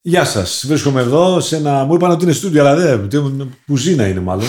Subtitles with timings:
[0.00, 0.64] Γεια σας.
[0.66, 1.84] Βρίσκομαι εδώ σε ένα.
[1.84, 3.08] Μου είπαν ότι είναι στούντιο, αλλά δεν.
[3.08, 4.46] τι- Κουζίνα είναι μάλλον.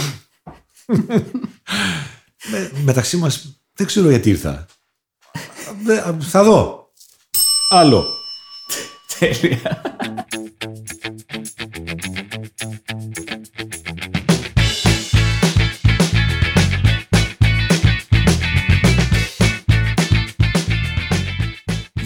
[2.52, 4.66] Με, μεταξύ μας δεν ξέρω γιατί ήρθα.
[5.83, 6.90] Δεν- θα δω.
[7.70, 8.07] Άλλο.
[9.20, 9.82] Τέλεια.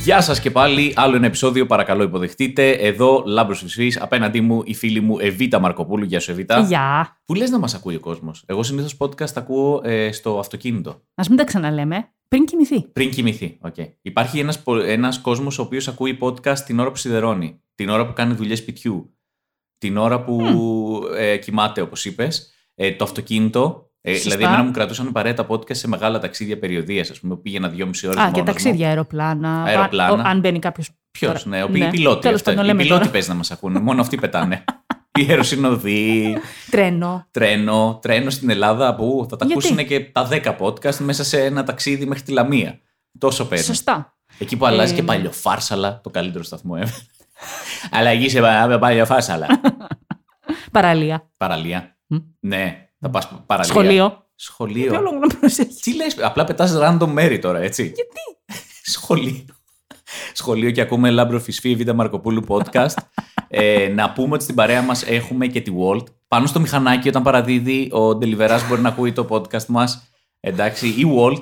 [0.04, 2.72] Γεια σας και πάλι, άλλο ένα επεισόδιο παρακαλώ υποδεχτείτε.
[2.72, 6.06] Εδώ Λάμπρος Φυσφής, απέναντί μου η φίλη μου Εβίτα Μαρκοπούλου.
[6.06, 6.60] Γεια σου Εβίτα.
[6.60, 7.18] Γεια.
[7.26, 8.44] Που λες να μας ακούει ο κόσμος.
[8.46, 10.90] Εγώ συνήθως podcast τα ακούω ε, στο αυτοκίνητο.
[10.90, 12.10] Α μην τα ξαναλέμε.
[12.28, 12.82] Πριν κοιμηθεί.
[12.82, 13.58] Πριν κοιμηθεί.
[13.62, 13.88] Okay.
[14.02, 18.08] Υπάρχει ένας, πο- ένας κόσμος ο οποίος ακούει podcast την ώρα που σιδερώνει, την ώρα
[18.08, 19.18] που κάνει δουλειές σπιτιού,
[19.78, 20.42] την ώρα που
[21.18, 23.92] ε, κοιμάται όπως είπες, ε, το αυτοκίνητο.
[24.06, 24.30] Ε, Σωστά.
[24.30, 28.08] δηλαδή, εμένα μου κρατούσαν παρέα τα podcast σε μεγάλα ταξίδια περιοδίας, ας πούμε, πήγαινα δυόμιση
[28.08, 28.46] ώρες Α, μόνος και μου.
[28.48, 29.64] ταξίδια, αεροπλάνα.
[29.64, 30.14] Αεροπλάνα.
[30.14, 30.90] Αν, ο- αν μπαίνει κάποιος.
[31.12, 32.22] Ποιος, ναι, ο, οι πιλότοι.
[32.22, 32.50] Τέλος αυτό.
[32.50, 33.12] πάντων, οι λέμε πιλότοι τώρα.
[33.12, 33.80] παίζει να μας ακούνε.
[33.80, 34.64] Μόνο αυτοί πετάνε.
[35.20, 36.38] Οι αεροσυνοδοί,
[36.72, 37.28] Τρένο.
[37.32, 41.44] τρένο, τρένο στην Ελλάδα που θα τα Γιατί; ακούσουν και τα 10 podcast μέσα σε
[41.46, 42.80] ένα ταξίδι μέχρι τη Λαμία.
[43.18, 43.64] Τόσο παίρνει.
[43.64, 44.18] Σωστά.
[44.38, 46.88] Εκεί που αλλάζει Ε, και παλιοφάρσαλα, το καλύτερο σταθμό ever.
[47.98, 49.48] Αλλαγή σε πα- παλιοφάρσαλα.
[50.72, 51.30] Παραλία.
[51.38, 51.98] Παραλία.
[52.08, 52.18] Μμ.
[52.40, 53.72] Ναι, θα πας παραλία.
[53.72, 54.10] Σχολείο.
[54.10, 54.96] Τι Σχολείο.
[54.98, 57.84] όλο να προσέχεις; Τι λες, απλά πετάς random μέρη τώρα, έτσι.
[57.84, 58.20] Γιατί;
[58.96, 59.46] Σχολείο.
[60.34, 62.96] Σχολείο και ακούμε Λάμπρο Φυσφή, Β' Μαρκοπούλου podcast.
[63.48, 66.04] ε, να πούμε ότι στην παρέα μας έχουμε και τη Wolt.
[66.28, 70.08] Πάνω στο μηχανάκι όταν παραδίδει ο deliveras μπορεί να ακούει το podcast μας.
[70.40, 71.40] Εντάξει, η Wolt,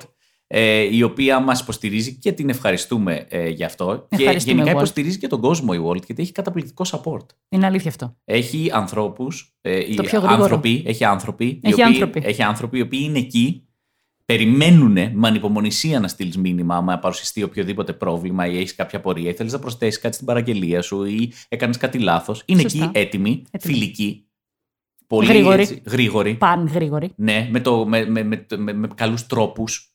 [0.53, 4.07] ε, η οποία μας υποστηρίζει και την ευχαριστούμε ε, γι' αυτό.
[4.09, 4.77] Και Ευχαριστούμε, γενικά Wolt.
[4.81, 7.25] υποστηρίζει και τον κόσμο η Wolt, γιατί έχει καταπληκτικό support.
[7.49, 8.15] Είναι αλήθεια αυτό.
[8.25, 10.41] Έχει ανθρώπους, ε, οι Το πιο γρήγορο.
[10.43, 12.21] άνθρωποι, έχει άνθρωποι, οι Έχει οποίοι, άνθρωποι.
[12.25, 13.65] έχει άνθρωποι οι οποίοι είναι εκεί,
[14.25, 19.33] περιμένουν με ανυπομονησία να στείλεις μήνυμα άμα παρουσιαστεί οποιοδήποτε πρόβλημα ή έχεις κάποια απορία ή
[19.33, 22.43] θέλεις να προσθέσεις κάτι στην παραγγελία σου ή έκανες κάτι λάθος.
[22.45, 22.83] Είναι Σωστά.
[22.83, 23.73] εκεί έτοιμοι, Έτοιμοι.
[23.73, 24.25] φιλικοί,
[25.07, 25.61] πολύ Γρήγοροι.
[25.61, 26.33] έτσι, γρήγοροι.
[26.35, 27.11] Παν γρήγοροι.
[27.15, 29.90] Ναι, με, το, με, με, με, με, με καλούς τρόπους,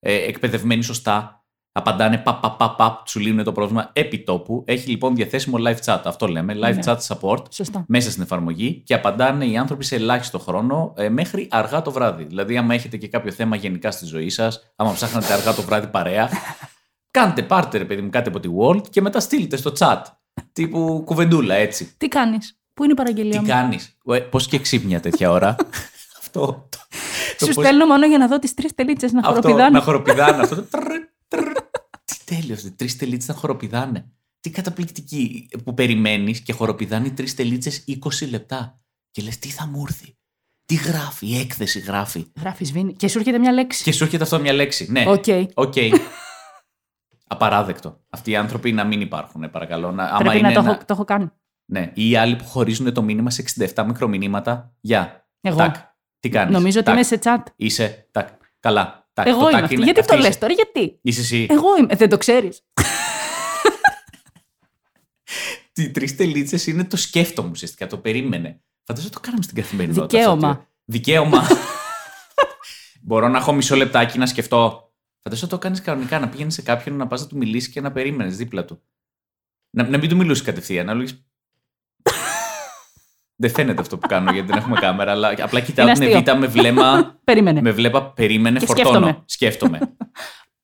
[0.00, 4.62] ε, εκπαιδευμένοι σωστά, απαντάνε παπ, παπ, παπ, παπ, σου λύνουν το πρόβλημα επί τόπου.
[4.66, 6.80] Έχει λοιπόν διαθέσιμο live chat, αυτό λέμε, live Ναι.
[6.84, 7.84] chat support Σωστά.
[7.88, 12.24] μέσα στην εφαρμογή και απαντάνε οι άνθρωποι σε ελάχιστο χρόνο ε, μέχρι αργά το βράδυ.
[12.24, 15.86] Δηλαδή, άμα έχετε και κάποιο θέμα γενικά στη ζωή σας, άμα ψάχνετε αργά το βράδυ
[15.86, 16.28] παρέα,
[17.10, 20.02] κάντε, πάρτε ρε παιδί μου κάτι από τη World και μετά στείλτε στο chat.
[20.52, 21.94] Τύπου κουβεντούλα έτσι.
[21.96, 23.96] Τι κάνεις; Πού είναι η παραγγελία Τι μου; κάνεις,
[24.30, 25.56] Πώς και ξύπνια τέτοια ώρα;
[26.20, 26.68] Αυτό.
[27.40, 29.70] Το- το Σου πώς- στέλνω μόνο για να δω τις τρεις τελίτσες να αυτό, χοροπηδάνε.
[29.78, 30.42] να χοροπηδάνε.
[30.42, 30.82] αυτό το τρρ,
[31.28, 31.52] τρρ.
[32.04, 34.10] Τι τέλειο, τρει τελίτσε να χοροπηδάνε.
[34.40, 38.80] Τι καταπληκτική που περιμένει και χοροπηδάνε τρει τελίτσε 20 λεπτά.
[39.10, 40.14] Και λε, τι θα μου έρθει.
[40.64, 42.26] Τι γράφει, η έκθεση γράφει.
[42.40, 42.92] Γράφει βίνη.
[42.94, 43.82] Και σου έρχεται μια λέξη.
[43.82, 44.86] Και σου έρχεται αυτό μια λέξη.
[44.90, 45.24] Ναι, ΟΚ.
[45.54, 45.74] ΟΚ.
[47.26, 48.00] Απαράδεκτο.
[48.10, 49.90] Αυτοί οι άνθρωποι να μην υπάρχουν, παρακαλώ.
[49.92, 51.30] Να, άμα Πρέπει είναι να το, ένα- έχω, το έχω κάνει.
[51.64, 54.74] Ναι, ή οι άλλοι που χωρίζουν το μήνυμα σε 67 μικρομηνύματα.
[54.80, 55.28] Γεια.
[55.40, 55.56] Εγώ.
[55.56, 55.74] Τάκ.
[56.20, 57.42] Τι κάνεις; Νομίζω ότι είμαι σε chat.
[57.56, 58.28] Είσαι; Τάκ.
[58.60, 59.08] Καλά.
[59.12, 59.26] Τάκ.
[59.26, 59.74] Εγώ Το είμαι τάκ αυτή.
[59.74, 60.38] είναι- Γιατί αυτή το λες είσαι.
[60.38, 61.46] τώρα, γιατί; Είσαι εσύ.
[61.50, 61.94] Εγώ είμαι.
[61.94, 62.62] Δεν το ξέρεις.
[65.74, 67.86] Οι τρεις τελίτσες είναι το σκέφτομαι ουσιαστικά.
[67.86, 68.60] Το περίμενε.
[68.84, 70.18] Φαντάζομαι το κάναμε στην καθημερινότητα.
[70.18, 70.48] Δικαίωμα.
[70.48, 70.66] αυτό.
[70.84, 71.46] Δικαίωμα.
[73.02, 74.92] Μπορώ να έχω μισό λεπτάκι να σκεφτώ.
[75.22, 76.18] Φαντάζομαι το κάνεις κανονικά.
[76.18, 78.82] Να πήγαινε σε κάποιον να πας να του μιλήσεις και να περίμενες δίπλα του.
[79.76, 80.86] Να, να μην του μιλούσες κατευθείαν.
[80.86, 81.24] Να λέγεις,
[83.42, 86.16] Δεν φαίνεται αυτό που κάνω γιατί δεν έχουμε κάμερα, αλλά απλά κοιτάω Είναι την αστείο.
[86.16, 87.14] Εβίτα με βλέμμα.
[87.24, 87.60] Περίμενε.
[87.60, 89.22] με βλέπα, περίμενε, Και φορτώνω.
[89.24, 89.24] σκέφτομαι.
[89.24, 89.78] Σκέφτομαι.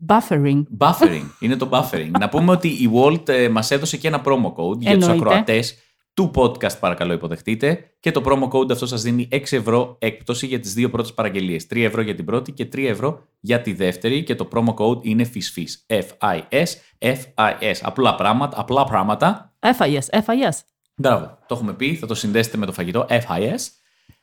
[0.09, 0.63] Buffering.
[0.79, 1.25] Buffering.
[1.41, 2.11] Είναι το buffering.
[2.19, 5.13] να πούμε ότι η Walt ε, μας έδωσε και ένα promo code για τους Εννοείται.
[5.13, 5.77] ακροατές
[6.15, 10.61] του podcast παρακαλώ υποδεχτείτε και το promo code αυτό σας δίνει 6 ευρώ έκπτωση για
[10.61, 11.67] τις δύο πρώτες παραγγελίες.
[11.71, 15.05] 3 ευρώ για την πρώτη και 3 ευρώ για τη δεύτερη και το promo code
[15.05, 15.97] είναι FISFIS.
[15.97, 16.67] F-I-S,
[16.99, 17.75] F-I-S.
[17.83, 19.55] Απλά πράγματα, απλά πράγματα.
[19.79, 20.21] FIS.
[20.25, 20.59] FIS.
[20.97, 23.67] Μπράβο, το έχουμε πει, θα το συνδέσετε με το φαγητό FIS.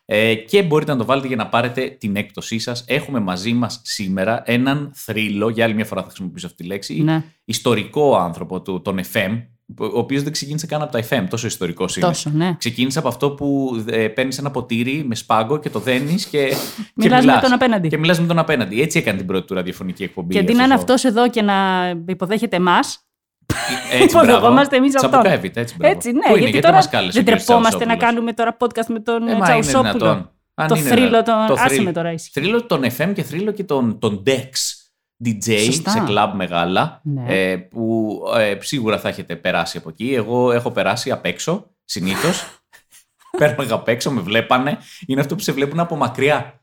[0.06, 2.84] Ε, και μπορείτε να το βάλετε για να πάρετε την έκπτωσή σας.
[2.88, 7.02] Έχουμε μαζί μας σήμερα έναν θρύλο, για άλλη μια φορά θα χρησιμοποιήσω αυτή τη λέξη,
[7.04, 7.24] Ναι.
[7.46, 9.42] ιστορικό άνθρωπο του, τον FM,
[9.80, 12.06] ο οποίος δεν ξεκίνησε καν από τα FM, τόσο ιστορικός είναι.
[12.08, 12.56] Τόσο, ναι.
[12.58, 16.48] Ξεκίνησε από αυτό που ε, παίρνεις ένα ποτήρι με σπάγκο και το δένεις και.
[16.48, 16.56] και
[16.96, 17.42] Μιλάς με μιλάς.
[17.44, 17.88] τον απέναντι.
[17.88, 18.82] Και μιλάς με τον απέναντι.
[18.82, 20.34] Έτσι έκανε την πρώτη του ραδιοφωνική εκπομπή.
[20.34, 23.00] Και αντί να αυτός είναι ο- αυτός εδώ και να υποδέχεται εμάς.
[23.92, 24.28] Έτσι, μπράβο.
[24.28, 25.10] υποδεχόμαστε εμείς αυτόν.
[25.10, 25.96] Τσαμπουκάβιτ, έτσι, μπράβο.
[25.96, 26.20] Έτσι, ναι.
[26.20, 28.58] Πού είναι, γιατί γιατί τώρα μας κάλεσε δεν ο κύριος τρεπόμαστε να Τσαουσόπουλος; κάνουμε τώρα
[28.60, 29.82] podcast με τον Ε, ε, μα είναι δυνατόν.
[29.84, 30.32] Τσαουσόπουλο.
[30.56, 31.36] Αν Το είναι θρύλο δυνατόν.
[31.36, 31.48] τον.
[31.48, 31.84] Το Άσε θρύλο.
[31.84, 32.40] με τώρα ήσυχη.
[32.40, 34.50] Θρύλο τον FM και θρύλο και τον, τον Dex.
[35.26, 35.90] DJ Σωστά.
[35.92, 37.24] σε κλαμπ μεγάλα Ναι.
[37.28, 40.14] ε, που ε, σίγουρα θα έχετε περάσει από εκεί.
[40.14, 42.46] Εγώ έχω περάσει απ' έξω συνήθως.
[43.38, 44.78] Πέρναγα απ' έξω, με βλέπανε.
[45.08, 46.63] Είναι αυτό που σε βλέπουν από μακριά.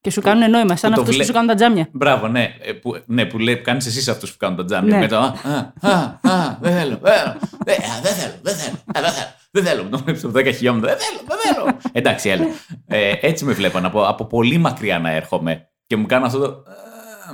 [0.00, 1.88] Και σου κάνουν νόημα, σαν Που το αυτούς βλέ- που σου κάνουν τα τζάμια.
[1.92, 2.54] Μπράβο, ναι.
[2.60, 4.94] Ε, που, ναι, που λέει, κάνεις εσείς αυτούς που κάνουν τα τζάμια.
[4.94, 5.00] Ναι.
[5.00, 8.54] Με το, α, α, α, α, δεν θέλω, δεν θέλω, δεν- α, δεν θέλω, δεν
[8.56, 9.26] θέλω, α, δεν θέλω.
[9.50, 10.88] Δεν θέλω να το βλέπεις από 10 χιλιόμετρα.
[10.96, 11.78] Δεν θέλω, δεν θέλω.
[11.92, 12.44] Εντάξει, έλα.
[12.86, 16.46] Ε, έτσι με βλέπαν από, από πολύ μακριά να έρχομαι και μου κάνουν αυτό το.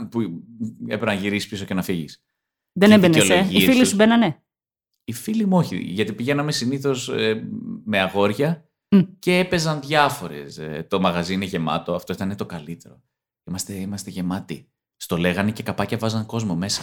[0.00, 0.20] ε, που
[0.84, 2.22] έπρεπε να γυρίσεις πίσω και να φύγεις.
[2.72, 3.16] Δεν Και έμπαινες.
[3.16, 3.22] Ε.
[3.22, 3.88] δικαιολογίες Οι φίλοι τους.
[3.88, 4.42] σου μπαίνανε.
[5.04, 7.10] Οι φίλοι μου όχι, γιατί πηγαίναμε συνήθως
[7.84, 9.00] με αγόρια Μμ.
[9.18, 10.60] και έπαιζαν διάφορες.
[10.88, 13.02] το μαγαζί είναι γεμάτο, αυτό ήταν το καλύτερο.
[13.44, 14.68] Είμαστε, είμαστε γεμάτοι.
[14.96, 16.82] Στο λέγανε και καπάκια βάζαν κόσμο μέσα.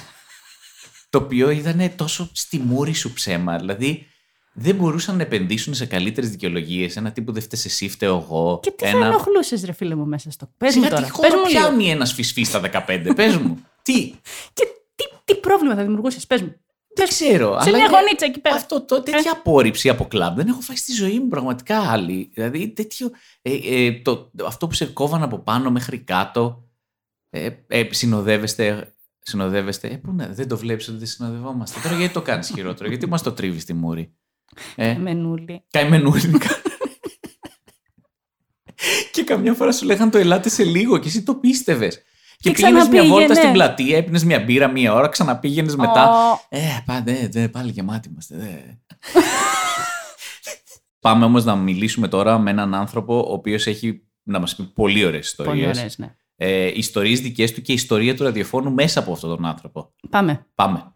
[1.10, 3.58] το οποίο ήταν τόσο στη μούρη σου ψέμα.
[3.58, 4.06] Δηλαδή
[4.54, 6.96] δεν μπορούσαν να επενδύσουν σε καλύτερες δικαιολογίες.
[6.96, 8.60] Ένα τύπου δεν φταίει εσύ, φταίω εγώ.
[8.64, 9.00] Και τι ένα...
[9.00, 10.54] θα ενοχλούσες, ρε φίλε μου, μέσα στο.
[10.58, 11.10] Πες μου Γιατί τώρα.
[11.10, 11.60] χώρα Πες μου λίγο.
[11.60, 13.60] πιάνει ένας φυσφί στα 15, πες μου.
[13.84, 14.10] Τι,
[14.54, 14.64] Και
[14.96, 16.61] τι, τι πρόβλημα θα δημιουργούσες, πες μου.
[16.96, 17.52] Δεν ξέρω.
[17.62, 18.56] Σε αλλά μια είναι- γωνίτσα εκεί πέρα.
[18.56, 22.30] Αυτό το, τέτοια απόρριψη από κλαμπ δεν έχω φάει στη ζωή μου πραγματικά άλλη.
[22.34, 23.12] Δηλαδή τέτοιο,
[23.42, 23.54] ε,
[23.86, 26.70] ε, το, αυτό που σε κόβαν από πάνω μέχρι κάτω,
[27.30, 31.80] ε, ε, συνοδεύεστε, συνοδεύεστε, ε, πού να, δεν το βλέπεις ότι δεν συνοδευόμαστε.
[31.84, 34.14] Τώρα γιατί το κάνεις χειρότερο, γιατί μας το τρίβεις στη μούρη;
[34.76, 35.64] Ε, Μενούλη.
[35.72, 36.32] καημενούλη.
[39.12, 42.02] και καμιά φορά σου λέγαν το ελάτε σε λίγο και εσύ το πίστευες.
[42.42, 43.14] Και, Και πήγαινες μια ξαναπήγαινε.
[43.20, 46.10] βόλτα στην πλατεία, έπινες μια μπύρα μία ώρα, ξαναπήγαινες μετά.
[46.32, 48.36] Ω, Ε, πάντε, δε, πάλι γεμάτοι είμαστε.
[48.38, 48.48] Δε.
[51.00, 55.06] Πάμε όμως να μιλήσουμε τώρα με έναν άνθρωπο ο οποίος έχει να μας πει πολύ
[55.06, 55.78] ωραίες Πολύ ιστορίες.
[55.78, 56.16] ωραίες, ναι.
[56.36, 59.94] Ε, ιστορίες δικές του και ιστορία του ραδιοφώνου μέσα από αυτόν τον άνθρωπο.
[60.10, 60.46] Πάμε.
[60.56, 60.94] Πάμε.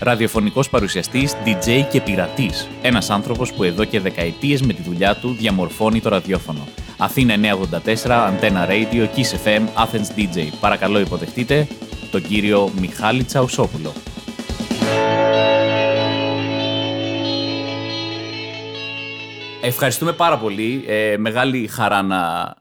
[0.00, 2.68] Ραδιοφωνικός παρουσιαστής, DJ και πειρατής.
[2.82, 6.68] Ένας άνθρωπος που εδώ και δεκαετίες με τη δουλειά του διαμορφώνει το ραδιόφωνο.
[6.98, 10.48] Αθήνα 984, Antenna Radio, Kiss FM, Athens DJ.
[10.60, 11.68] Παρακαλώ υποδεχτείτε
[12.10, 13.92] τον κύριο Μιχάλη Τσαουσόπουλο.
[19.62, 20.84] Ευχαριστούμε πάρα πολύ.
[20.86, 22.54] Ε, μεγάλη χαρά να,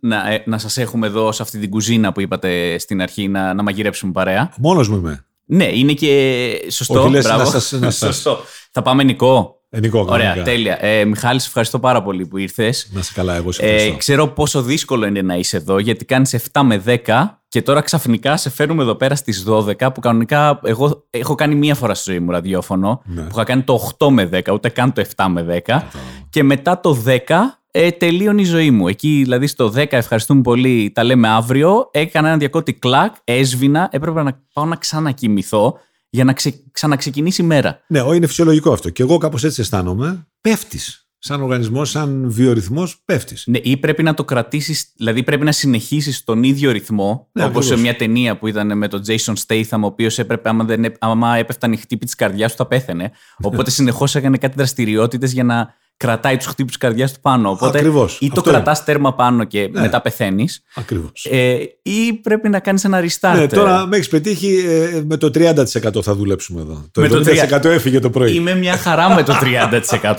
[0.00, 3.54] να, ε, να σας έχουμε εδώ σε αυτή την κουζίνα που είπατε στην αρχή να,
[3.54, 4.52] να μαγειρέψουμε παρέα.
[4.58, 5.24] Μόνος μου είμαι.
[5.44, 7.00] Ναι, είναι και σωστό.
[7.02, 7.38] Όχι, λες, μπράβο.
[7.42, 8.38] να σας- να σας- Σωστό.
[8.70, 9.56] Θα πάμε Νικό.
[9.74, 10.42] Ε, Νικό, Ωραία, κανονικά.
[10.44, 10.84] τέλεια.
[10.84, 12.88] Ε, Μιχάλη, σε ευχαριστώ πάρα πολύ που ήρθες.
[12.92, 13.96] Να σε καλά, εγώ σε Ε, ευχαριστώ.
[13.96, 18.36] ξέρω πόσο δύσκολο είναι να είσαι εδώ, γιατί κάνεις 7 με 10 και τώρα ξαφνικά
[18.36, 22.20] σε φέρνουμε εδώ πέρα στις 12, που κανονικά εγώ έχω κάνει μία φορά στη ζωή
[22.20, 23.20] μου ραδιόφωνο, Ναι.
[23.22, 25.82] που είχα κάνει το 8 με 10, ούτε καν το 7 με 10.
[26.30, 28.88] Και μετά το 10 ε, τελείωνε η ζωή μου.
[28.88, 31.88] Εκεί δηλαδή στο 10 ευχαριστούμε πολύ, τα λέμε αύριο.
[31.92, 35.78] Έκανα ένα διακότη κλακ, έσβηνα, έπρεπε να πάω να ξανακοιμηθώ
[36.10, 37.80] για να ξε, ξαναξεκινήσει η μέρα.
[37.86, 38.90] Ναι, ό, είναι φυσιολογικό αυτό.
[38.90, 40.26] Και εγώ κάπως έτσι αισθάνομαι.
[40.40, 40.96] Πέφτεις.
[41.24, 43.44] Σαν οργανισμός, σαν βιορυθμός, πέφτεις.
[43.46, 47.64] Ναι, ή πρέπει να το κρατήσεις, δηλαδή πρέπει να συνεχίσεις τον ίδιο ρυθμό, Ναι, όπως
[47.66, 47.90] σε ακριβώς.
[47.90, 51.36] μια ταινία που ήταν με τον Jason Statham, ο οποίος έπρεπε, άμα, δεν, έ- άμα
[51.36, 53.10] έπεφταν η χτύπη της καρδιάς του, θα πέθαινε.
[53.42, 57.50] Οπότε συνεχώς έκανε κάτι δραστηριότητες για να κρατάει τους χτύπους της καρδιάς του πάνω.
[57.50, 58.16] Οπότε Ακριβώς.
[58.20, 59.80] ή το Αυτό κρατάς τέρμα πάνω και Ναι.
[59.80, 61.26] μετά πεθαίνεις, Ακριβώς.
[61.30, 63.34] ε, ή πρέπει να κάνεις ένα restart.
[63.36, 66.84] Ναι, τώρα με έχεις πετύχει ε, με το 30% θα δουλέψουμε εδώ.
[66.92, 68.34] Το Με το 70% έφυγε το πρωί.
[68.34, 70.16] Είμαι μια χαρά με το 30%.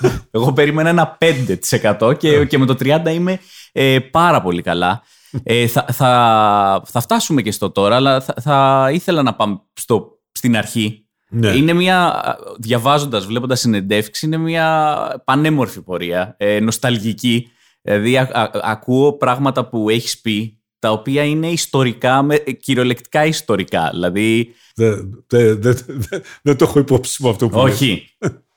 [0.30, 1.18] Εγώ περίμενα ένα
[2.00, 3.38] 5% και, και με το 30% είμαι
[3.72, 5.02] ε, πάρα πολύ καλά.
[5.42, 10.18] Ε, θα, θα, θα φτάσουμε και στο τώρα, αλλά θα, θα ήθελα να πάμε στο,
[10.32, 11.05] στην αρχή.
[11.30, 11.48] Ναι.
[11.48, 12.22] Είναι μια,
[12.58, 17.50] διαβάζοντας, βλέποντας συνεντεύξεις, είναι μια πανέμορφη πορεία, ε, νοσταλγική.
[17.82, 23.24] Δηλαδή α- α- ακούω πράγματα που έχεις πει, τα οποία είναι ιστορικά, με, ε, κυριολεκτικά
[23.26, 23.88] ιστορικά.
[23.92, 27.74] Δηλαδή, Δεν δε, δε, δε- δεν το έχω υπόψη μου αυτό που λες.
[27.74, 28.08] όχι.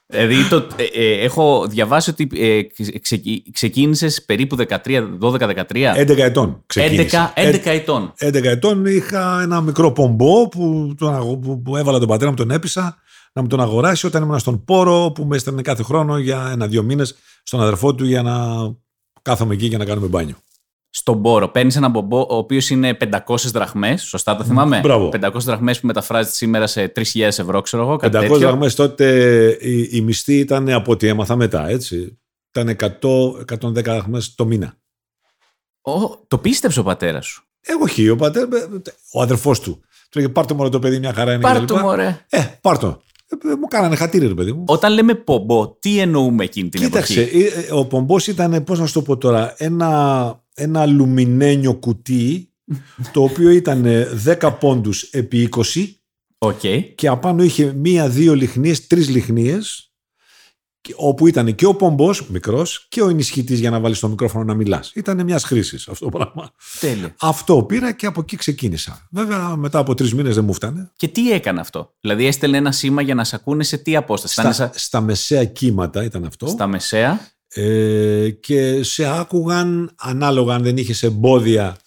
[0.09, 2.61] Δηλαδή, το, ε, ε, έχω διαβάσει ότι ε,
[2.99, 5.93] ξεκι- ξεκίνησες περίπου 13, 12-13.
[5.97, 7.33] 11 ετών ξεκίνησα.
[7.35, 8.13] 11, 11 ετών.
[8.19, 12.35] 11 ετών είχα ένα μικρό πομπό που, τον αγο- που, που έβαλα τον πατέρα μου,
[12.35, 12.97] τον έπεισα
[13.33, 16.83] να μου τον αγοράσει όταν ήμουν στον Πόρο που με έστελνε κάθε χρόνο για ένα-δύο
[16.83, 18.35] μήνες στον αδερφό του για να
[19.21, 20.35] κάθομαι εκεί και να κάνουμε μπάνιο.
[20.89, 21.49] Στον πόρο.
[21.49, 24.03] Παίρνεις έναν μπομπό ο οποίος είναι 500 δραχμές.
[24.03, 25.09] Σωστά το θυμάμαι; Μπράβο.
[25.21, 27.95] 500 δραχμές που μεταφράζεται σήμερα σε 3.000 ευρώ, ξέρω εγώ.
[27.95, 28.37] Κάτι 500 τέτοιο.
[28.37, 29.07] δραχμές τότε
[29.61, 32.19] η, η μισθή ήταν από ό,τι έμαθα μετά, έτσι.
[32.55, 34.73] Ήταν 100-110 δραχμές το μήνα.
[35.81, 38.49] Ω, το πίστεψε ο πατέρας σου; Εγώ όχι, ο πατέρας,
[39.13, 39.81] ο αδερφός του.
[40.09, 41.41] Του έλεγε πάρ' το μόνο το παιδί, μια χαρά είναι.
[41.41, 41.67] Πάρ' κλπ.
[41.67, 42.25] το μωρέ.
[42.29, 43.01] Ε, πάρ' το.
[43.27, 44.63] Ε, μου κάνανε χατήρι, ρε παιδί μου.
[44.67, 48.79] Όταν λέμε πομπό, τι εννοούμε εκείνη την Κοίταξε, εποχή; ε, ε, ο πομπός ήταν, πώς
[48.79, 52.53] να σου το πω τώρα, ένα, ένα αλουμινένιο κουτί,
[53.13, 53.85] το οποίο ήταν
[54.25, 55.99] 10 πόντους επί 20
[56.37, 56.59] Οκ.
[56.95, 59.83] και απάνω είχε μία-δύο λυχνίες, τρεις λυχνίες,
[60.81, 64.43] και- όπου ήταν και ο πομπός μικρός και ο ενισχυτής για να βάλεις το μικρόφωνο
[64.43, 64.91] να μιλάς.
[64.95, 66.51] Ήταν μιας χρήσης αυτό το πράγμα.
[66.79, 67.15] Τέλεια.
[67.19, 69.07] Αυτό πήρα και από εκεί ξεκίνησα.
[69.11, 70.91] Βέβαια μετά από τρεις μήνες δεν μου έφτανε.
[70.95, 74.41] Και τι έκανε αυτό; Δηλαδή έστελνε ένα σήμα για να σε ακούνε σε τι απόσταση;
[74.41, 76.47] Ήταν Στα, σα- στα μεσαία κύματα ήταν αυτό.
[76.47, 77.19] στα μεσαία.
[77.53, 81.77] Ε, και σε άκουγαν ανάλογα αν δεν είχες εμπόδια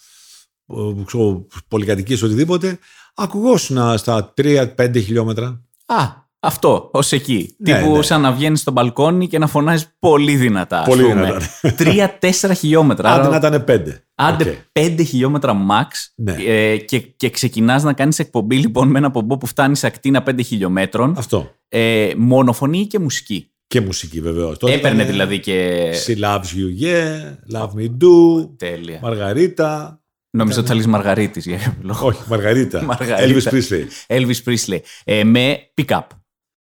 [0.67, 2.79] ε, ξέρω, πολυκατοικίες οτιδήποτε
[3.15, 5.61] Ακουγόσουν στα 3-5 χιλιόμετρα.
[5.85, 6.05] Α,
[6.39, 7.55] αυτό, ως εκεί.
[7.57, 8.01] Ναι, Τύπου ναι.
[8.01, 10.79] σαν να βγαίνεις στο μπαλκόνι και να φωνάζεις πολύ δυνατά.
[10.79, 11.37] ας Πολύ πούμε.
[11.77, 13.09] Τρία-τέσσερα χιλιόμετρα.
[13.13, 13.81] Άντε Άρα, να ήταν 5.
[14.15, 16.35] Άντε 5 χιλιόμετρα max Ναι.
[16.47, 20.23] ε, και, και ξεκινάς να κάνεις εκπομπή λοιπόν με ένα πομπό που φτάνει σε ακτίνα
[20.27, 21.51] 5 χιλιόμετρων Αυτό.
[21.69, 23.52] ε, μονοφωνή και μουσική.
[23.73, 24.57] Και μουσική βεβαίως.
[24.61, 25.89] Έπαιρνε δηλαδή και...
[26.05, 27.35] She loves you, yeah.
[27.53, 28.49] Love me do.
[28.57, 28.99] Τέλεια.
[29.01, 30.01] Μαργαρίτα.
[30.29, 32.07] Νομίζω ότι θα λες Μαργαρίτης για κάποιο λόγο.
[32.07, 32.83] Όχι, Μαργαρίτα.
[32.97, 33.51] Μαργαρίτα.
[33.51, 33.85] Elvis Presley.
[34.07, 34.79] Elvis Presley.
[35.03, 36.07] Ε, με pick-up.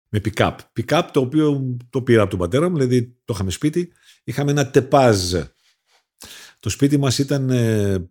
[0.09, 0.55] Με pick-up.
[0.79, 3.91] Pick-up το οποίο το πήρα από τον πατέρα μου, δηλαδή το είχαμε σπίτι.
[4.23, 5.33] Είχαμε ένα τεπάζ.
[6.59, 8.09] Το σπίτι μας ήταν ε,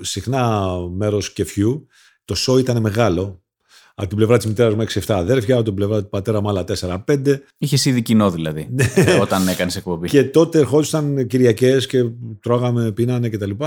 [0.00, 1.86] συχνά μέρος κεφιού.
[2.24, 3.42] Το σο ήταν μεγάλο.
[4.00, 6.64] Από την πλευρά της μητέρας μου 6-7 αδέρφια, από την πλευρά του πατέρα μου άλλα
[6.80, 7.40] 4-5.
[7.58, 10.00] Είχες ήδη κοινό δηλαδή ε, όταν έκανες εκπομπή.
[10.00, 10.08] Ναι.
[10.08, 12.04] Και τότε ερχόντουσαν Κυριακές και
[12.40, 13.50] τρώγαμε, πίνανε κτλ.
[13.50, 13.64] Και,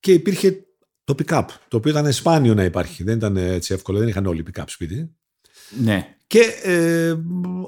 [0.00, 0.66] και υπήρχε
[1.04, 3.02] το pick-up, το οποίο ήταν σπάνιο να υπάρχει.
[3.02, 5.10] Δεν ήταν έτσι εύκολο, δεν είχαν όλοι pick-up σπίτι.
[5.80, 6.06] Ναι.
[6.26, 7.14] Και ε,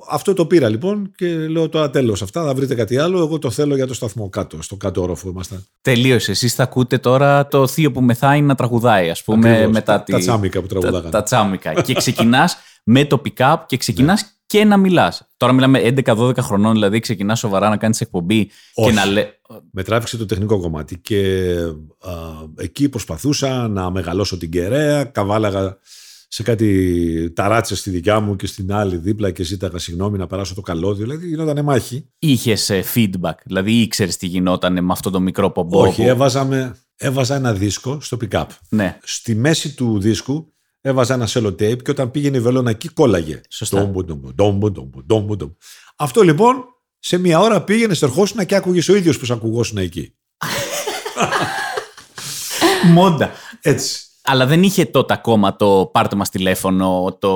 [0.08, 3.18] αυτό το πήρα λοιπόν και λέω τώρα τέλος αυτά, θα βρείτε κάτι άλλο.
[3.18, 5.66] Εγώ το θέλω για το σταθμό κάτω, στο κάτω όροφο ήμασταν.
[5.80, 6.30] Τελείωσε.
[6.30, 9.73] Εσείς θα ακούτε τώρα το θείο που μεθάει να τραγουδάει, ας πούμε, Ακριβώς.
[9.73, 10.12] μετά τα, τη...
[10.12, 11.11] τα τσάμικα που τα, τραγουδάγανε.
[11.11, 11.73] τα τσάμικα.
[11.73, 15.28] και ξεκινάς με το pick-up και ξεκινάς και να μιλάς.
[15.37, 18.94] Τώρα μιλάμε 11-12 χρονών, δηλαδή ξεκινάς σοβαρά να κάνεις εκπομπή και Όχι.
[18.94, 19.26] να λέ.
[19.70, 21.50] Με τράβηξε το τεχνικό κομμάτι και
[21.99, 22.12] α,
[22.56, 25.78] εκεί προσπαθούσα να μεγαλώσω την κεραία, καβάλαγα
[26.35, 30.55] σε κάτι ταράτσες στη δικιά μου και στην άλλη δίπλα και ζήταγα συγγνώμη να περάσω
[30.55, 32.09] το καλώδιο, δηλαδή γινότανε μάχη.
[32.19, 35.81] Είχες feedback, δηλαδή ήξερες τι γινόταν με αυτό το μικρό πομπό.
[35.81, 38.47] Όχι, που- έβαζα, με- έβαζα ένα δίσκο στο pick-up.
[38.69, 43.41] Ναι, Στη μέση του δίσκου έβαζα ένα sellotape και όταν πήγαινε η βελόνα εκεί κόλλαγε.
[43.49, 43.81] Σωστά.
[43.81, 45.53] Ντόμπο, ντόμπο, ντόμπο, ντόμπο, ντόμπο, ντόμπο.
[45.97, 46.64] Αυτό λοιπόν
[46.99, 50.14] σε μία ώρα πήγαινε, στερχόσουν και άκουγες ο ίδιος που σε ακουγόσουν εκεί.
[52.95, 53.31] μόντα.
[53.61, 53.99] Έτσι.
[54.26, 57.31] Αλλά δεν είχε τότε ακόμα το πάρτε μας τηλέφωνο, το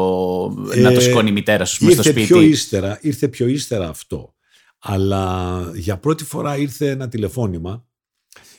[0.77, 2.27] να το Ε, σηκώνει η μητέρα σου πούμε, στο Ήρθε σπίτι.
[2.27, 4.35] πιο, ύστερα, ήρθε πιο ύστερα αυτό.
[4.79, 7.87] Αλλά για πρώτη φορά ήρθε ένα τηλεφώνημα.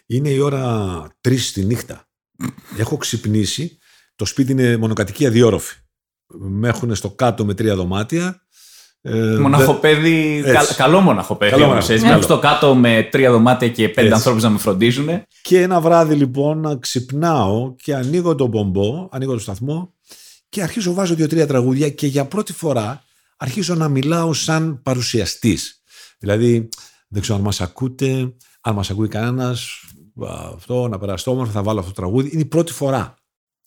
[0.05, 2.07] Είναι η ώρα τρεις τη νύχτα.
[2.77, 3.77] Έχω ξυπνήσει.
[4.15, 5.75] Το σπίτι είναι μονοκατοικία διόροφη.
[6.27, 8.47] Με έχουν στο κάτω με τρία δωμάτια.
[9.01, 10.51] Ε, Μοναχοπέδι, Έτσι.
[10.67, 12.05] κα- καλό μοναχοπέδι Καλό όμως, μοναχοπέδι, έτσι.
[12.09, 12.19] καλό.
[12.21, 14.13] Μένω στο κάτω με τρία δωμάτια και πέντε Έτσι.
[14.13, 15.07] ανθρώπους να με φροντίζουν.
[15.41, 19.93] Και ένα βράδυ λοιπόν να ξυπνάω και ανοίγω τον πομπό, ανοίγω το σταθμό
[20.49, 23.01] και αρχίζω βάζω δύο-τρία τραγούδια και για πρώτη φορά
[23.37, 25.81] αρχίζω να μιλάω σαν παρουσιαστής.
[26.19, 26.69] Δηλαδή
[27.07, 29.67] δεν ξέρω αν μας ακούτε, αν μας ακούει κανένας,
[30.27, 32.29] α, αυτό να περαστώ όμορφα θα βάλω αυτό το τραγούδι.
[32.33, 33.13] Είναι η πρώτη φορά.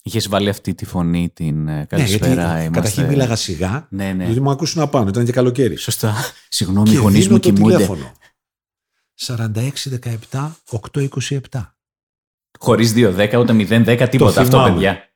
[0.03, 2.27] Είχες βάλει αυτή τη φωνή την ε, Ναι, καλησπέρα.
[2.27, 2.71] γιατί είμαστε...
[2.71, 4.25] καταρχήν μίλαγα σιγά, Ναι, ναι.
[4.25, 5.77] γιατί μου ακούσουν να πάνω, ήταν και καλοκαίρι.
[5.77, 6.15] Σωστά.
[6.49, 7.75] Συγγνώμη, οι και γονείς δίνω μου το κοιμούνται.
[7.75, 8.13] τηλέφωνο.
[9.27, 11.39] 4617 827.
[12.59, 14.73] Χωρίς 2-10 ούτε 0-10 τίποτα αυτό, θυμάμαι.
[14.73, 15.11] παιδιά.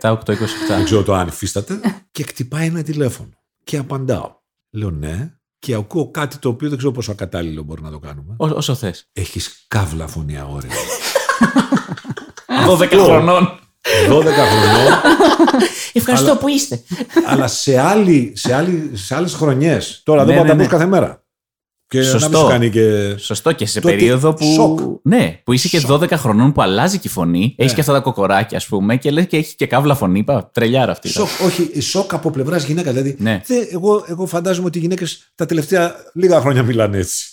[0.00, 0.24] 46-17-8-27.
[0.68, 1.80] Δεν ξέρω το αν υφίσταται.
[2.10, 3.30] και χτυπάει ένα τηλέφωνο.
[3.64, 4.34] Και απαντάω.
[4.70, 5.34] Λέω ναι.
[5.58, 8.34] Και ακούω κάτι το οποίο δεν ξέρω πόσο ακατάλληλο μπορεί να το κάνουμε.
[8.36, 9.08] Ό- όσο θες.
[9.12, 10.70] Έχεις καύλα φωνή αόρια.
[12.78, 13.58] 12 χρονών.
[14.08, 15.00] 12 χρονών,
[15.92, 16.82] Ευχαριστώ Αλλά- που είστε.
[17.26, 20.00] αλλά σε, άλλη, σε, άλλη, σε άλλες χρονιές.
[20.04, 20.66] Τώρα Ναι, δεν ναι, πάω ναι.
[20.66, 21.24] κάθε μέρα.
[21.86, 22.28] Και να Σωστό.
[22.28, 23.14] μην σου κάνει και...
[23.18, 24.52] Σωστό και σε Τότε περίοδο που.
[24.54, 24.80] σοκ.
[25.02, 26.02] Ναι, που είσαι και Σοκ.
[26.02, 27.54] 12 χρονών που αλλάζει και η φωνή.
[27.58, 27.74] Έχεις Ναι.
[27.74, 30.18] και αυτά τα κοκοράκια, ας πούμε, και λες και έχει και καύλα φωνή.
[30.18, 31.08] Είπα, τρελιάρα αυτή.
[31.08, 32.90] Σοκ, όχι, σοκ από πλευράς γυναίκα.
[32.92, 33.40] Δηλαδή, Ναι.
[33.46, 37.26] δεν- εγώ, εγώ φαντάζομαι ότι οι γυναίκες τα τελευταία λίγα χρόνια μιλάνε έτσι.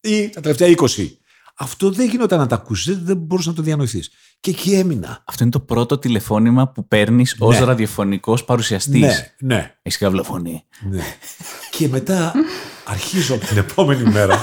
[0.00, 1.18] Ή τα τελευταία 20.
[1.60, 4.10] Αυτό δεν γινόταν να τα ακούσεις, δεν, δεν μπορούσες να το διανοηθείς.
[4.40, 5.22] Και εκεί έμεινα.
[5.26, 7.64] Αυτό είναι το πρώτο τηλεφώνημα που παίρνεις ως Ναι.
[7.64, 9.00] ραδιοφωνικός παρουσιαστής.
[9.00, 9.74] Ναι, ναι.
[9.82, 10.64] Έχεις καύλα φωνή.
[10.90, 11.02] ναι.
[11.70, 12.32] και μετά
[12.84, 14.42] αρχίζω από την επόμενη μέρα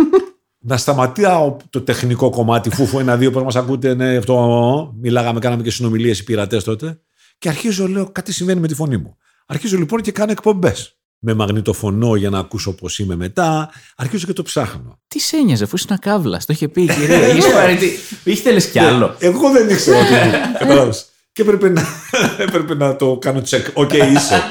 [0.68, 5.70] να σταματάω το τεχνικό κομμάτι φούφου ένα-δύο που μας ακούτε, ναι, αυτό μιλάγαμε, κάναμε και
[5.70, 7.00] συνομιλίες οι πειρατές τότε
[7.38, 9.16] και αρχίζω, λέω, κάτι συμβαίνει με τη φωνή μου.
[9.46, 10.95] Αρχίζω λοιπόν και κάνω εκπομπές.
[11.18, 13.70] Με μαγνητοφωνώ για να ακούσω πώς είμαι μετά.
[13.96, 14.98] Αρχίζω και το ψάχνω.
[15.08, 16.38] Τι σε ένοιαζε, αφού ήσουν καύλα.
[16.38, 17.16] Το είχε πει η κυρία.
[17.16, 17.76] Έχει πάρει.
[17.76, 17.90] τι-
[18.32, 19.16] Ήθελε κι άλλο.
[19.18, 20.40] Εγώ δεν ήξερα ότι είναι.
[20.58, 21.06] Κατάλαβες.
[21.32, 21.82] Και έπρεπε να,
[22.46, 23.64] έπρεπε να το κάνω check.
[23.74, 24.42] OK, είσαι.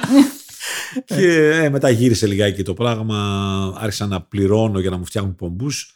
[1.15, 3.17] και ε, μετά γύρισε λιγάκι το πράγμα.
[3.77, 5.93] Άρχισα να πληρώνω για να μου φτιάχνουν πομπούς.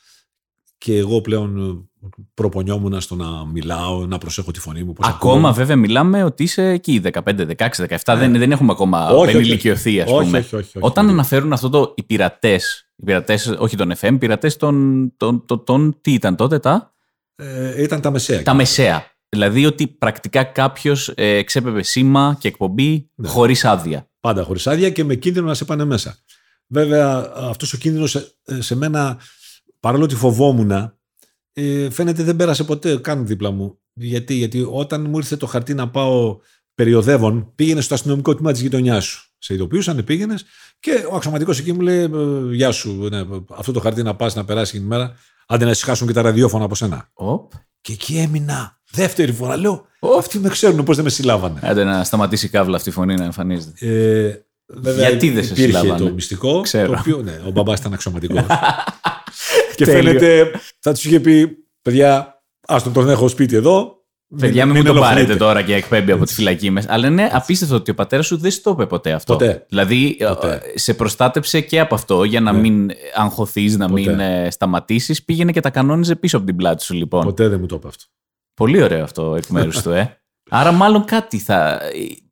[0.82, 1.58] Και εγώ πλέον
[2.04, 4.94] ε, προπονιόμουν στο να μιλάω, να προσέχω τη φωνή μου.
[4.94, 5.54] πώς Ακόμα ακούγομαι.
[5.58, 7.20] βέβαια μιλάμε ότι είσαι εκεί 15,
[7.58, 7.70] 16,
[8.04, 8.16] 17.
[8.18, 9.16] Δεν, δεν έχουμε ακόμα Ναι.
[9.18, 10.24] Όχι, όχι, ενηλικιωθεί, ας όχι.
[10.26, 10.38] πούμε.
[10.38, 10.86] Όχι, όχι, όχι, όχι.
[10.86, 15.46] Όταν αναφέρουν αυτό το οι πειρατές, οι πειρατές, όχι των FM, οι πειρατές των, των,
[15.46, 16.94] των, των- Τι ήταν τότε, τα,
[17.36, 18.44] Ε, ήταν τα μεσαία.
[18.44, 19.06] τα μεσαία.
[19.30, 23.28] Δηλαδή ότι πρακτικά κάποιος ε, εξέπεπε σήμα και εκπομπή Ναι.
[23.28, 24.10] χωρίς άδεια.
[24.20, 26.18] Πάντα χωρίς άδεια και με κίνδυνο να σε πάνε μέσα.
[26.68, 29.18] Βέβαια, αυτός ο κίνδυνος σε, σε μένα,
[29.80, 30.72] παρόλο ότι φοβόμουν,
[31.54, 33.80] ε, φαίνεται δεν πέρασε ποτέ καν δίπλα μου.
[33.94, 36.40] Γιατί, γιατί όταν μου ήρθε το χαρτί να πάω
[36.76, 39.30] περιοδεύων, πήγαινες στο αστυνομικό τμήμα της γειτονιάς σου.
[39.38, 40.46] Σε ειδοποιούσαν, πήγαινες
[40.80, 42.10] και ο αξιωματικός εκεί μου λέει: «Ε,
[42.52, 45.14] Γεια σου, ναι, αυτό το χαρτί να πας να περάσει την ημέρα.
[45.48, 47.10] Άντε να ησυχάσουν και τα ραδιόφωνα από σένα.
[47.14, 47.52] Οπ.
[47.82, 48.80] Και εκεί έμεινα.
[48.92, 49.86] Δεύτερη φορά λέω:
[50.18, 51.60] Αυτοί με ξέρουν πώς δεν με συλλάβανε.
[51.64, 53.88] Άντε να σταματήσει η κάβλα αυτή η φωνή να εμφανίζεται.
[53.88, 56.62] Ε, βέβαια, Γιατί δεν σε υπήρχε συλλάβανε; το μυστικό.
[56.62, 56.92] Ξέρω.
[56.92, 58.46] Το οποίο, ναι, ο μπαμπάς ήταν αξιωματικός.
[59.86, 60.20] και Τέλειο.
[60.20, 61.48] φαίνεται, θα τους είχε πει:
[61.82, 63.94] Παιδιά, άστον τον έχω σπίτι εδώ.
[64.40, 65.14] Παιδιά, μην μου το ενοχλείτε».
[65.16, 66.88] πάρετε τώρα και εκπέμπει από τη φυλακή μέσα.
[66.94, 69.34] Αλλά είναι απίστευτο ότι ο πατέρας σου δεν σου το είπε ποτέ αυτό.
[69.34, 69.66] Ποτέ.
[69.70, 70.62] Δηλαδή, Ποτέ.
[70.74, 72.60] ε, σε προστάτεψε και από αυτό για να Ναι.
[72.60, 74.02] μην αγχωθείς, να Ποτέ.
[74.02, 75.24] μην ε, σταματήσεις.
[75.24, 77.24] Πήγαινε και τα κανόνιζε πίσω από την πλάτη σου, λοιπόν.
[77.24, 78.04] Ποτέ δεν μου το είπε αυτό.
[78.54, 80.18] Πολύ ωραίο αυτό εκ μέρους του, ε.
[80.50, 81.80] Άρα, μάλλον κάτι θα.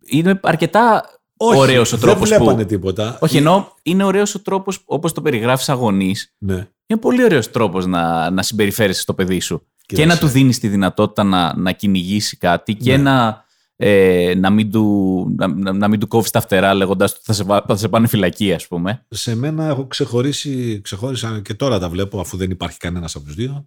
[0.05, 1.03] Είναι αρκετά
[1.37, 2.67] ωραίος ο δεν τρόπος βλέπανε που.
[2.67, 3.17] τίποτα.
[3.21, 6.15] Όχι, ενώ είναι ωραίος ο τρόπος όπως το περιγράφεις αγωνή.
[6.37, 6.67] Ναι.
[6.87, 9.59] Είναι πολύ ωραίος τρόπος να, να συμπεριφέρεσαι στο παιδί σου.
[9.85, 10.13] Και Κοίταξε.
[10.13, 13.03] να του δίνεις τη δυνατότητα να, να κυνηγήσει κάτι και Ναι.
[13.03, 17.21] να, ε, να, μην του, να, να- να μην του κόβεις τα φτερά λέγοντας ότι
[17.23, 19.05] θα σε, βα- θα σε πάνε φυλακή, ας πούμε.
[19.09, 23.35] Σε μένα έχω ξεχωρίσει, ξεχώρισα και τώρα τα βλέπω αφού δεν υπάρχει κανένας από τους
[23.35, 23.65] δύο.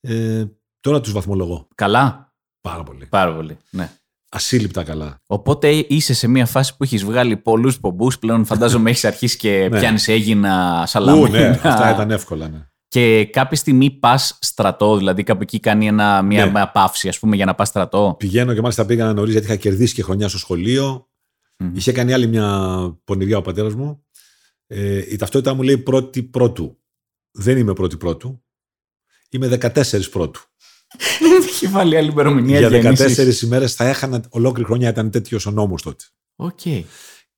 [0.00, 0.44] Ε,
[0.80, 1.68] τώρα τους βαθμολογώ.
[1.74, 2.32] Καλά.
[2.60, 3.06] Πάρα πολύ.
[3.06, 3.56] Πάρα πολύ.
[3.70, 3.90] Ναι.
[4.28, 5.22] Ασύλληπτα καλά.
[5.26, 8.18] Οπότε είσαι σε μια φάση που έχεις βγάλει πολλούς πομπούς.
[8.18, 9.78] Πλέον φαντάζομαι έχεις αρχίσει και Ναι.
[9.78, 11.28] πιάνεις έγινα Ού, σαλαμίνα.
[11.28, 12.48] ναι, αυτά ήταν εύκολα.
[12.48, 12.66] Ναι.
[12.88, 16.50] Και κάποια στιγμή πας στρατό, δηλαδή κάπου εκεί κάνει ένα, μια, Ναι.
[16.50, 18.14] μια παύση, ας πούμε, για να πας στρατό.
[18.18, 21.08] Πηγαίνω και μάλιστα πήγα νωρίς γιατί είχα κερδίσει και χρονιά στο σχολείο.
[21.58, 21.76] Μμμ.
[21.76, 22.46] Είχε κάνει άλλη μια
[23.04, 24.06] πονηριά ο πατέρας μου.
[24.66, 26.78] Ε, η ταυτότητά μου λέει πρώτη πρώτου.
[27.30, 28.42] Δεν είμαι πρώτη πρώτου.
[29.30, 30.40] Είμαι 14 πρώτου.
[31.46, 33.40] Έχει βάλει άλλη ημερομηνία Για γέννησης.
[33.42, 34.88] 14 ημέρες θα έχανα ολόκληρη χρονιά.
[34.88, 36.04] Ήταν τέτοιος ο νόμος τότε.
[36.36, 36.60] Οκ.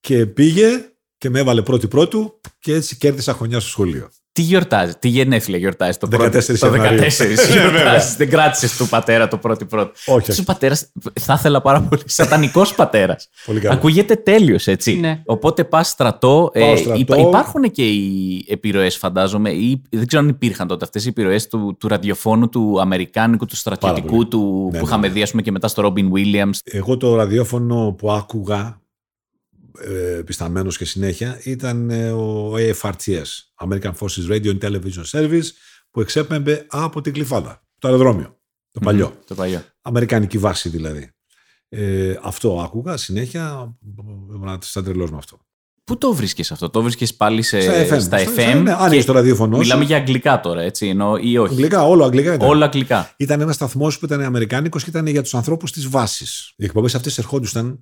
[0.00, 4.10] Και πήγε και με έβαλε πρώτη πρώτου και έτσι κέρδισα χρονιά στο σχολείο.
[4.32, 6.30] Τι γιορτάζει, τι γενέθλια γιορτάζει το 14 πρώτο.
[6.30, 6.96] Το 14 Ιανουαρίου.
[6.96, 7.48] γιορτάζεις.
[7.54, 8.14] Ναι, βέβαια.
[8.16, 9.92] Δεν κράτησες του πατέρα το πρώτο πρώτο.
[10.06, 10.76] Όχι, Αυτό ο πατέρα
[11.20, 12.02] θα ήθελα πάρα πολύ.
[12.06, 13.28] Σατανικός πατέρας.
[13.46, 13.74] Πολύ καλά.
[13.74, 14.94] Ακούγεται τέλειος, έτσι.
[15.00, 15.22] Ναι.
[15.26, 16.50] Οπότε πας στρατό.
[16.58, 16.98] Πάω ε, στρατό.
[17.00, 21.46] υπά- υπάρχουν και οι επιρροές, φαντάζομαι, ή δεν ξέρω αν υπήρχαν τότε αυτές οι επιρροές
[21.46, 24.28] του, του ραδιοφώνου, του Αμερικάνικου, του στρατιωτικού, πολύ.
[24.28, 25.12] του, Ναι, που ναι, είχαμε ναι.
[25.12, 26.58] δει, ας πούμε, και μετά στο Ρόμπιν Williams.
[26.64, 28.80] Εγώ το ραδιόφωνο που άκουγα
[29.84, 33.22] ε, πισταμένος και συνέχεια ήταν ε, ο AFRTS,
[33.66, 35.46] American Forces Radio and Television Service,
[35.90, 38.38] που εξέπεμπε από την Κλειφάδα, το αεροδρόμιο,
[38.72, 39.06] το παλιό.
[39.08, 39.62] Μμμ, Το παλιό.
[39.82, 41.10] Αμερικανική βάση δηλαδή.
[41.68, 43.76] Ε, αυτό άκουγα συνέχεια,
[44.34, 45.40] ήμουν σαν τρελός με αυτό.
[45.84, 48.00] Πού το βρίσκεις αυτό, το βρίσκεις πάλι σε, Στα FM.
[48.00, 48.60] στα Στο- FM.
[48.62, 49.60] ναι, άνοιγες το ραδιόφωνο σου.
[49.60, 52.48] Μιλάμε για αγγλικά τώρα, έτσι, ενώ, ή όχι; Αγγλικά, όλο αγγλικά ήταν.
[52.48, 53.14] Όλα αγγλικά.
[53.16, 56.52] Ήταν ένας σταθμός που ήταν αμερικάνικος και ήταν για τους ανθρώπους της βάσης.
[56.56, 57.80] Οι εκπομπές αυτές ερχόντουσαν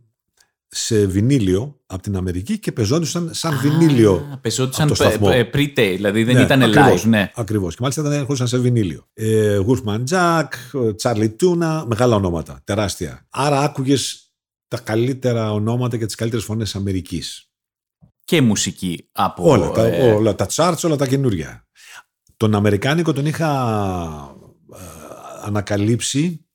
[0.70, 4.28] σε βινίλιο από την Αμερική και πεζόντουσαν σαν βινίλιο.
[4.32, 5.28] Α, Πεζόντουσαν από το σταθμό.
[5.32, 7.30] ε, pre-tape, δηλαδή δεν Ναι, ήταν ακριβώς, live, ναι.
[7.34, 7.72] Ακριβώς.
[7.74, 9.06] Και μάλιστα ήταν, ερχόντουσαν σε βινίλιο.
[9.14, 10.48] Ε, Wolfman Jack,
[11.02, 13.26] Charlie Tuna, μεγάλα ονόματα, τεράστια.
[13.30, 14.32] Άρα άκουγες
[14.68, 17.50] τα καλύτερα ονόματα και τις καλύτερες φωνές τη Αμερικής.
[18.24, 19.50] Και μουσική από.
[19.50, 21.66] Όλα, τα, ε, όλα τα charts, όλα τα καινούρια.
[22.36, 23.50] Τον Αμερικάνικο τον είχα
[24.74, 24.78] ε,
[25.42, 26.46] ανακαλύψει.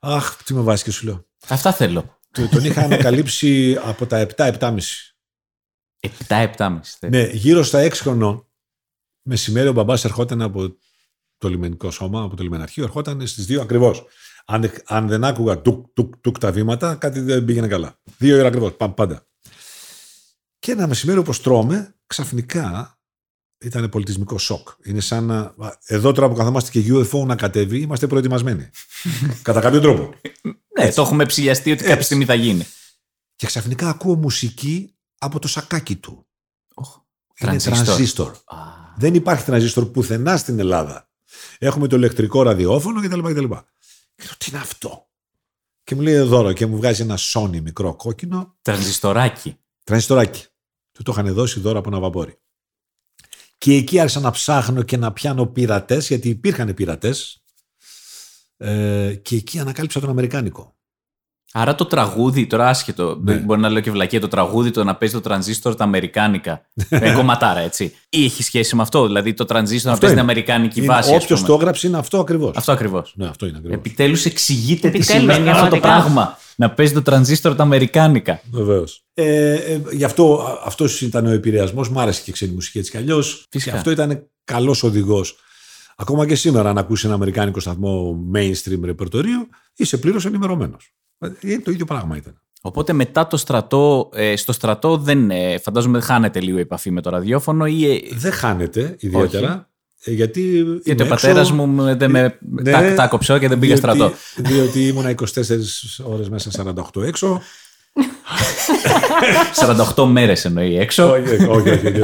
[0.00, 1.26] Αχ, τι με βάζει και σου λέω.
[1.48, 2.18] Αυτά θέλω.
[2.32, 5.14] Το- Τον είχα ανακαλύψει από τα 7-7,5.
[6.00, 7.08] 7-7,5.
[7.08, 8.44] Ναι, γύρω στα 6 χρονών.
[9.22, 10.76] Μεσημέρι ο μπαμπάς ερχόταν από
[11.38, 14.04] το λιμενικό σώμα, από το λιμεναρχείο, ερχόταν στις 2 ακριβώς.
[14.46, 18.00] Αν, αν δεν άκουγα τουκ, τουκ, τουκ τα βήματα, κάτι δεν πήγαινε καλά.
[18.18, 19.26] Δύο ώρα ακριβώς, πα- πάντα.
[20.58, 22.99] Και ένα μεσημέρι όπως τρώμε, ξαφνικά
[23.60, 24.68] ήταν πολιτισμικό σοκ.
[24.84, 25.54] Είναι σαν να...
[25.86, 28.70] Εδώ τώρα που καθόμαστε και UFO να κατέβει, είμαστε προετοιμασμένοι.
[29.42, 30.14] Κατά κάποιο τρόπο.
[30.78, 32.04] Ναι, το έχουμε ψηλιαστεί ότι κάποια Έτσι.
[32.04, 32.66] στιγμή θα γίνει.
[33.36, 36.26] Και ξαφνικά ακούω μουσική από το σακάκι του.
[36.74, 36.94] Οχ,
[37.40, 37.84] Είναι Τρανζίστορ.
[37.84, 38.28] τρανζίστορ.
[38.44, 38.56] Α,
[38.96, 41.08] Δεν υπάρχει τρανζίστορ πουθενά στην Ελλάδα.
[41.58, 43.20] Έχουμε το ηλεκτρικό ραδιόφωνο κτλ.
[43.20, 43.44] κτλ.
[44.14, 45.08] Και λέω, τι είναι αυτό;
[45.84, 49.56] Και μου λέει δώρο και μου βγάζει ένα Sony μικρό κόκκινο Τρανζιστοράκι.
[49.84, 50.44] τρανζιστοράκι.
[50.92, 52.38] Του το είχαν δώσει δώρο από ένα βαπόρι.
[53.60, 57.42] Και εκεί άρχισα να ψάχνω και να πιάνω πειρατές, γιατί υπήρχαν πειρατές.
[58.56, 60.76] Ε, και εκεί ανακάλυψα τον Αμερικάνικο.
[61.52, 63.34] Άρα το τραγούδι, τώρα άσχετο, Ναι.
[63.34, 66.66] μπορεί να λέω και βλακία, το τραγούδι το να παίζει το τρανζίστορ τα αμερικάνικα.
[66.90, 67.94] με κομματάρα, έτσι.
[68.08, 70.32] Ή έχει σχέση με αυτό, δηλαδή το τρανζίστορ να Αυτό παίζει την είναι.
[70.32, 71.14] αμερικάνικη βάση.
[71.14, 71.52] ας Όποιος πούμε.
[71.52, 72.56] το έγραψε είναι αυτό ακριβώς.
[72.56, 73.12] Αυτό ακριβώς.
[73.16, 73.78] Ναι, αυτό είναι ακριβώς.
[73.78, 75.88] Επιτέλους εξηγείται τι Επιτέλους, σημαίνει αυτό το πραγματικά.
[75.88, 76.38] πράγμα.
[76.56, 78.40] Να παίζει το τρανζίστορ τα αμερικάνικα.
[78.50, 79.02] Βεβαίως.
[79.14, 81.90] Ε, ε, γι' αυτό αυτός ήταν ο επηρεασμός.
[81.90, 83.46] Μ' άρεσε και η ξένη μουσική έτσι κι αλλιώς.
[83.50, 83.70] Φυσικά.
[83.70, 85.36] Και αυτό ήταν καλός οδηγός.
[85.96, 90.92] Ακόμα και σήμερα, αν ακούσεις ένα αμερικάνικο σταθμό mainstream ρεπερτορίου, είσαι πλήρως ενημερωμένος.
[91.64, 92.40] Το ίδιο πράγμα ήταν.
[92.62, 96.90] Οπότε μετά το στρατό, ε, στο στρατό δεν ε, φαντάζομαι δεν χάνεται λίγο η επαφή
[96.90, 97.90] με το ραδιόφωνο ή.
[97.94, 99.68] ε, Δεν χάνεται ιδιαίτερα.
[100.04, 103.38] Ε, γιατί Γιατί είμαι ο πατέρας έξω, μου με, δεν με Ναι, τα, τα κόψω
[103.38, 104.14] και δεν πήγα διότι- στρατό.
[104.36, 105.14] Διότι ήμουνα 24
[106.04, 106.50] ώρες μέσα
[106.94, 107.40] 48 έξω.
[109.96, 111.10] 48 μέρες εννοεί έξω.
[111.10, 112.00] όχι, όχι, όχι, όχι, όχι.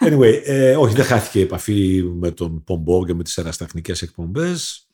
[0.00, 4.86] Anyway, ε, όχι, δεν χάθηκε η επαφή με τον Πομπό και με τις ερασιτεχνικές εκπομπές.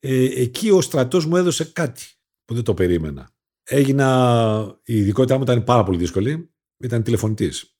[0.00, 2.04] Ε, εκεί ο στρατός μου έδωσε κάτι
[2.46, 3.30] που δεν το περίμενα.
[3.62, 6.50] Έγινα, η ειδικότητά μου ήταν πάρα πολύ δύσκολη.
[6.78, 7.76] Ήταν τηλεφωνητής.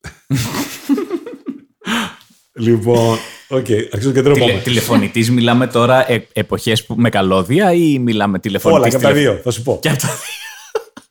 [2.67, 4.61] λοιπόν, οκ, αρχίζω και Τηλε, τρέπομαι.
[4.61, 8.83] Τηλεφωνητής, μιλάμε τώρα ε, εποχές με καλώδια ή μιλάμε τηλεφωνητής.
[8.83, 9.79] Όλα και από τα δύο, θα σου πω.
[9.83, 10.09] Και από τα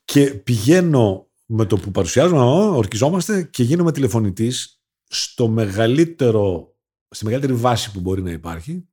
[0.05, 6.75] Και πηγαίνω με το που παρουσιάζουμε, ω, ορκιζόμαστε και γίνομαι τηλεφωνητής στο μεγαλύτερο,
[7.09, 8.85] στη μεγαλύτερη βάση που μπορεί να υπάρχει,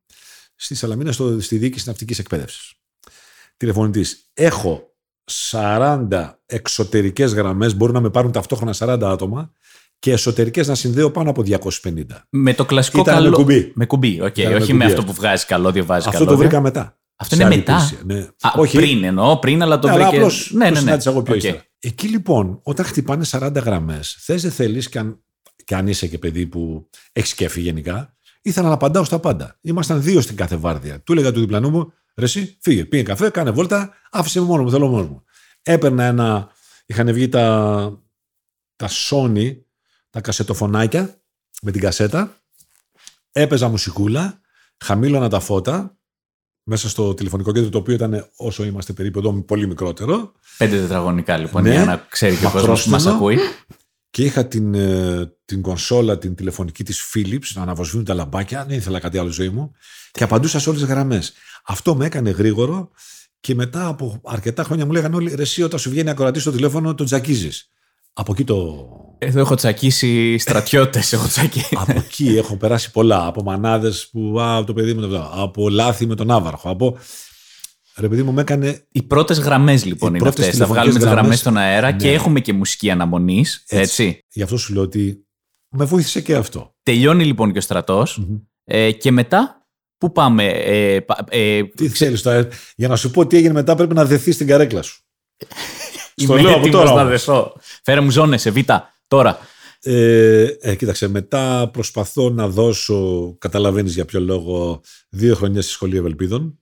[0.54, 2.81] στη Σαλαμίνα, στο, στη διοίκηση ναυτικής εκπαίδευσης.
[3.66, 4.30] Τηλεφωνητής.
[4.34, 4.92] Έχω
[5.50, 9.52] 40 εξωτερικές γραμμές, μπορούν να με πάρουν ταυτόχρονα 40 άτομα
[9.98, 12.02] και εσωτερικές να συνδέω πάνω από 250.
[12.30, 13.36] Με το κλασικό Ήταν με καλό.
[13.36, 13.72] κουμπί.
[13.74, 14.36] Με κουμπί, οκ.
[14.36, 15.12] Ήταν με όχι κουμπί με αυτό αυτό.
[15.12, 16.46] που βγάζει καλώδιο, βάζει Αυτό το καλώδια.
[16.48, 16.98] βρήκα μετά.
[17.16, 18.20] Αυτό Σε είναι άλλη μετά; υπηρεσία, Ναι.
[18.40, 20.16] Α, όχι, Πριν εννοώ, πριν, αλλά το Ναι, αλλά βρήκε.
[20.16, 20.78] απλώς ναι, το ναι, ναι.
[20.78, 21.42] συνάντησα εγώ πιο Οκ.
[21.42, 21.62] ύστερα.
[21.78, 25.22] Εκεί λοιπόν, όταν χτυπάνε 40 γραμμές, θες δεν θέλεις, και αν,
[25.64, 29.58] και αν είσαι και παιδί που έχεις κέφι γενικά, ήθελα να απαντάω στα πάντα.
[29.60, 31.00] Ήμασταν δύο στην κάθε βάρδια.
[31.00, 34.62] Του έλεγα του διπλανού μου, ρε, εσύ, φύγε, πήγε καφέ, κάνε βόλτα, άφησε με μόνο
[34.62, 35.22] μου, θέλω μόνος μου.
[35.62, 36.48] Έπαιρνα ένα,
[36.86, 37.98] είχαν βγει τα,
[38.76, 39.56] τα Sony,
[40.10, 41.20] τα κασετοφωνάκια
[41.62, 42.36] με την κασέτα,
[43.32, 44.40] έπαιζα μουσικούλα,
[44.84, 45.96] χαμήλωνα τα φώτα,
[46.64, 50.32] μέσα στο τηλεφωνικό κέντρο, το οποίο ήταν όσο είμαστε περίπου εδώ, πολύ μικρότερο.
[50.58, 51.70] Πέντε τετραγωνικά λοιπόν, Ναι.
[51.70, 53.14] για να ξέρει και ο κόσμος που μας Μακρόστενο.
[53.16, 53.38] ακούει.
[54.12, 58.76] Και είχα την, ε, την κονσόλα, την τηλεφωνική της Philips, να αναβοσβήνουν τα λαμπάκια, δεν
[58.76, 59.72] ήθελα κάτι άλλο στη ζωή μου,
[60.10, 61.32] και απαντούσα σε όλες τις γραμμές.
[61.64, 62.90] Αυτό με έκανε γρήγορο
[63.40, 66.50] και μετά από αρκετά χρόνια μου λέγανε όλοι, ρε εσύ όταν σου βγαίνει ακροατή στο
[66.52, 67.68] τηλέφωνο, τον τζακίζεις.
[68.12, 68.86] Από εκεί το...
[69.18, 71.12] Εδώ έχω τσακίσει στρατιώτες.
[71.12, 71.76] έχω τσακίσει.
[71.78, 73.26] από εκεί έχω περάσει πολλά.
[73.26, 76.70] Από μανάδες που, α, το παιδί μου, το- από λάθη με τον Άβαρχο.
[76.70, 76.98] Από...
[77.96, 80.58] Ρε παιδί μου, με έκανε Οι πρώτες γραμμές λοιπόν Οι είναι πρώτες αυτές.
[80.58, 81.38] Θα τηλεφωνικές βγάλουμε τις γραμμές γραμμές.
[81.38, 81.96] στον αέρα Ναι.
[81.96, 83.64] και έχουμε και μουσική αναμονής.
[83.68, 84.24] Έτσι.
[84.32, 85.26] Γι' αυτό σου λέω ότι
[85.68, 86.74] με βοήθησε και αυτό.
[86.82, 88.26] Τελειώνει λοιπόν και ο στρατός.
[88.64, 89.66] Ε, και μετά,
[89.98, 90.46] πού πάμε.
[90.48, 94.04] Ε, πα- ε, Τι θέλεις τώρα, για να σου πω τι έγινε μετά, πρέπει να
[94.04, 95.02] δεθεί στην καρέκλα σου.
[96.14, 96.94] Στο είμαι λέω από έτοιμος τώρα.
[96.94, 97.10] να όμως.
[97.12, 97.52] δεθώ.
[97.82, 98.58] Φέρε μου ζώνες, σε β'
[99.06, 99.38] τώρα.
[99.84, 105.96] Ε, ε, κοίταξε, μετά προσπαθώ να δώσω, καταλαβαίνεις για ποιο λόγο, δύο χρονιά στη Σχολή
[105.96, 106.61] Ευελπίδων.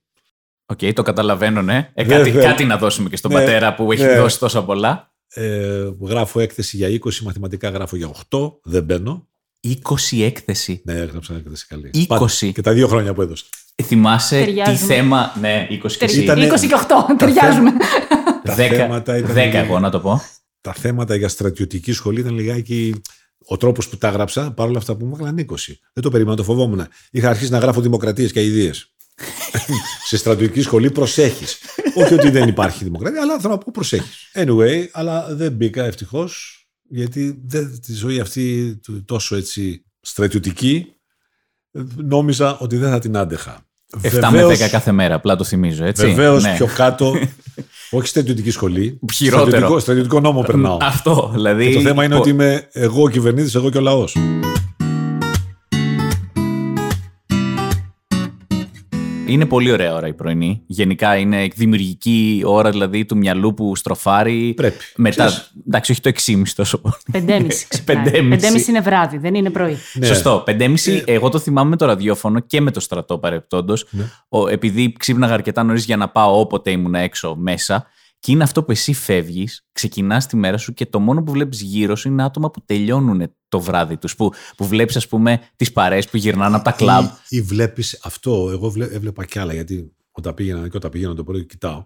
[0.70, 1.90] Οκ, το καταλαβαίνω, ναι.
[1.94, 2.42] Ε, Ναι, κάτι, ναι.
[2.42, 4.16] κάτι να δώσουμε και στον Ναι, πατέρα που έχει ναι.
[4.18, 5.12] δώσει τόσα πολλά.
[5.35, 9.28] Ε, γράφω έκθεση για 20, μαθηματικά γράφω για 8, δεν μπαίνω.
[9.68, 10.80] 20 έκθεση.
[10.85, 11.90] Ναι, έγραψα έκθεση καλή.
[11.94, 12.04] 20.
[12.06, 12.26] Πάντα.
[12.52, 13.44] Και τα δύο χρόνια που έδωσα.
[13.74, 14.94] Ε, θυμάσαι τι Ταιριάζουμε.
[14.94, 15.33] θέμα.
[15.40, 16.22] Ναι, 20 και εσύ.
[16.22, 17.70] Ήτανε- 20 και 8, ταιριάζουμε.
[18.44, 20.22] Τα 10, θέματα ήταν 10 εγώ να το πω.
[20.61, 22.94] Τα θέματα για στρατιωτική σχολή ήταν λιγάκι.
[23.46, 25.44] Ο τρόπος που τα έγραψα, παρόλα αυτά που μου έκαναν 20.
[25.92, 26.87] Δεν το περίμενα, το φοβόμουν.
[27.11, 28.70] Είχα αρχίσει να γράφω δημοκρατίες και αειδίε.
[30.09, 31.59] Σε στρατιωτική σχολή προσέχεις.
[31.94, 34.30] Όχι ότι δεν υπάρχει δημοκρατία, αλλά θέλω να πω προσέχεις.
[34.35, 40.87] Anyway, αλλά δεν μπήκα ευτυχώς, γιατί δεν, τη ζωή αυτή του- τόσο έτσι στρατιωτική
[41.96, 43.64] νόμιζα ότι δεν θα την άντεχα.
[44.02, 46.06] 7 με 10 κάθε μέρα, απλά το θυμίζω, έτσι.
[46.06, 46.54] Βεβαίως Ναι.
[46.56, 47.14] πιο κάτω,
[47.90, 48.98] όχι στρατιωτική σχολή.
[49.14, 49.46] Χειρότερο.
[49.48, 50.76] Στρατιωτικό, στρατιωτικό νόμο περνάω.
[50.80, 51.68] Αυτό, δηλαδή.
[51.68, 54.16] Και το θέμα είναι πο- ότι είμαι εγώ ο κυβερνήτης, εγώ και ο λαός.
[59.30, 60.62] Είναι πολύ ωραία ώρα η πρωινή.
[60.66, 64.52] Γενικά είναι δημιουργική ώρα δηλαδή του μυαλού που στροφάρει.
[64.56, 64.76] Πρέπει.
[64.96, 65.26] Μετά.
[65.26, 65.52] Ξέρεις.
[65.66, 66.94] Εντάξει, όχι το 6,5 τόσο πολύ.
[67.12, 68.04] 5,5 ξυπνάει.
[68.04, 68.54] Πεντέμιση.
[68.66, 69.76] 5,5 είναι βράδυ, δεν είναι πρωί.
[69.94, 70.06] Ναι.
[70.06, 70.44] Σωστό.
[70.46, 70.52] 5,5.
[70.86, 73.86] Ε, Εγώ το θυμάμαι με το ραδιόφωνο και με το στρατό παρεπτόντως.
[73.90, 74.04] Ναι.
[74.50, 77.86] Επειδή ξύπναγα αρκετά νωρίς για να πάω όποτε ήμουν έξω μέσα.
[78.20, 81.61] Και είναι αυτό που εσύ φεύγεις, ξεκινάς τη μέρα σου και το μόνο που βλέπεις
[81.61, 84.16] γύρω σου είναι άτομα που τελειώνουν το βράδυ τους.
[84.16, 87.04] Που, που βλέπεις, ας πούμε, τις παρέες που γυρνάνε από τα κλαμπ.
[87.28, 88.48] Ή, ή βλέπεις αυτό.
[88.52, 91.85] Εγώ βλέ, έβλεπα κι άλλα, γιατί όταν πήγαινα και όταν πηγαίνω το πρωί και κοιτάω.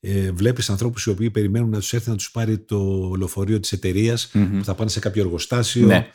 [0.00, 3.72] Ε, βλέπεις ανθρώπους οι οποίοι περιμένουν να τους έρθει να τους πάρει το λεωφορείο της
[3.72, 4.58] εταιρείας Μμμ.
[4.58, 5.86] που θα πάνε σε κάποιο εργοστάσιο.
[5.86, 6.10] Ναι.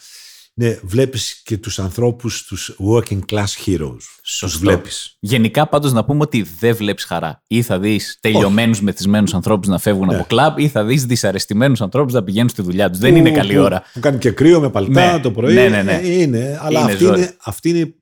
[0.54, 3.98] Ναι βλέπεις και τους ανθρώπους, τους working class heroes.
[4.24, 4.48] Σωστό.
[4.48, 5.18] Τους βλέπεις.
[5.20, 7.42] Γενικά, πάντως, να πούμε ότι δεν βλέπεις χαρά.
[7.48, 10.16] Ή θα δεις τελειωμένους, μεθυσμένους ανθρώπους να φεύγουν Ναι.
[10.16, 13.00] από κλαμπ, ή θα δεις δυσαρεστημένους ανθρώπους να πηγαίνουν στη δουλειά τους.
[13.00, 13.84] Δεν είναι Που- καλή που- ώρα.
[13.94, 15.54] Που κάνει και κρύο με παλτά Ναι, το πρωί.
[15.54, 15.94] ναι, ναι, ναι.
[16.04, 17.20] Ε, Είναι, αλλά Είναι αυτή, ζόρι.
[17.20, 17.96] είναι, αυτή είναι.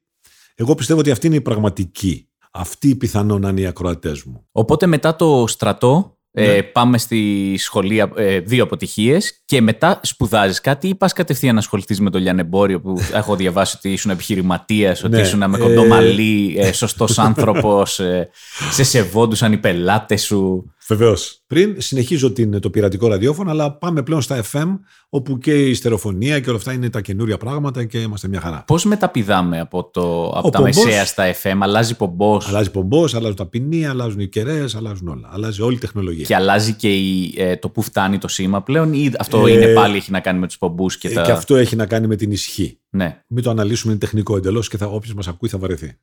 [0.55, 2.25] Εγώ πιστεύω ότι αυτή είναι η πραγματική.
[2.51, 4.45] Αυτή πιθανόν να είναι οι ακροατές μου.
[4.51, 6.43] Οπότε μετά το στρατό, Ναι.
[6.43, 11.59] ε, πάμε στη σχολή ε, δύο αποτυχίες και μετά σπουδάζεις κάτι ή πας κατευθείαν να
[11.59, 15.59] ασχοληθείς με το λιανεμπόριο που έχω διαβάσει ότι ήσουν επιχειρηματίας, ότι Ναι, ήσουν με ε,
[15.59, 18.29] κοντό μαλλί, ε, σωστός άνθρωπος, ε,
[18.71, 20.73] σε σεβόντουσαν οι πελάτες σου.
[20.87, 21.41] Βεβαίως.
[21.47, 21.75] πριν.
[21.77, 26.49] Συνεχίζω την, το πειρατικό ραδιόφωνο, αλλά πάμε πλέον στα FM, όπου και η στερεοφωνία και
[26.49, 28.63] όλα αυτά είναι τα καινούρια πράγματα και είμαστε μια χαρά.
[28.67, 33.13] Πώς μεταπηδάμε από, το, από Ο τα πομπός- μεσαία στα FM, αλλάζει πομπός; Αλλάζει πομπός,
[33.15, 35.29] αλλάζουν τα ποινία, αλλάζουν οι κεραίες, αλλάζουν όλα.
[35.31, 36.25] Αλλάζει όλη η τεχνολογία.
[36.25, 39.73] και αλλάζει και η, ε, το που φτάνει το σήμα πλέον, ή αυτό Ε, είναι
[39.73, 41.21] πάλι έχει να κάνει με τους πομπούς και Ε, τα.
[41.21, 42.79] Και αυτό έχει να κάνει με την ισχύ.
[42.93, 43.21] Ναι.
[43.27, 45.97] Μην το αναλύσουμε, είναι τεχνικό εντελώς και θα, όποιος μας ακούει θα βαρεθεί.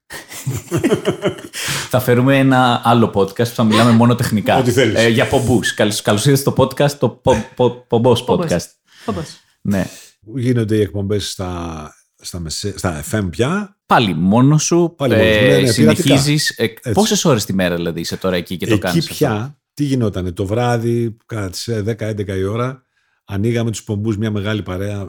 [1.91, 4.57] Θα φέρουμε ένα άλλο podcast που θα μιλάμε μόνο τεχνικά.
[4.57, 4.99] Ό,τι θέλεις.
[4.99, 5.75] Ε, για πομπούς.
[5.75, 8.47] Καλώ ήρθατε στο podcast, το πο, πο, πομπός Πομπός.
[8.51, 8.67] podcast.
[9.05, 9.41] Πώς.
[9.61, 9.87] Ναι.
[10.21, 13.77] Γίνονται οι εκπομπές στα, στα, μεσέ, στα FM πια.
[13.87, 14.95] Πάλι μόνο σου.
[14.97, 16.37] Πάλι μόνος μου, ναι, ναι, Συνεχίζει.
[16.57, 16.93] Έτσι.
[16.93, 19.07] Πόσες ώρες τη μέρα δηλαδή είσαι τώρα εκεί και το Εκεί κάνεις.
[19.07, 22.83] πια, τι γινόταν, το βράδυ, κατά τι 10-11 η ώρα,
[23.25, 25.07] ανοίγαμε τους πομπούς μια μεγάλη παρέα, ε,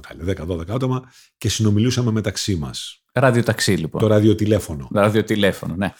[0.00, 3.02] μεγάλη, 10-12 άτομα, και συνομιλούσαμε μεταξύ μας.
[3.12, 4.00] Ραδιοταξί λοιπόν.
[4.00, 4.88] Το ραδιοτηλέφωνο.
[4.92, 5.92] Ραδιοτηλέφωνο, ναι.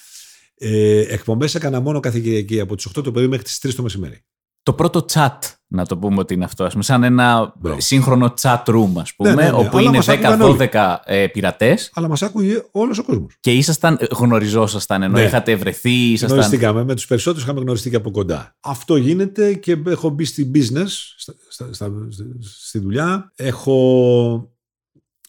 [0.55, 3.83] Ε, Εκπομπές έκανα μόνο κάθε Κυριακή από τις 8 το πρωί μέχρι τις 3 το
[3.83, 4.25] μεσημέρι.
[4.63, 5.39] Το πρώτο chat,
[5.71, 7.81] να το πούμε ότι είναι αυτό, ας πούμε, σαν ένα Μπράβο.
[7.81, 10.57] σύγχρονο chat room, ας πούμε, Ναι, ναι, ναι, όπου αλλά είναι μας άκουγαν όλοι.
[10.73, 13.37] 10-12 ε, πειρατές Αλλά μας άκουγε όλος ο κόσμος.
[13.41, 15.23] και ήσασταν, ε, γνωριζόσασταν, ενώ Ναι.
[15.25, 16.39] είχατε βρεθεί, ήσασταν...
[16.39, 16.85] Γνωριστήκαμε.
[16.85, 18.57] Με τους περισσότερους είχαμε γνωριστεί και από κοντά.
[18.61, 21.93] Αυτό γίνεται και έχω μπει στη business, στα, στα- στα-
[22.41, 23.33] στη δουλειά.
[23.37, 24.53] Έχω,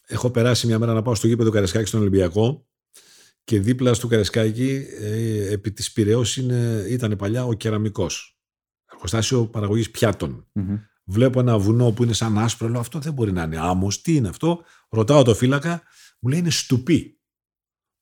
[0.06, 2.66] έχω περάσει μια μέρα να πάω στο γήπεδο Καρεσκάκη στον Ολυμπιακό
[3.44, 8.34] και δίπλα στο Καρεσκάκη, ε, επί της Πυραιός είναι, ήταν παλιά ο κεραμικός.
[9.02, 10.46] Εργοστάσιο παραγωγής πιάτων.
[10.52, 10.76] Μμμ.
[11.04, 14.14] Βλέπω ένα βουνό που είναι σαν άσπρο, λέω αυτό δεν μπορεί να είναι άμμος, τι
[14.14, 15.82] είναι αυτό; Ρωτάω το φύλακα,
[16.20, 17.14] μου λέει είναι στουπί.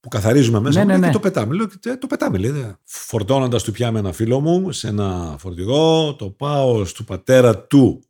[0.01, 1.07] Που καθαρίζουμε μέσα Ναι, μου ναι, λέει, ναι.
[1.07, 1.55] και το πετάμε.
[1.55, 2.75] Λέω, «Ε, το πετάμε, λέει.
[2.85, 8.03] Φορτώνοντας του πια με ένα φίλο μου σε ένα φορτηγό, το πάω στο πατέρα του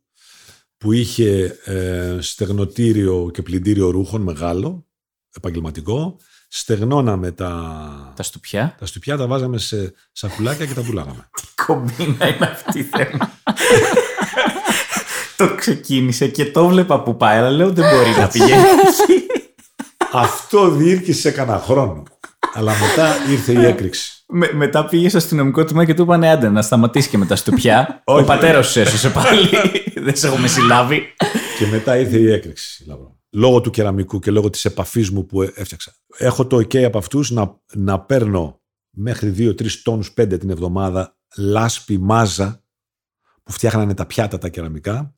[0.77, 4.87] που είχε ε, στεγνοτήριο και πλυντήριο ρούχων μεγάλο,
[5.35, 6.17] επαγγελματικό.
[6.51, 8.75] Στεγνώναμε τα, Τα στουπιά.
[8.79, 11.29] τα στουπιά, τα βάζαμε σε σακουλάκια και τα πουλάγαμε.
[11.65, 13.31] Κομπίνα είναι αυτή η θέμα.
[15.37, 19.25] το ξεκίνησε και το βλέπα που πάει, αλλά λέω δεν μπορεί να πηγαίνει εκεί.
[20.13, 22.03] Αυτό διήρκησε κανένα χρόνο.
[22.53, 24.23] Αλλά μετά ήρθε η έκρηξη.
[24.27, 27.35] Με, μετά πήγε στο αστυνομικό τμήμα και του είπανε άντε να σταματήσει και με τα
[27.35, 28.01] στουπιά.
[28.05, 28.25] Ο Όχι.
[28.25, 29.49] πατέρας σου έσωσε πάλι.
[29.95, 31.13] δεν σε έχουμε συλλάβει.
[31.57, 32.83] Και μετά ήρθε η έκρηξη.
[33.31, 33.47] Λαμπρό.
[33.47, 35.95] Λόγω του κεραμικού και λόγω της επαφής μου που έφτιαξα.
[36.17, 41.97] Έχω το ok από αυτούς να, να παίρνω μέχρι 2-3 τόνους 5 την εβδομάδα λάσπη
[41.97, 42.63] μάζα
[43.43, 45.15] που φτιάχνανε τα πιάτα τα κεραμικά,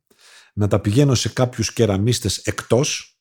[0.54, 3.19] να τα πηγαίνω σε κάποιους κεραμίστες εκτός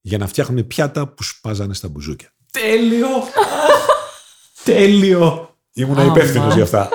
[0.00, 2.34] για να φτιάχνουν πιάτα που σπάζανε στα μπουζούκια.
[2.50, 3.08] Τέλειο.
[4.64, 5.56] Τέλειο.
[5.72, 6.54] Ήμουν Α, υπεύθυνος μα.
[6.54, 6.88] για αυτά.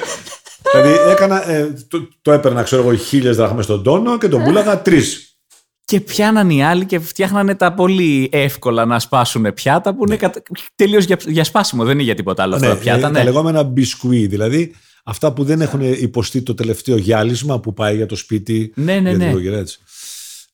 [0.72, 4.82] δηλαδή έκανα, ε, το, το έπαιρνα ξέρω εγώ χίλιες δραχμές στον τόνο και τον πούλαγα
[4.82, 5.31] τρεις.
[5.92, 10.42] Και πιάναν οι άλλοι και φτιάχνανε τα πολύ εύκολα να σπάσουν πιάτα που είναι κατα...
[10.74, 11.84] τελείως για, για σπάσιμο.
[11.84, 13.06] Δεν είναι για τίποτα άλλο αυτά τα πιάτα.
[13.06, 13.18] ε, Ναι.
[13.18, 14.74] Τα λεγόμενα μπισκουί, δηλαδή
[15.04, 18.72] αυτά που δεν έχουν υποστεί το τελευταίο γυάλισμα που πάει για το σπίτι.
[18.74, 19.28] Ναι, ναι, για την ναι.
[19.28, 19.78] οικογένεια, έτσι.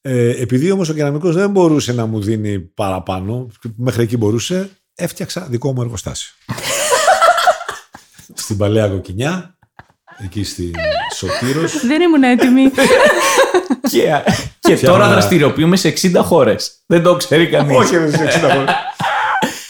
[0.00, 5.46] Ε, επειδή όμως ο κεραμικός δεν μπορούσε να μου δίνει παραπάνω, μέχρι εκεί μπορούσε, έφτιαξα
[5.50, 6.32] δικό μου εργοστάσιο.
[8.34, 9.56] στην Παλαιά Κοκκινιά,
[10.24, 10.70] εκεί στη
[11.14, 11.86] Σωτήρος.
[11.86, 12.70] Δεν ήμουν έτοιμη.
[13.90, 14.22] Και,
[14.68, 16.72] και Φτιάχνω τώρα ένα- δραστηριοποιούμε σε 60 χώρες.
[16.86, 17.90] Δεν το ξέρει κανείς.
[17.90, 18.76] δεν σε 60 χρόνια.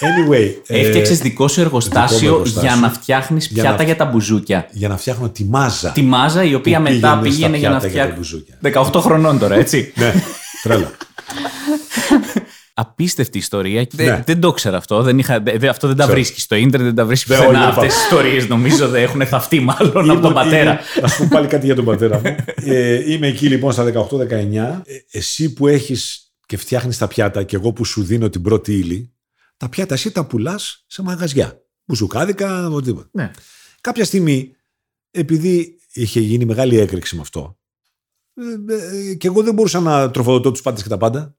[0.00, 0.50] Anyway.
[0.66, 2.68] ε, Έφτιαξες δικό σου εργοστάσιο, δικό μου εργοστάσιο.
[2.70, 4.66] για να φτιάχνεις Για πιάτα να- για τα μπουζούκια.
[4.70, 5.90] για να φτιάχνω τη μάζα.
[5.90, 8.16] Τη μάζα η οποία που μετά πήγαινε στα πήγαινε για να πιάτα τα φτιάξει.
[8.16, 8.54] μπουζούκια.
[8.94, 9.92] 18 χρονών τώρα, έτσι.
[9.96, 10.14] ναι,
[10.62, 10.90] τρέλα.
[12.80, 13.80] Απίστευτη ιστορία.
[13.80, 14.04] Ναι.
[14.04, 15.02] Δεν, δεν το ήξερα αυτό.
[15.02, 16.18] Δεν είχα, δε- δε- αυτό δεν τα Ξέρω.
[16.18, 18.48] βρίσκεις στο ίντερνετ, δεν τα βρίσκεις Δεν, πουθενά όχι, αυτές τις δεν ιστορίες.
[18.48, 20.70] Νομίζω δεν έχουν θαυτεί μάλλον από τον Ήμουν- πατέρα.
[20.70, 22.36] ήμουν- Να σου πω πάλι κάτι για τον πατέρα μου.
[22.54, 24.82] Ε, είμαι εκεί λοιπόν στα 18-19.
[24.84, 28.72] Ε, εσύ που έχεις και φτιάχνεις τα πιάτα και εγώ που σου δίνω την πρώτη
[28.78, 29.12] ύλη,
[29.56, 31.62] τα πιάτα εσύ τα πουλάς σε μαγαζιά.
[31.84, 33.08] Μπουζουκάδικα, οτιδήποτε.
[33.12, 33.30] Ναι.
[33.80, 34.56] Κάποια στιγμή,
[35.10, 37.58] επειδή είχε γίνει μεγάλη έκρηξη με αυτό,
[38.34, 41.36] ε, ε, και εγώ δεν μπορούσα να τροφοδοτώ τους πάντες και τα πάντα.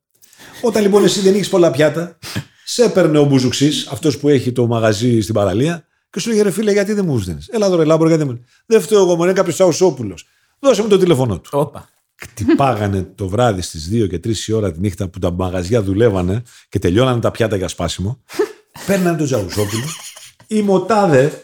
[0.61, 2.17] Όταν λοιπόν εσύ δεν έχεις πολλά πιάτα,
[2.65, 6.51] σε έπαιρνε ο μπουζουξής, αυτός που έχει το μαγαζί στην παραλία, και σου λέγε ρε
[6.51, 9.15] φίλε, γιατί δεν μου δίνεις; Έλα εδώ ρε Λάμπρο, γιατί δεν μου Δεν φταίω εγώ,
[9.15, 10.17] μου είναι κάποιος Τσαουσόπουλος.
[10.59, 11.49] Δώσε μου το τηλέφωνό του.
[11.53, 11.89] Όπα.
[12.15, 16.43] Χτυπάγανε το βράδυ στις 2 και 3 η ώρα τη νύχτα που τα μαγαζιά δουλεύανε
[16.69, 18.23] και τελειώνανε τα πιάτα για σπάσιμο.
[18.85, 19.83] Παίρνανε τον Τζαουσόπουλο.
[20.47, 21.43] Η Μοτάδε.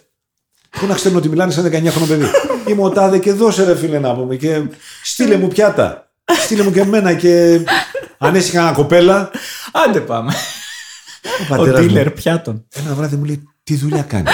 [0.70, 2.26] Που να ξέρουν ότι μιλάνε σαν 19 χρόνο παιδί.
[2.68, 4.64] Η Μοτάδε και δώσε ρε φίλε να πούμε και
[5.04, 6.12] στείλε μου πιάτα.
[6.44, 7.64] Στείλε μου και εμένα και
[8.18, 9.32] αν έχει κανένα κοπέλα.
[9.72, 10.34] Άντε πάμε.
[11.24, 12.68] Ο Ο πατέρας μου dealer πιάτων.
[12.74, 14.32] ένα βράδυ μου λέει τι δουλειά κάνεις;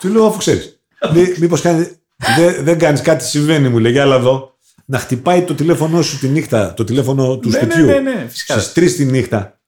[0.00, 0.78] Του λέω αφού ξέρεις.
[1.12, 1.88] Λέει, Μήπως κάνει,
[2.36, 4.52] δεν, δεν κάνεις κάτι συμβαίνει μου λέει για άλλα εδώ.
[4.86, 7.84] Να χτυπάει το τηλέφωνο σου τη νύχτα, το τηλέφωνο του Ναι, ναι, σπιτιού.
[7.86, 8.58] ναι, ναι, φυσικά.
[8.58, 9.58] Στις 3 τη νύχτα.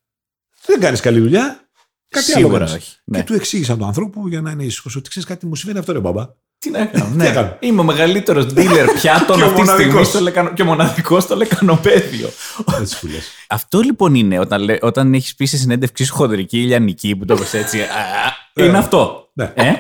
[0.67, 1.61] Δεν κάνεις καλή δουλειά.
[2.09, 2.83] Κάτι Σίγουρα άλλο κάνεις.
[2.85, 2.97] όχι.
[3.05, 3.19] Ναι.
[3.19, 5.93] Και του εξήγησα τον άνθρωπο για να είναι ήσυχος ότι ξέρεις κάτι, μου συμβαίνει αυτό
[5.93, 6.27] ρε μπαμπά.
[6.59, 7.11] Τι να κάνω.
[7.11, 7.27] Τι ναι.
[7.29, 7.57] έκανα.
[7.61, 10.09] Είμαι ο μεγαλύτερος dealer πιάτων Και ο αυτή τη στιγμή μοναδικός.
[10.09, 10.53] στο λεκανο...
[10.53, 12.29] και μοναδικός στο λεκανοπέδιο.
[12.81, 13.19] Έτσι που λε.
[13.49, 17.35] Αυτό λοιπόν είναι όταν, λέ- όταν έχεις πει σε συνέντευξή σου χοντρική ηλιανική που το
[17.37, 17.81] πες έτσι.
[17.81, 17.87] α,
[18.55, 18.79] είναι Ναι.
[18.79, 19.31] αυτό.
[19.33, 19.53] Ναι.
[19.57, 19.73] Ε;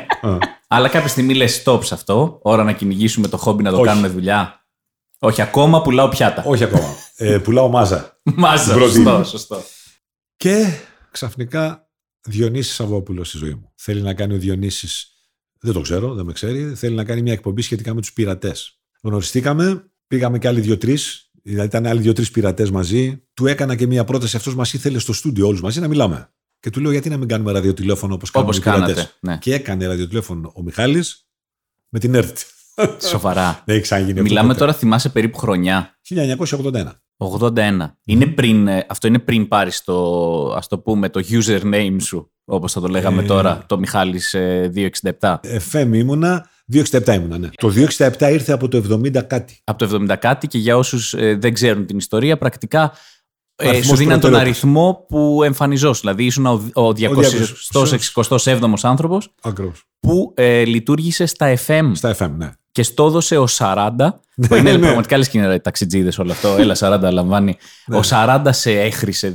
[0.68, 2.38] Αλλά κάποια στιγμή λες stop σε αυτό.
[2.42, 3.86] Ώρα να κυνηγήσουμε το χόμπι να το Όχι.
[3.86, 4.66] κάνουμε δουλειά.
[5.18, 6.42] Όχι, ακόμα πουλάω πιάτα.
[6.46, 6.94] Όχι ακόμα.
[7.16, 8.18] Ε, πουλάω μάζα.
[8.36, 8.74] Μάζα.
[8.74, 8.92] Πρώτη.
[8.94, 9.62] Σωστό, σωστό.
[10.36, 10.66] Και
[11.10, 11.88] ξαφνικά
[12.20, 13.72] Διονύσης Σαββόπουλο στη ζωή μου.
[13.76, 15.15] Θέλει να κάνει ο Διονύσης,
[15.60, 18.80] δεν το ξέρω, δεν με ξέρει, θέλει να κάνει μια εκπομπή σχετικά με τους πειρατές.
[19.02, 20.98] Γνωριστήκαμε, πήγαμε και άλλοι δύο-τρει,
[21.42, 23.22] δηλαδή ήταν άλλοι δύο-τρει πειρατές μαζί.
[23.34, 26.30] Του έκανα και μια πρόταση, αυτός μας ήθελε στο στούντιο όλους μαζί να μιλάμε.
[26.60, 29.12] Και του λέω, γιατί να μην κάνουμε ραδιοτηλέφωνο όπως κάνουμε Όπως οι πειρατές; κάνατε.
[29.20, 29.38] Ναι.
[29.38, 31.26] Και έκανε ραδιοτηλέφωνο ο Μιχάλης
[31.88, 32.38] με την ΕΡΤ.
[33.02, 33.62] Σοβαρά.
[33.64, 34.58] Δεν έχει ξαναγίνει αυτό Μιλάμε ποτέ.
[34.58, 35.98] τώρα, θυμάσαι περίπου χρονιά.
[36.08, 36.92] 1981.
[37.16, 37.96] 81.
[38.04, 42.72] Είναι πριν, ε, αυτό είναι πριν πάρει το, ας το πούμε, το username σου, όπως
[42.72, 43.26] θα το λέγαμε Ε.
[43.26, 44.70] τώρα, το Μιχάλης ε,
[45.20, 45.40] 267.
[45.72, 47.48] FM ήμουνα, 267 ήμουνα, ναι.
[47.56, 49.60] Το 267 ήρθε από το 70 κάτι.
[49.64, 52.92] Από το 70 κάτι και για όσους ε, δεν ξέρουν την ιστορία, πρακτικά
[53.58, 54.62] ε, Αριθμός σου δίναν τον προτεραιότητας.
[54.64, 56.00] αριθμό που εμφανιζόσουν.
[56.00, 59.84] Δηλαδή ήσουν ο, ο 267ος άνθρωπος Ακριβώς.
[60.00, 62.50] που ε, λειτουργήσε στα FM Στα FM, ναι.
[62.76, 63.96] Και στο έδωσε ο 40.
[64.48, 64.78] που είναι ναι.
[64.78, 66.48] πραγματικά λες και είναι ταξιτζίδες όλο αυτό.
[66.48, 67.56] Έλα 40 λαμβάνει.
[67.86, 69.34] Ο 40 σε έχρισε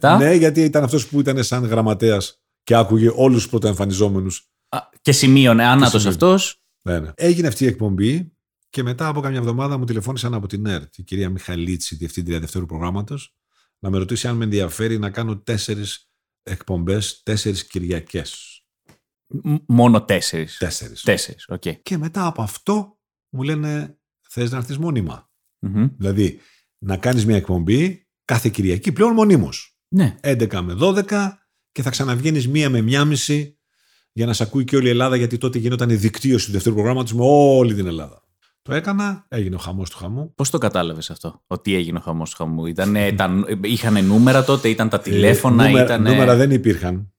[0.00, 0.16] 267.
[0.18, 4.48] Ναι, γιατί ήταν αυτός που ήταν σαν γραμματέας και άκουγε όλους τους πρωτοεμφανιζόμενους.
[4.68, 6.08] Α, Και σημείωνε άνατος σημείωνε.
[6.08, 6.60] αυτός.
[6.82, 7.10] Ναι, ναι.
[7.14, 8.32] Έγινε αυτή η εκπομπή
[8.68, 12.66] και μετά από κάμια εβδομάδα μου τηλεφώνησαν από την ΕΡΤ, η κυρία Μιχαλίτση, διευθύντρια δεύτερου
[12.66, 13.34] προγράμματος,
[13.78, 16.10] να με ρωτήσει αν με ενδιαφέρει να κάνω τέσσερις
[16.42, 18.55] εκπομπές, τέσσερις Κυριακές.
[19.26, 20.58] Μ- Μόνο τέσσερις.
[20.58, 21.02] Τέσσερις.
[21.02, 21.62] Τέσσερις, οκ.
[21.82, 25.30] Και μετά από αυτό μου λένε θες να έρθεις μόνιμα.
[25.58, 25.88] Μμμ.
[25.96, 26.38] Δηλαδή
[26.78, 29.78] να κάνεις μια εκπομπή κάθε Κυριακή πλέον μονίμως.
[29.88, 30.14] Ναι.
[30.22, 31.32] 11 με 12
[31.72, 33.58] και θα ξαναβγαίνεις μία με μία μισή
[34.12, 36.74] για να σε ακούει και όλη η Ελλάδα, γιατί τότε γινόταν η δικτύωση του δεύτερου
[36.74, 38.24] προγράμματος με όλη την Ελλάδα.
[38.62, 40.34] Το έκανα, έγινε ο χαμός του χαμού.
[40.34, 44.68] Πώς το κατάλαβες αυτό, ότι έγινε ο χαμός του χαμού; Ήτανε, τα, είχανε νούμερα τότε,
[44.68, 47.12] ήταν τα τηλέφωνα, Ε, νούμερα, ήτανε νούμερα δεν υπήρχαν.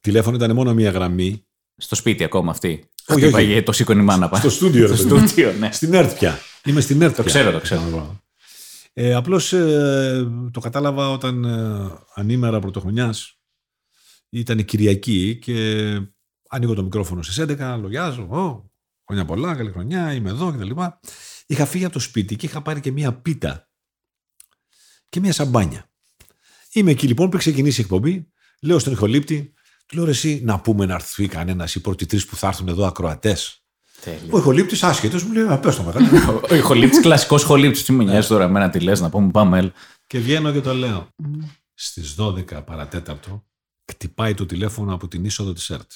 [0.00, 1.45] Τηλέφωνο ήταν μόνο μία γραμμή.
[1.76, 2.88] Στο σπίτι ακόμα αυτή.
[3.06, 3.62] Όχι, Χτύπαγε, όχι.
[3.62, 4.42] το σήκωνε η μάνα πάνω.
[4.42, 5.26] Στο στούντιο, ρε Στο παιδί.
[5.26, 5.72] στούντιο, ναι.
[5.72, 6.38] Στην ΕΡΤ πια.
[6.64, 7.32] Είμαι στην ΕΡΤ Το πια.
[7.32, 8.20] ξέρω, το ξέρω.
[8.92, 13.38] Ε, απλώς ε, το κατάλαβα όταν ε, ανήμερα πρωτοχρονιάς
[14.28, 15.54] ήταν η Κυριακή και
[16.48, 18.70] ανοίγω το μικρόφωνο στις 11, λογιάζω, «Ω,
[19.06, 20.70] χρόνια πολλά, καλή χρονιά, είμαι εδώ κτλ.
[21.46, 23.68] Είχα φύγει από το σπίτι και είχα πάρει και μία πίτα
[25.08, 25.90] και μία σαμπάνια.
[26.72, 29.52] Είμαι εκεί λοιπόν πριν ξεκινήσει η εκπομπή, λέω στον ηχολήπτη,
[29.86, 32.68] του λέω «Ρε εσύ να πούμε να έρθει κανένας οι πρώτοι τρεις που θα έρθουν
[32.68, 33.60] εδώ ακροατές.
[34.00, 34.28] Τέλεια.
[34.30, 36.40] Ο ηχολήπτης άσχετος μου λέει: Α, πες το μεγάλο.
[36.50, 37.84] Ο ηχολήπτης, κλασικός χολήπτης.
[37.84, 39.58] Τι με νοιάζει τώρα εμένα τι λες, να πούμε πάμε.
[39.58, 39.72] έλα.
[40.06, 41.08] Και βγαίνω και το λέω.
[41.74, 43.44] Στις 12 παρατέταρτο
[43.84, 45.90] κτυπάει το τηλέφωνο από την είσοδο της ΕΡΤ.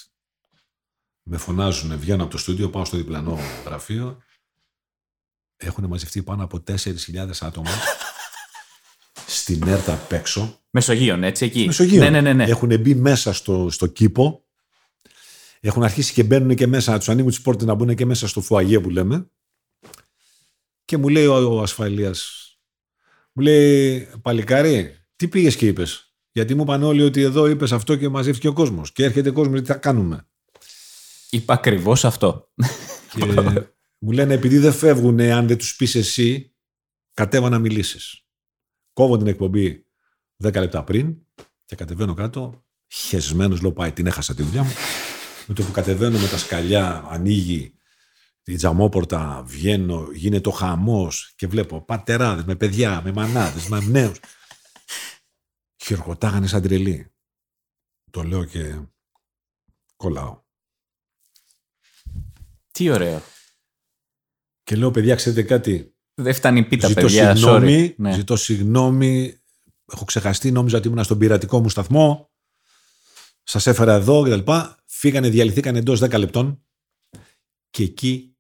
[1.22, 4.18] Με φωνάζουν, βγαίνω από το στούντιο, πάω στο διπλανό γραφείο.
[5.56, 6.76] Έχουν μαζευτεί πάνω από 4.000
[7.40, 7.70] άτομα
[9.34, 10.60] στην ΕΡΤ απ' έξω.
[10.70, 11.66] Μεσογείων, έτσι εκεί.
[11.66, 12.02] Μεσογείο.
[12.02, 12.32] Ναι, ναι, ναι.
[12.32, 12.44] ναι.
[12.44, 14.44] Έχουν μπει μέσα στο, στο κήπο.
[15.60, 18.40] Έχουν αρχίσει και μπαίνουν και μέσα, τους ανοίγουν τις πόρτες να μπουν και μέσα στο
[18.40, 19.30] φουαγέ που λέμε.
[20.84, 22.48] Και μου λέει ο, ο ασφαλείας,
[23.32, 27.96] μου λέει, Παλικάρι, τι πήγες και είπες; Γιατί μου είπαν όλοι ότι εδώ είπες αυτό
[27.96, 28.92] και μαζεύτηκε ο κόσμος.
[28.92, 30.28] Και έρχεται κόσμος, τι θα κάνουμε;
[31.30, 32.52] Είπα ακριβώς αυτό.
[33.14, 33.24] Και
[33.98, 36.54] μου λένε, επειδή δεν φεύγουν αν δεν τους πεις εσύ,
[37.14, 38.24] κατέβα να μιλήσεις.
[39.00, 39.86] Κόβω την εκπομπή
[40.44, 41.16] 10 λεπτά πριν
[41.64, 42.64] και κατεβαίνω κάτω.
[42.86, 44.72] Χεσμένος, λέω πάει, την έχασα τη δουλειά μου.
[45.46, 47.74] Με το που κατεβαίνω με τα σκαλιά, ανοίγει
[48.44, 54.20] η τζαμόπορτα, βγαίνω, γίνεται ο χαμός και βλέπω πατεράδες με παιδιά, με μανάδες, με νέους.
[55.84, 57.12] Χειροκροτάγανε σαν τρελή.
[58.10, 58.80] Το λέω και
[59.96, 60.42] κολλάω.
[62.70, 63.22] Τι ωραίο.
[64.62, 67.34] Και λέω, παιδιά, ξέρετε κάτι, Δεν φτάνει η πίτα, ζητώ παιδιά.
[67.36, 67.94] συγγνώμη, sorry.
[67.96, 68.12] Ναι.
[68.12, 69.40] ζητώ συγγνώμη,
[69.92, 72.30] έχω ξεχαστεί, νόμιζα ότι ήμουν στον πειρατικό μου σταθμό,
[73.42, 74.52] σας έφερα εδώ κτλ.
[74.86, 76.62] Φύγανε, διαλυθήκανε εντός 10 λεπτών
[77.70, 78.34] και εκεί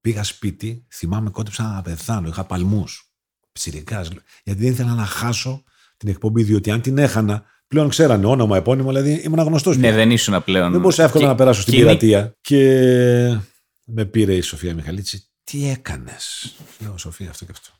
[0.00, 3.10] πήγα σπίτι, θυμάμαι κόντεψα να πεθάνω, είχα παλμούς,
[3.52, 4.08] ψηρικάς,
[4.44, 5.62] γιατί δεν ήθελα να χάσω
[5.96, 9.76] την εκπομπή, διότι αν την έχανα, πλέον ξέρανε όνομα, επώνυμο, δηλαδή ήμουν γνωστός.
[9.76, 9.96] Ναι, πια.
[9.96, 10.70] δεν ήσουν πλέον.
[10.72, 12.36] Δεν μπορούσα εύκολα Και- να περάσω στην και είναι- πειρατεία.
[12.40, 13.38] Και
[13.84, 15.25] με πήρε η Σοφία Μιχαλίτση.
[15.50, 17.70] Τι έκανες; Λέω Σοφία αυτό και αυτό.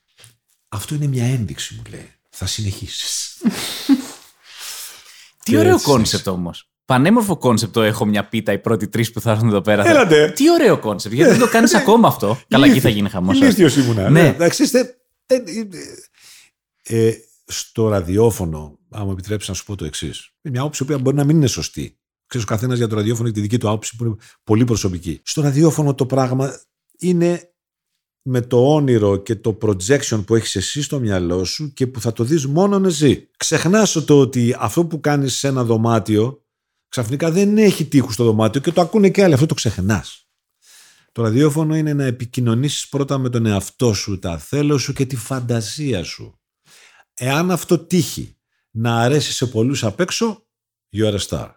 [0.69, 2.11] Αυτό είναι μια ένδειξη μου λέει.
[2.31, 3.37] Θα συνεχίσεις.
[5.45, 5.85] Τι Και ωραίο έτσι.
[5.85, 6.71] concept όμως.
[6.85, 9.87] Πανέμορφο concept το έχω μια πίτα οι πρώτοι τρεις που θα έρθουν εδώ πέρα.
[9.89, 10.31] Έλατε.
[10.31, 11.15] Τι ωραίο concept.
[11.15, 12.41] Γιατί δεν το κάνεις ακόμα αυτό.
[12.49, 13.37] Καλά, εκεί θα γίνει χαμός.
[13.37, 14.11] Ηλίθιος ήμουνα.
[14.11, 14.23] Ναι.
[14.23, 14.29] Ναι.
[14.29, 14.97] Εντάξει, είστε.
[15.27, 15.69] ε, ε,
[17.07, 17.15] ε,
[17.45, 20.31] στο ραδιόφωνο, αν μου επιτρέψεις να σου πω το εξής.
[20.43, 21.99] Είναι μια άποψη που μπορεί να μην είναι σωστή.
[22.27, 24.15] Ξέρεις ο καθένας για το ραδιόφωνο έχει τη δική του άποψη που είναι
[24.45, 25.21] πολύ προσωπική.
[25.25, 26.61] Στο ραδιόφωνο το πράγμα
[26.99, 27.51] είναι
[28.29, 32.13] με το όνειρο και το projection που έχεις εσύ στο μυαλό σου και που θα
[32.13, 33.31] το δεις μόνο εσύ.
[33.37, 36.45] Ξεχνάς το ότι αυτό που κάνεις σε ένα δωμάτιο
[36.89, 39.35] ξαφνικά δεν έχει τείχους στο δωμάτιο και το ακούνε και άλλοι.
[39.35, 40.29] Αυτό το ξεχνάς.
[41.13, 45.17] Το ραδιόφωνο είναι να επικοινωνήσεις πρώτα με τον εαυτό σου, τα θέλω σου και τη
[45.17, 46.41] φαντασία σου.
[47.15, 48.37] Εάν αυτό τύχει
[48.71, 50.47] να αρέσει σε πολλούς απ' έξω,
[50.97, 51.51] you are a star.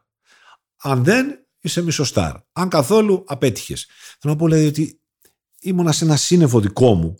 [0.78, 2.36] Αν δεν, είσαι μισοστάρ.
[2.52, 3.88] Αν καθόλου, απέτυχες.
[4.20, 4.99] Θέλω να πω δηλαδή ότι
[5.62, 7.18] ήμουνα σε ένα σύννεφο δικό μου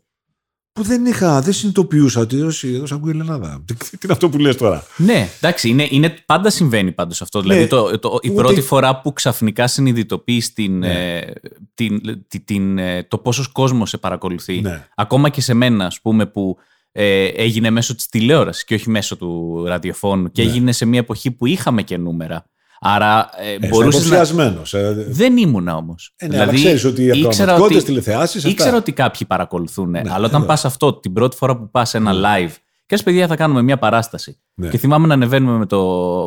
[0.79, 3.63] που δεν είχα, δεν συνειδητοποιούσα ότι εδώ ακούει η Ελλάδα.
[3.65, 7.41] Τι είναι αυτό που λες τώρα; Ναι, εντάξει, είναι, είναι, πάντα συμβαίνει πάντως αυτό.
[7.41, 7.67] Δηλαδή, ναι.
[7.67, 11.17] το, το, η πρώτη φορά που ξαφνικά συνειδητοποιείς την, ναι.
[11.17, 11.33] ε,
[11.73, 12.01] την,
[12.45, 14.87] την, ε, το πόσος κόσμος σε παρακολουθεί, ναι.
[14.95, 16.57] ακόμα και σε μένα, ας πούμε, που
[16.91, 20.49] ε, έγινε μέσω της τηλεόρασης και όχι μέσω του ραδιοφώνου και ναι.
[20.49, 22.45] έγινε σε μια εποχή που είχαμε και νούμερα.
[22.80, 24.47] Άρα ε, ε μπορούσες να.
[24.80, 26.13] Ε, δεν ήμουνα όμως.
[26.15, 27.25] Ε, ναι, δηλαδή, ξέρεις ότι οι
[27.59, 27.84] ότι...
[27.84, 28.43] τηλεθεάσεις.
[28.43, 29.89] Ήξερα ότι κάποιοι παρακολουθούν.
[29.89, 32.19] Ναι, αλλά όταν πας αυτό την πρώτη φορά που πας ένα ναι.
[32.23, 32.53] live.
[32.86, 34.39] Και ας παιδιά θα κάνουμε μια παράσταση.
[34.53, 34.67] Ναι.
[34.67, 35.80] Και θυμάμαι να ανεβαίνουμε με το,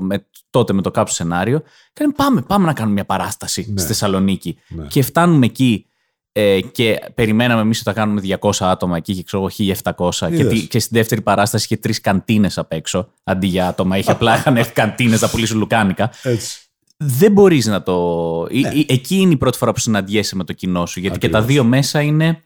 [0.02, 1.60] με, τότε με το κάποιο σενάριο.
[1.92, 3.78] Και λέμε πάμε, πάμε να κάνουμε μια παράσταση ναι.
[3.78, 4.58] στη Θεσσαλονίκη.
[4.68, 4.86] Ναι.
[4.86, 5.86] Και φτάνουμε εκεί
[6.32, 10.10] ε, και περιμέναμε εμείς ότι θα κάνουμε 200 άτομα εκεί και ξέρω εγώ 1700.
[10.36, 13.98] Και, και στην δεύτερη παράσταση είχε τρεις καντίνες απ' έξω αντί για άτομα.
[13.98, 16.10] Είχε απλά είχαν έρθει καντίνες να πουλήσουν λουκάνικα.
[16.22, 16.60] Έτσι.
[16.96, 18.46] Δεν μπορείς να το.
[18.50, 18.70] Ναι.
[18.86, 21.00] Εκεί είναι η πρώτη φορά που συναντιέσαι με το κοινό σου.
[21.00, 22.42] Γιατί και τα δύο μέσα είναι.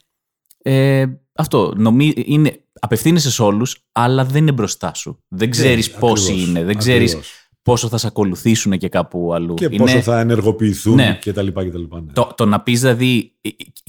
[0.63, 1.73] Ε, αυτό.
[1.77, 5.23] Νομί, είναι, απευθύνεσαι σε όλους, αλλά δεν είναι μπροστά σου.
[5.29, 6.65] Δεν ξέρεις ναι, πόσοι είναι.
[6.65, 7.19] Δεν ξέρεις
[7.67, 9.55] πόσο θα σε ακολουθήσουν και κάπου αλλού.
[9.55, 11.19] Και πόσο θα ενεργοποιηθούν ναι.
[11.25, 11.47] κτλ.
[11.47, 12.13] Ναι.
[12.13, 13.33] Το, το να πεις δηλαδή.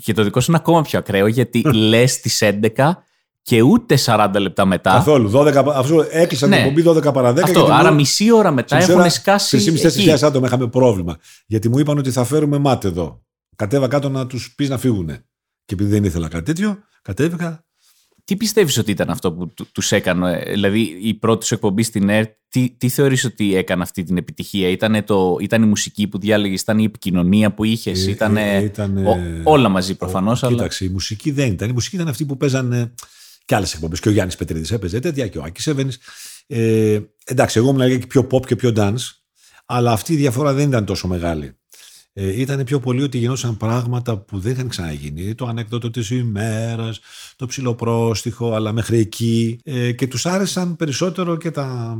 [0.03, 2.43] Και το δικό σου είναι ακόμα πιο ακραίο γιατί λες τις
[2.75, 2.91] 11
[3.41, 4.91] και ούτε 40 λεπτά μετά.
[4.91, 5.31] Καθόλου.
[5.33, 6.55] 12, αφού έκλεισαν ναι.
[6.55, 7.41] την εκπομπή 12 παρα 10.
[7.43, 9.79] Αυτό, άρα μισή ώρα μετά έχουν σκάσει.
[10.07, 11.17] 3.500 άτομα είχαμε πρόβλημα.
[11.45, 13.21] Γιατί μου είπαν ότι θα φέρουμε μάτ εδώ.
[13.55, 15.07] Κατέβα κάτω να τους πεις να φύγουν.
[15.65, 17.66] Και επειδή δεν ήθελα κάτι τέτοιο, κατέβηκα,
[18.27, 22.31] τι πιστεύεις ότι ήταν αυτό που του έκανε, δηλαδή η πρώτη σου εκπομπή στην ΕΡΤ,
[22.49, 26.61] τι, τι θεωρείς ότι έκανε αυτή την επιτυχία, ήταν, το, ήταν η μουσική που διάλεγες,
[26.61, 28.71] ήταν η επικοινωνία που είχες, ε, ήταν, ε,
[29.43, 30.43] όλα μαζί προφανώς.
[30.43, 30.55] Αλλά...
[30.55, 31.69] Κοίταξε, η μουσική δεν ήταν.
[31.69, 32.93] Η μουσική ήταν αυτή που παίζανε
[33.45, 33.99] και άλλες εκπομπές.
[33.99, 35.91] Και ο Γιάννης Πετρίδης έπαιζε τέτοια και ο Άκης Εύενη.
[36.47, 39.11] Ε, εντάξει, εγώ ήμουν και πιο pop και πιο dance,
[39.65, 41.57] αλλά αυτή η διαφορά δεν ήταν τόσο μεγάλη
[42.19, 45.35] ε, ήταν πιο πολύ ότι γινόταν πράγματα που δεν είχαν ξαναγίνει.
[45.35, 46.99] Το ανέκδοτο της ημέρας,
[47.35, 49.59] το ψηλοπρόστιχο, αλλά μέχρι εκεί.
[49.63, 51.97] Ε, και τους άρεσαν περισσότερο και τα,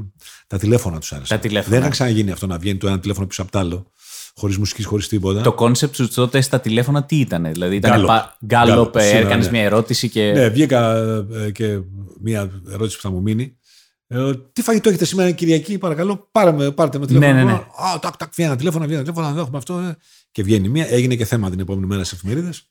[0.47, 1.37] τα τηλέφωνα τους άρεσαν.
[1.37, 1.69] Τα τηλέφωνα.
[1.69, 3.91] Δεν είχαν ξαναγίνει αυτό να βγαίνει το ένα τηλέφωνο πίσω από το άλλο.
[4.35, 5.41] Χωρίς μουσικής, χωρίς τίποτα.
[5.41, 8.05] Το concept σου τότε στα τηλέφωνα τι ήταν, Δηλαδή ήταν
[8.45, 9.51] γκάλοπ, έκανες ναι.
[9.51, 10.31] μια ερώτηση και.
[10.31, 10.95] Ναι, βγήκα
[11.45, 11.79] ε, και
[12.21, 13.57] μια ερώτηση που θα μου μείνει.
[14.07, 17.33] Ε, τι φαγητό έχετε σήμερα Κυριακή, παρακαλώ, πάρε με, πάρτε με τηλέφωνο.
[17.33, 17.57] Ναι, ναι, ναι.
[17.57, 19.79] Α, τάκ, τάκ, βγαίνει ένα τηλέφωνο, βγαίνει ένα τηλέφωνο, να έχουμε αυτό.
[19.79, 19.97] Ε.
[20.31, 22.69] Και βγαίνει μία, έγινε και θέμα την επόμενη μέρα στις εφημερίδες.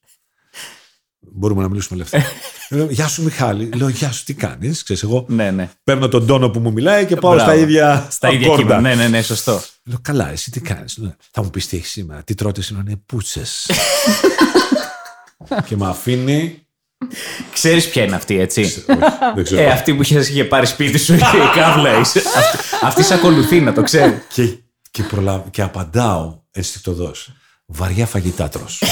[1.19, 2.25] Μπορούμε να μιλήσουμε ελεύθερα.
[2.71, 3.71] Λέω, γεια σου Μιχάλη.
[3.75, 5.03] Λέω, γεια σου, τι κάνεις.
[5.03, 5.71] εγώ ναι, ναι.
[5.85, 7.51] παίρνω τον τόνο που μου μιλάει και πάω Μπράβο.
[7.51, 8.81] στα ίδια Στα ίδια κείμενα.
[8.81, 9.61] Ναι, ναι, ναι, σωστό.
[9.85, 12.23] Λέω, καλά, εσύ τι κάνεις; Θα μου πεις τι έχεις σήμερα.
[12.23, 13.71] Τι τρώτε σήμερα, είναι πούτσες.
[15.67, 16.66] και με αφήνει
[17.53, 18.85] Ξέρεις ποια είναι αυτή, έτσι;
[19.35, 19.63] δεν ξέρω.
[19.63, 21.19] Ε, αυτή που είχες πάρει σπίτι σου, η
[21.55, 21.91] κάβλα.
[21.91, 22.21] Αυτή,
[22.83, 24.19] αυτή σε ακολουθεί, να το ξέρεις.
[24.35, 24.47] Και,
[24.91, 25.03] και,
[25.51, 27.13] και απαντάω αισθητοδό.
[27.67, 28.83] Βαριά φαγητά τρως.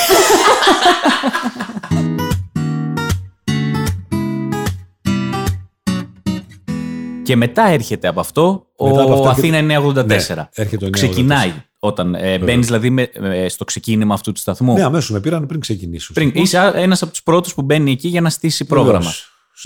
[7.24, 10.06] Και μετά έρχεται από αυτό ο αυτό Αθήνα 984.
[10.06, 10.16] Ναι,
[10.54, 11.52] έρχεται Ξεκινάει
[11.84, 14.74] όταν ε, μπαίνεις δηλαδή με, ε, στο ξεκίνημα αυτού του σταθμού.
[14.74, 16.12] Ναι, αμέσως με πήραν πριν ξεκινήσω.
[16.12, 19.12] Πριν, είσαι ένας από τους πρώτους που μπαίνει εκεί για να στήσει πρόγραμμα.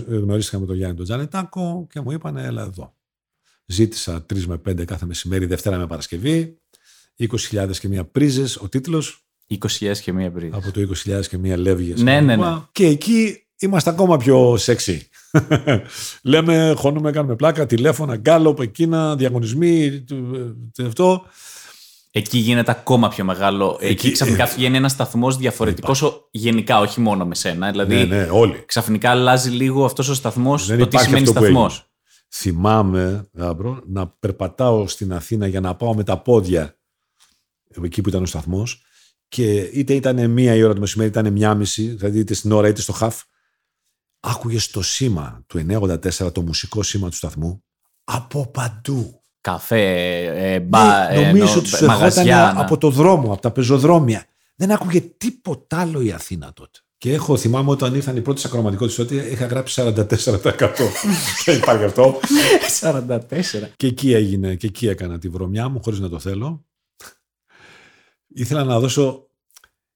[0.07, 2.95] Γνωρίστηκα με τον Γιάννη τον Τζανετάκο και μου είπαν, έλα εδώ.
[3.67, 6.59] Ζήτησα 3 με 5 κάθε μεσημέρι, Δευτέρα με Παρασκευή.
[7.19, 9.27] 20.000 και μία πρίζες, ο τίτλος.
[9.61, 10.55] 20.000 και μία πρίζες.
[10.57, 12.03] Από το 20.000 και μία λεύγες.
[12.03, 12.57] Ναι, ναι, ναι.
[12.73, 14.99] Και εκεί είμαστε ακόμα πιο σεξy.
[16.23, 20.05] Λέμε, χώνουμε, κάνουμε πλάκα, τηλέφωνα, γκάλωπ, εκείνα, διαγωνισμοί,
[20.87, 21.25] αυτό.
[22.11, 23.79] Εκεί γίνεται ακόμα πιο μεγάλο.
[23.81, 27.71] Εκεί, Εκεί ξαφνικά ε, βγαίνει ένας σταθμός διαφορετικός γενικά, όχι μόνο με σένα.
[27.71, 28.63] Δηλαδή, ναι, ναι, όλοι.
[28.67, 31.93] Ξαφνικά αλλάζει λίγο αυτός ο σταθμός, το τι σημαίνει σταθμός.
[32.31, 36.79] Θυμάμαι, Γάμπρο, να περπατάω στην Αθήνα για να πάω με τα πόδια
[37.83, 38.83] εκεί που ήταν ο σταθμός
[39.29, 42.53] και είτε ήταν μία η ώρα το μεσημέρι, είτε ήταν μία μισή, δηλαδή είτε στην
[42.53, 43.23] ώρα είτε στο χαφ,
[44.21, 47.65] άκουγες το σήμα του 984, το μουσικό σήμα του σταθμού,
[48.05, 49.18] από παντού.
[49.51, 54.25] Καφέ, ε, μπα, ναι, νομίζω ότι μαγαζιά, από το δρόμο, από τα πεζοδρόμια.
[54.57, 56.79] Δεν άκουγε τίποτα άλλο η Αθήνα τότε.
[56.99, 59.95] Και έχω, θυμάμαι όταν ήρθαν οι πρώτες ακροματικότητες τότε, είχα γράψει 44%.
[61.45, 62.21] Δεν υπάρχει αυτό.
[62.81, 63.19] 44.
[63.77, 66.65] Και εκεί έγινε, και εκεί έκανα τη βρωμιά μου, χωρίς να το θέλω.
[68.29, 69.31] Ήθελα να δώσω.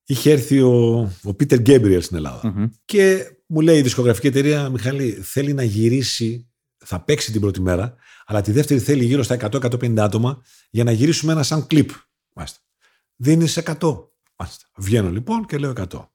[0.04, 2.66] Είχε έρθει ο, ο Πίτερ Γκέμπριελ στην ελλαδα Μμμ.
[2.84, 6.51] Και μου λέει η δισκογραφική εταιρεία, Μιχάλη, θέλει να γυρίσει,
[6.84, 7.94] θα παίξει την πρώτη μέρα,
[8.26, 11.90] αλλά τη δεύτερη θέλει γύρω στα 100-150 άτομα για να γυρίσουμε ένα σαν κλιπ.
[12.32, 12.58] Μάλιστα.
[13.16, 13.74] Δίνεις 100.
[14.36, 14.66] Μάλιστα.
[14.76, 16.08] Βγαίνω λοιπόν και λέω 100.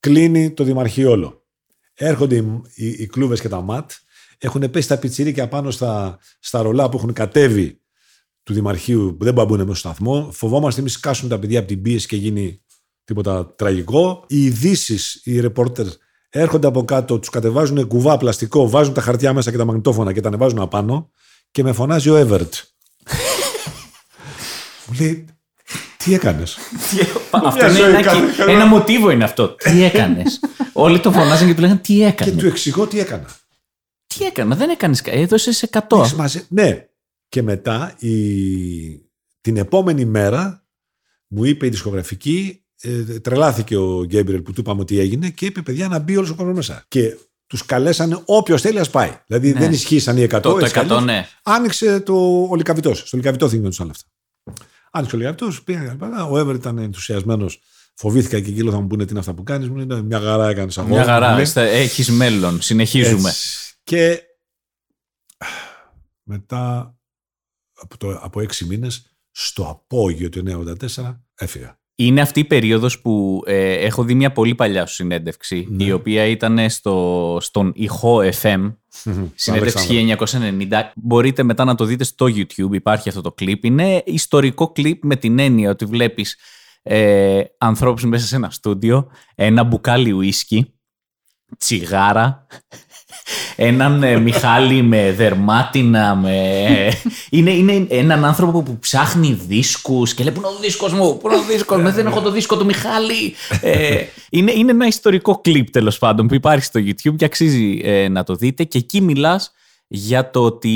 [0.00, 1.46] Κλείνει το δημαρχείο όλο.
[1.94, 3.90] Έρχονται οι, οι, οι κλούβες και τα ματ,
[4.38, 7.80] έχουν πέσει τα πιτσιρίκια πάνω στα, στα ρολά που έχουν κατέβει
[8.42, 10.32] του δημαρχείου, που δεν μπαμπούν μέσα στο σταθμό.
[10.32, 12.62] Φοβόμαστε εμείς σκάσουν τα παιδιά από την πίεση και γίνει
[13.04, 14.24] τίποτα τραγικό.
[14.28, 15.86] Οι ειδήσεις, οι ρεπόρτερ
[16.40, 20.20] έρχονται από κάτω, τους κατεβάζουν κουβά πλαστικό, βάζουν τα χαρτιά μέσα και τα μαγνητόφωνα και
[20.20, 21.10] τα ανεβάζουν απάνω
[21.50, 22.54] και με φωνάζει ο Εύερτ.
[24.86, 25.24] Μου λέει,
[25.96, 26.56] τι έκανες;
[27.30, 28.52] αυτό είναι ζωή ένα, κάθε κι- χαρά.
[28.52, 29.48] ένα μοτίβο είναι αυτό.
[29.54, 30.40] Τι έκανες;
[30.72, 33.26] Όλοι το φωνάζαν και του λέγανε Τι και έκανες; του εξηγώ τι έκανα.
[34.06, 35.02] Τι έκανα, δεν έκανες.
[35.04, 35.98] Έδωσε 100.
[35.98, 36.86] Έχεις μαζε- Ναι.
[37.28, 38.10] Και μετά η...
[39.40, 40.64] την επόμενη μέρα
[41.26, 45.62] μου είπε η δισκογραφική, ε, τρελάθηκε ο Γκέμπριελ που του είπαμε ότι έγινε και είπε
[45.62, 46.84] παιδιά να μπει όλος ο κόσμος μέσα.
[46.88, 47.16] Και
[47.46, 49.20] τους καλέσανε όποιος θέλει α πάει.
[49.26, 49.58] Δηλαδή Ναι.
[49.58, 50.28] δεν ισχύσαν οι 100.
[50.28, 51.04] Το, το έτσι κι 100, αλλιώς.
[51.04, 51.26] ναι.
[51.42, 52.94] Άνοιξε το, ο Λικαβιτό.
[52.94, 54.10] Στο Λικαβιτό θυμόντουσαν όλα αυτά.
[54.90, 57.60] Άνοιξε ο Λικαβιτό, πήγα και Ο Εύερ ήταν ενθουσιασμένος.
[57.94, 60.20] Φοβήθηκα και εκεί λέω θα μου πούνε τι είναι αυτά που κάνεις; Μου λέει μια
[60.20, 60.94] χαρά έκανες αγώνα.
[60.94, 61.34] Μια μου χαρά.
[61.34, 61.68] λέει.
[61.80, 62.60] Έχεις μέλλον.
[62.62, 63.28] Συνεχίζουμε.
[63.28, 63.74] Έτσι.
[63.84, 64.22] Και
[66.22, 66.94] μετά
[67.80, 70.42] από, το, από έξι μήνες στο απόγειο του
[70.96, 71.80] 1984 έφυγα.
[71.98, 75.84] Είναι αυτή η περίοδος που ε, έχω δει μια πολύ παλιά σου συνέντευξη, Ναι.
[75.84, 78.74] η οποία ήταν στο, στον ηχό FM,
[79.34, 80.82] συνέντευξη 1990.
[80.94, 83.64] Μπορείτε μετά να το δείτε στο YouTube, υπάρχει αυτό το κλιπ.
[83.64, 86.36] Είναι ιστορικό κλιπ με την έννοια ότι βλέπεις
[86.82, 90.74] ε, ανθρώπους μέσα σε ένα στούντιο, ένα μπουκάλι ουίσκι,
[91.58, 92.46] τσιγάρα,
[93.56, 96.32] έναν ε, Μιχάλη με δερμάτινα, με...
[97.30, 101.28] είναι, είναι έναν άνθρωπο που ψάχνει δίσκους και λέει πού είναι ο δίσκος μου, πού
[101.28, 103.34] είναι ο δίσκος μου, δεν έχω το δίσκο του Μιχάλη.
[103.60, 103.96] ε,
[104.30, 108.22] είναι, είναι ένα ιστορικό κλιπ τέλος πάντων που υπάρχει στο YouTube και αξίζει ε, να
[108.24, 109.52] το δείτε και εκεί μιλάς
[109.86, 110.70] για το ότι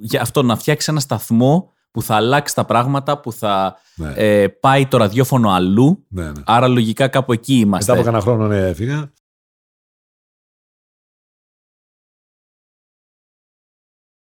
[0.00, 4.12] για αυτό να φτιάξεις ένα σταθμό που θα αλλάξει τα πράγματα, που θα Ναι.
[4.16, 6.04] ε, πάει το ραδιόφωνο αλλού.
[6.08, 6.32] ναι, ναι.
[6.44, 7.92] Άρα λογικά κάπου εκεί είμαστε.
[7.92, 9.10] Μετά από κανένα χρόνο ναι, έφυγα.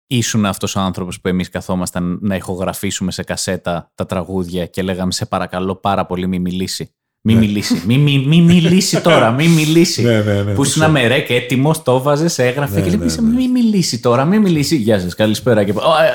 [0.06, 5.12] Ήσουν αυτός ο άνθρωπος που εμείς καθόμασταν να ηχογραφήσουμε σε κασέτα τα τραγούδια και λέγαμε
[5.12, 6.94] σε παρακαλώ πάρα πολύ μη μιλήσει.
[7.20, 7.40] Μη Ναι.
[7.40, 7.82] μιλήσει.
[7.86, 10.02] Μη, μη, μη μιλήσει τώρα, μη μιλήσει.
[10.02, 10.54] Ναι, ναι, ναι.
[10.54, 13.34] που ήσουν το με ρεκ έτοιμος, το έβαζε, έγραφε Ναι, και λέει ναι, ναι.
[13.34, 14.76] Μη μιλήσει τώρα, μη μιλήσει.
[14.76, 15.64] Γεια σας, καλησπέρα.
[15.64, 15.70] Και...
[15.70, 16.10] «Ω, ε,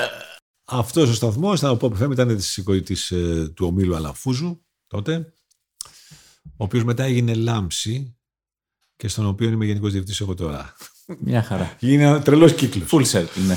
[0.64, 5.34] Αυτός ο σταθμός ήταν ο Pop FM, ήταν της, της, ε, του ομίλου Αλαφούζου τότε,
[6.44, 8.16] ο οποίος μετά έγινε Λάμψη
[8.96, 10.74] και στον οποίο είμαι γενικός διευθυντής εγώ τώρα.
[11.18, 11.76] Μια χαρά.
[11.80, 12.88] Είναι ένα τρελός κύκλος.
[12.92, 13.56] Full circle, ναι.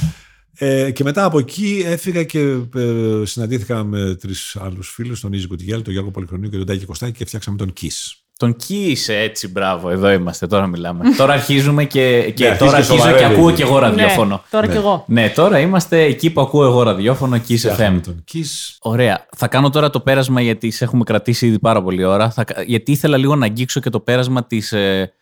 [0.57, 2.39] Ε, και μετά από εκεί έφυγα και
[2.75, 6.85] ε, συναντήθηκα με τρεις άλλους φίλους, τον Ίζη Κουτιγιάλ, τον Γιώργο Πολυχρονίου και τον Τάκη
[6.85, 8.13] Κωστάκη και φτιάξαμε τον Kiss.
[8.37, 11.03] Τον κύησε έτσι, μπράβο, εδώ είμαστε, τώρα μιλάμε.
[11.17, 13.37] τώρα αρχίζουμε και, και Ναι, τώρα αρχίζει και αρχίζω και σοβαρεύεις.
[13.37, 14.35] ακούω και εγώ ραδιόφωνο.
[14.35, 14.71] Ναι, τώρα Ναι.
[14.71, 15.05] κι εγώ.
[15.07, 17.57] Ναι, τώρα είμαστε εκεί που ακούω εγώ ραδιόφωνο, Kiss FM.
[17.57, 18.75] Φτιάξαμε τον Kiss.
[18.79, 19.25] Ωραία.
[19.35, 22.29] Θα κάνω τώρα το πέρασμα γιατί σε έχουμε κρατήσει ήδη πάρα πολύ ώρα.
[22.31, 25.13] Θα, κα- γιατί ήθελα λίγο να αγγίξω και το πέρασμα της, ε,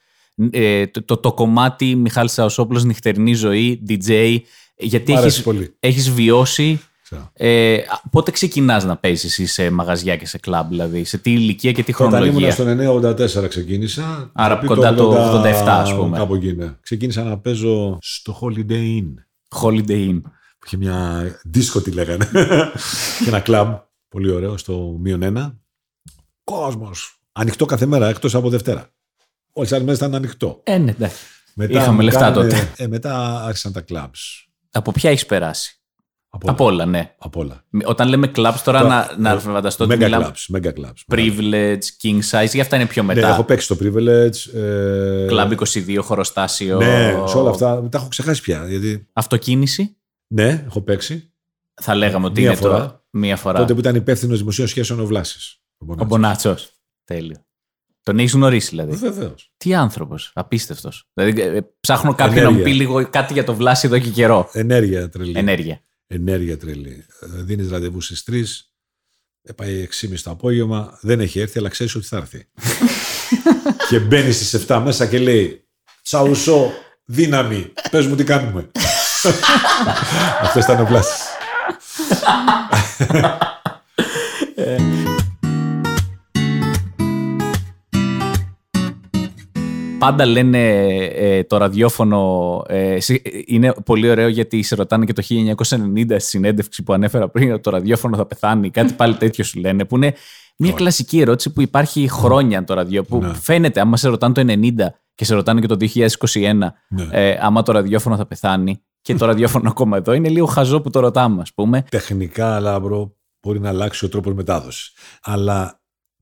[0.51, 4.37] ε, το, το, το κομμάτι Μιχάλης Σαοσόπουλος νυχτερινή ζωή, DJ.
[4.77, 5.75] Γιατί Μ' αρέσει έχεις, πολύ.
[5.79, 6.81] έχεις βιώσει.
[7.03, 7.29] Ξέρω.
[7.33, 11.31] Ε, α, πότε ξεκινάς να παίζεις εσύ σε μαγαζιά και σε κλαμπ, δηλαδή, σε τι
[11.31, 12.51] ηλικία και τι Όταν ήμουν χρονολογία.
[12.51, 14.29] στο 984 ξεκίνησα.
[14.33, 15.11] Άρα Επί κοντά το
[15.43, 16.17] 87 ας πούμε.
[16.17, 16.73] Κάπου εκεί, ναι.
[16.81, 19.13] Ξεκίνησα να παίζω στο Holiday Inn.
[19.61, 20.21] Holiday Inn.
[20.59, 22.29] Που είχε μια δίσκο τη λέγανε.
[23.23, 23.73] και ένα κλαμπ.
[24.09, 25.57] Πολύ ωραίο στο μείον ένα.
[26.43, 27.19] Κόσμος.
[27.31, 28.89] Ανοιχτό κάθε μέρα εκτός από Δευτέρα.
[29.53, 30.59] Όλες τις άλλες μέρες ήταν ανοιχτό.
[30.63, 31.23] Ε, ναι, εντάξει.
[31.53, 32.71] Μετά Είχαμε μου λεφτά κάνανε- τότε.
[32.77, 34.47] Ε, μετά άρχισαν τα κλαμπς.
[34.75, 35.81] Από ποια έχεις περάσει;
[36.29, 37.15] Από, Από όλα, ναι.
[37.17, 37.63] Από όλα.
[37.85, 40.57] Όταν λέμε clubs τώρα, Τώρα, να, να ε, φανταστώ ότι Mega μιλάμε clubs.
[40.57, 41.15] Mega clubs.
[41.15, 43.27] privilege, king size, για αυτά είναι πιο Ναι, μετά.
[43.29, 44.53] έχω παίξει το privilege.
[44.53, 46.77] Ε, Club 22, χωροστάσιο.
[46.77, 47.89] Ναι, σε όλα αυτά.
[47.89, 48.65] Τα έχω ξεχάσει πια.
[48.67, 49.97] Γιατί, Αυτοκίνηση;
[50.27, 51.33] ναι, έχω παίξει.
[51.81, 52.87] Θα λέγαμε ότι Μία είναι φορά.
[52.87, 53.01] το.
[53.09, 53.59] Μία φορά.
[53.59, 55.61] Τότε που ήταν υπεύθυνος δημοσίων σχέσεων ο Βλάσης.
[55.77, 56.71] Ο Μπονάτσος.
[57.03, 57.45] Τέλειο.
[58.03, 58.95] Τον έχεις γνωρίσει δηλαδή.
[58.95, 59.51] Βεβαίως.
[59.57, 60.31] Τι άνθρωπος.
[60.33, 61.09] Απίστευτος.
[61.13, 62.73] Δηλαδή, ε, ε, ψάχνω κάποιον να μου Ενέργεια.
[62.73, 64.49] πει λίγο κάτι για το Βλάση εδώ και καιρό.
[64.51, 65.33] Ενέργεια τρελή.
[65.37, 65.81] Ενέργεια.
[66.07, 67.05] Ενέργεια τρελή.
[67.21, 68.43] Δίνεις ραντεβού στις 3.
[69.55, 70.97] Πάει 6.30 το απόγευμα.
[71.01, 72.47] Δεν έχει έρθει, αλλά ξέρεις ότι θα έρθει.
[73.89, 75.67] και μπαίνει στις 7 μέσα και λέει
[76.03, 76.71] Τσαουσό,
[77.05, 77.73] δύναμη.
[77.91, 78.69] Πες μου τι κάνουμε.
[80.43, 81.21] Αυτό ήταν ο Βλάσης.
[90.05, 90.67] Πάντα λένε
[91.05, 92.61] ε, το ραδιόφωνο.
[92.67, 96.93] ε, συ- ε, είναι πολύ ωραίο γιατί σε ρωτάνε και το 1990 στη συνέντευξη που
[96.93, 98.69] ανέφερα πριν ότι το ραδιόφωνο θα πεθάνει.
[98.69, 99.85] Κάτι πάλι τέτοιο σου λένε.
[99.85, 100.13] Που είναι
[100.57, 103.03] μια κλασική ερώτηση που υπάρχει χρόνια το ραδιό.
[103.03, 103.33] Που Ναι.
[103.33, 104.71] φαίνεται, άμα σε ρωτάνε το 90
[105.15, 107.07] και σε ρωτάνε και το 2021, Ναι.
[107.11, 108.81] ε, άμα το ραδιόφωνο θα πεθάνει.
[109.01, 111.83] Και το ραδιόφωνο ακόμα εδώ είναι λίγο χαζό που το ρωτάμε, ας πούμε.
[111.89, 114.91] Τεχνικά, λάμπρο, μπορεί να αλλάξει ο τρόπος μετάδοσης.
[115.21, 115.81] Αλλά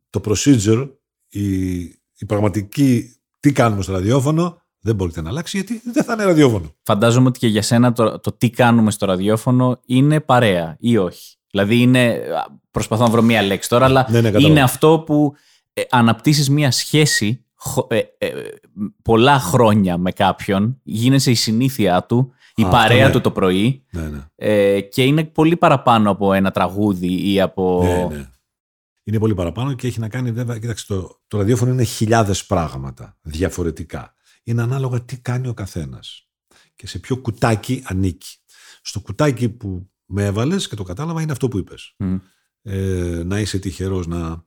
[0.10, 0.90] το procedure,
[1.30, 1.80] η,
[2.18, 6.76] η πραγματική τι κάνουμε στο ραδιόφωνο, δεν μπορείτε να αλλάξει γιατί δεν θα είναι ραδιόφωνο.
[6.84, 11.36] Φαντάζομαι ότι και για σένα το, το τι κάνουμε στο ραδιόφωνο είναι παρέα ή όχι.
[11.52, 12.22] Δηλαδή είναι.
[12.72, 14.52] Προσπαθώ να βρω μία λέξη τώρα, αλλά Ναι, ναι, κατάλαβα.
[14.52, 15.34] είναι αυτό που
[15.74, 18.30] ε, αναπτύσσεις μία σχέση χω- ε, ε,
[19.02, 23.12] πολλά χρόνια με κάποιον, γίνεσαι η συνήθεια του, η Α, αυτό παρέα ναι.
[23.12, 24.20] του το πρωί Ναι, ναι.
[24.36, 27.82] ε, και είναι πολύ παραπάνω από ένα τραγούδι ή από.
[27.84, 28.30] Ναι, ναι.
[29.04, 30.60] Είναι πολύ παραπάνω και έχει να κάνει βέβαια.
[30.60, 34.16] Κοίταξε, το, το ραδιόφωνο είναι χιλιάδες πράγματα διαφορετικά.
[34.44, 36.28] Είναι ανάλογα τι κάνει ο καθένας
[36.76, 38.36] και σε ποιο κουτάκι ανήκει.
[38.82, 41.94] Στο κουτάκι που με έβαλες και το κατάλαβα είναι αυτό που είπες.
[41.98, 42.16] Μμ.
[42.62, 44.46] Ε, να είσαι τυχερός να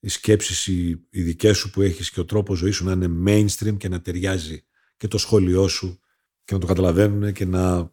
[0.00, 3.08] οι σκέψεις οι, οι δικές σου που έχεις και ο τρόπος ζωής σου να είναι
[3.26, 4.64] mainstream και να ταιριάζει
[4.96, 6.00] και το σχόλιο σου
[6.44, 7.92] και να το καταλαβαίνουν και να,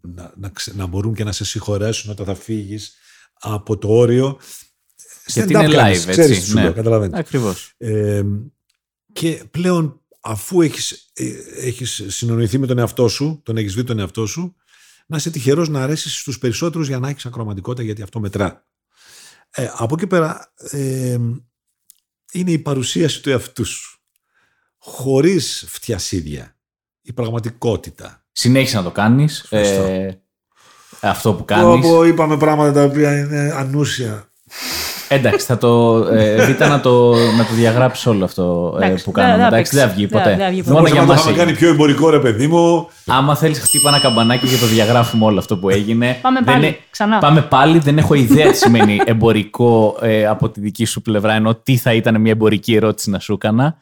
[0.00, 2.94] να, να, ξε- να μπορούν και να σε συγχωρέσουν όταν θα φύγεις
[3.32, 4.38] από το όριο.
[5.26, 6.62] Γιατί Stand-up είναι κάνεις, live, ξέρεις έτσι, τι σου ναι.
[6.62, 7.18] λέω, καταλαβαίνεις.
[7.18, 7.74] Ακριβώς.
[7.76, 8.22] Ε,
[9.12, 11.24] και πλέον αφού έχεις, ε,
[11.56, 14.54] έχεις συνονιθεί με τον εαυτό σου, τον έχεις δει τον εαυτό σου,
[15.06, 18.66] να είσαι τυχερός να αρέσεις στους περισσότερους για να έχεις ακροματικότητα γιατί αυτό μετρά.
[19.50, 21.18] Ε, από εκεί πέρα ε,
[22.32, 23.98] είναι η παρουσίαση του εαυτού σου.
[24.78, 26.56] Χωρίς φτιασίδια.
[27.02, 28.24] Η πραγματικότητα.
[28.32, 29.40] Συνέχισε να το κάνεις.
[29.40, 29.82] Ευχαριστώ.
[29.82, 30.22] Ε,
[31.00, 31.86] αυτό που Πω, κάνεις.
[31.86, 34.32] πω, είπαμε πράγματα τα οποία είναι ανούσια.
[35.14, 35.96] Εντάξει, θα το.
[36.12, 39.42] Ε, Βίτα να το, να το διαγράψει όλο αυτό ε, Εντάξει, που δεν- κάνουμε.
[39.42, 40.14] δεν Εντάξει, δεν θα βγει παίξει.
[40.24, 40.28] ποτέ.
[40.28, 40.72] Δεν- δεν θα βγει ποτέ.
[40.72, 41.44] Μόνο Μπορούσαμε για να το μας είχαμε έγινε.
[41.44, 42.88] κάνει πιο εμπορικό ρε παιδί μου.
[43.06, 46.18] Άμα θέλεις, χτύπα ένα καμπανάκι και το διαγράφουμε όλο αυτό που έγινε.
[46.22, 47.18] Πάμε Δεν πάλι, είναι- ξανά.
[47.18, 47.78] Πάμε πάλι.
[47.78, 51.92] Δεν έχω ιδέα τι σημαίνει εμπορικό ε, από τη δική σου πλευρά, ενώ τι θα
[51.94, 53.76] ήταν μια εμπορική ερώτηση να σου έκανα.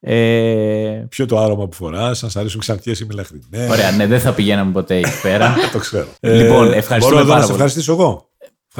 [0.00, 3.70] Ε, Ποιο το άρωμα που φοράς, αν σ' αρέσουν ξαρτιές ή μελαχρινές.
[3.70, 5.54] ωραία, ναι, δεν θα πηγαίναμε ποτέ εκεί πέρα.
[5.72, 6.06] Το ξέρω.
[6.20, 7.52] Λοιπόν, ευχαριστούμε μπορώ εδώ πάρα να σε πολύ.
[7.52, 8.27] ευχαριστήσω εγώ.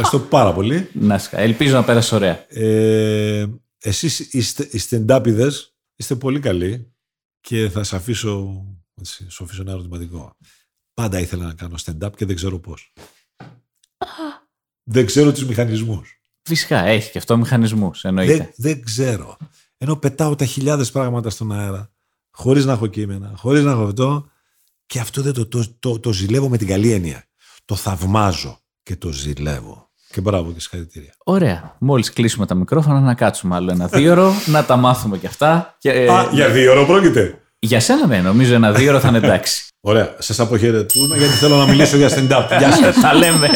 [0.01, 0.88] Ευχαριστώ πάρα πολύ.
[0.92, 2.44] να σ- ελπίζω να πέρασε ωραία.
[2.49, 3.46] Ε,
[3.78, 5.26] εσείς είστε, οι stand
[5.96, 6.92] είστε πολύ καλοί
[7.40, 8.64] και θα σας αφήσω,
[9.01, 10.36] έτσι, σου αφήσω ένα ερωτηματικό.
[10.94, 12.92] Πάντα ήθελα να κάνω stand-up και δεν ξέρω πώς.
[14.82, 16.20] δεν ξέρω τους μηχανισμούς.
[16.42, 18.36] Φυσικά έχει και αυτό μηχανισμούς, εννοείται.
[18.36, 19.36] Δεν, δεν ξέρω.
[19.78, 21.92] Ενώ πετάω τα χιλιάδες πράγματα στον αέρα,
[22.30, 24.30] χωρίς να έχω κείμενα, χωρίς να έχω αυτό,
[24.86, 27.24] και αυτό δεν το, το, το, το ζηλεύω με την καλή έννοια.
[27.64, 29.88] Το θαυμάζω και το ζηλεύω.
[30.12, 31.12] Και μπράβο και συγχαρητήρια.
[31.24, 31.76] Ωραία.
[31.78, 35.74] Μόλις κλείσουμε τα μικρόφωνα, να κάτσουμε άλλο ένα δύο ώρο, να τα μάθουμε κι αυτά.
[35.78, 37.40] Και, ε, Α, για δύο ώρα πρόκειται.
[37.59, 39.62] για σένα ναι, νομίζω ένα δύο ώρο θα είναι εντάξει.
[39.80, 42.46] Ωραία, σας αποχαιρετούμε γιατί θέλω να μιλήσω για stand-up.
[42.59, 43.00] Γεια σας.
[43.00, 43.48] τα λέμε.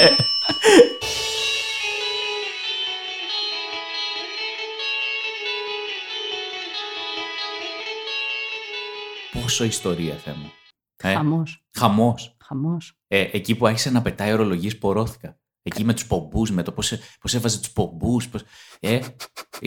[9.32, 10.52] Πόσο ιστορία, Θεέ μου.
[10.96, 11.64] Ε, Χαμός.
[11.72, 12.36] χαμός.
[12.44, 12.92] Χαμός.
[13.08, 15.36] Ε, εκεί που άρχισε να πετάει ορολογίες πορώθηκα.
[15.62, 18.28] Εκεί με τους πομπούς, με το πώς, πώς έβαζε τους πομπούς.
[18.28, 18.42] Πώς...
[18.80, 19.00] Ε, ε,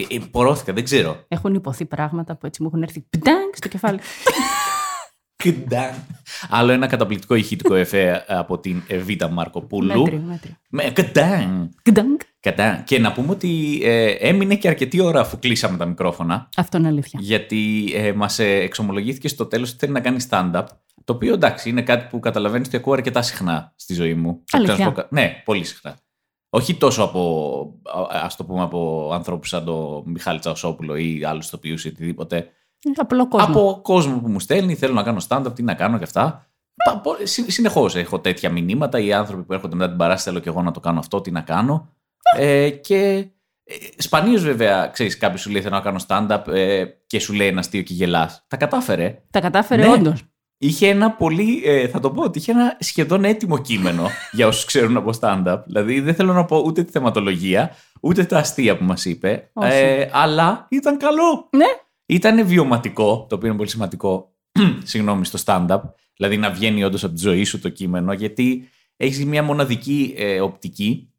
[0.10, 1.26] ε, πορώθηκα, δεν ξέρω.
[1.28, 4.00] Έχουν υποθεί πράγματα που έτσι μου έχουν έρθει πντάγκ στο κεφάλι.
[5.44, 5.94] Κντάν.
[6.50, 10.02] Άλλο ένα καταπληκτικό ηχητικό εφέ από την Εβίτα Μαρκοπούλου.
[10.02, 10.56] μέτριο, μέτριο.
[10.70, 11.76] Με κντάν.
[11.82, 12.18] Κντάγκ.
[12.40, 12.84] Κατά.
[12.86, 16.50] Και να πούμε ότι ε, έμεινε και αρκετή ώρα αφού κλείσαμε τα μικρόφωνα.
[16.56, 17.20] Αυτό είναι αλήθεια.
[17.22, 20.64] Γιατί ε, μας εξομολογήθηκε στο τέλος ότι θέλει να κάνει stand-up.
[21.06, 24.44] Το οποίο εντάξει είναι κάτι που καταλαβαίνεις ότι ακούω αρκετά συχνά στη ζωή μου.
[24.52, 25.98] Αλήθεια; Και να σου πω κα- Ναι, πολύ συχνά.
[26.50, 27.74] Όχι τόσο από,
[28.10, 32.36] α το πούμε, από ανθρώπους σαν τον Μιχάλη Τσαουσόπουλο ή άλλους τοπίου ή οτιδήποτε.
[32.86, 33.48] Είναι απλό κόσμο.
[33.48, 36.48] Από κόσμο που μου στέλνει, θέλω να κάνω stand-up, τι να κάνω και αυτά.
[37.48, 39.00] Συνεχώς έχω τέτοια μηνύματα.
[39.00, 41.32] Οι άνθρωποι που έρχονται μετά την παράσταση, θέλω και εγώ να το κάνω αυτό, τι
[41.32, 41.90] να κάνω.
[42.38, 43.28] Ε, και
[43.64, 47.48] ε, σπανίως βέβαια, ξέρεις, κάποιος σου λέει θέλω να κάνω stand-up ε, και σου λέει
[47.48, 48.44] ένας αστείο και γελά.
[48.48, 49.24] Τα κατάφερε.
[49.30, 49.94] Τα κατάφερε Ναι.
[49.94, 50.24] όντως.
[50.58, 54.66] Είχε ένα πολύ, ε, θα το πω ότι είχε ένα σχεδόν έτοιμο κείμενο για όσους
[54.66, 55.62] ξέρουν από stand-up.
[55.66, 59.50] Δηλαδή δεν θέλω να πω ούτε τη θεματολογία, ούτε τα αστεία που μας είπε.
[59.54, 59.72] Όχι.
[59.72, 61.50] Ε, αλλά ήταν καλό.
[61.50, 61.66] Ναι.
[62.06, 64.34] Ήταν βιωματικό, το οποίο είναι πολύ σημαντικό,
[64.84, 65.82] συγγνώμη, στο stand-up.
[66.16, 70.42] Δηλαδή να βγαίνει όντως από τη ζωή σου το κείμενο, γιατί έχεις μια μοναδική ε,
[70.42, 71.14] οπτική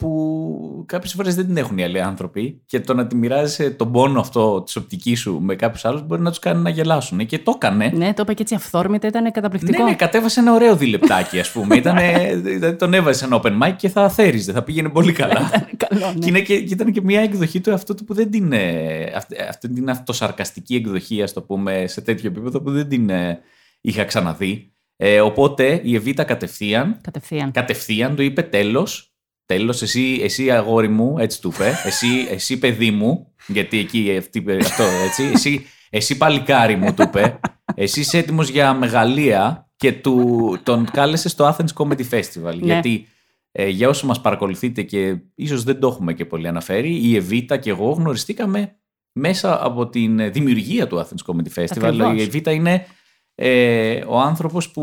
[0.00, 3.92] που κάποιες φορές δεν την έχουν οι άλλοι άνθρωποι και το να τη μοιράζεσαι τον
[3.92, 7.26] πόνο αυτό της οπτικής σου με κάποιους άλλους μπορεί να τους κάνει να γελάσουν.
[7.26, 7.92] Και το έκανε.
[7.94, 9.82] Ναι, το είπα και έτσι αυθόρμητα, ήταν καταπληκτικό.
[9.84, 11.76] Ναι, ναι, κατέβασε ένα ωραίο διλεπτάκι, ας πούμε.
[11.80, 15.50] Ήτανε, δηλαδή τον έβαζε ένα open mic και θα θέριζε, θα πήγαινε πολύ καλά.
[15.88, 16.18] Καλό, ναι.
[16.18, 18.52] Και, είναι και, και ήταν και μια εκδοχή του εαυτού του που δεν την.
[18.52, 23.10] ε, Αυτή, αυτή την αυτοσαρκαστική εκδοχή, ας το πούμε, σε τέτοιο επίπεδο που δεν την
[23.10, 23.38] ε,
[23.80, 24.72] είχα ξαναδεί.
[24.96, 27.50] Ε, οπότε η Εβίτα κατευθείαν, Κατευθείαν.
[27.50, 29.09] κατευθείαν του είπε τέλος.
[29.50, 31.72] Τέλος, εσύ, εσύ αγόρι μου, έτσι του είπε.
[31.84, 35.22] Εσύ, εσύ παιδί μου, γιατί εκεί αυτή, αυτό έτσι.
[35.34, 37.40] Εσύ, εσύ παλικάρι μου, του είπε.
[37.74, 42.42] Εσύ είσαι έτοιμος για μεγαλεία και του, τον κάλεσες στο Athens Comedy Festival.
[42.42, 42.52] Ναι.
[42.52, 43.06] Γιατί
[43.52, 47.56] ε, για όσους μας παρακολουθείτε και ίσως δεν το έχουμε και πολύ αναφέρει, η Εβίτα
[47.56, 48.76] και εγώ γνωριστήκαμε
[49.12, 51.84] μέσα από την ε, δημιουργία του Athens Comedy Festival.
[51.84, 52.18] Ακριβώς.
[52.18, 52.86] Η Εβίτα είναι
[53.34, 54.82] ε, ο άνθρωπος που,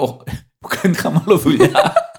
[0.00, 0.16] ο,
[0.58, 2.09] που κάνει χαμαλοδουλειά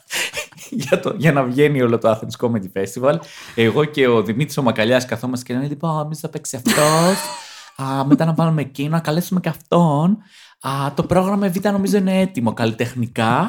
[0.71, 3.15] για, το, για να βγαίνει όλο το Athens Comedy Festival.
[3.55, 7.17] Εγώ και ο Δημήτρης ο Μακαλιάς καθόμαστε και λέμε λοιπόν, εμείς θα παίξει αυτός,
[7.75, 10.17] α, μετά να βάλουμε εκείνο, να καλέσουμε και αυτόν.
[10.61, 13.47] Α, το πρόγραμμα Β νομίζω είναι έτοιμο καλλιτεχνικά.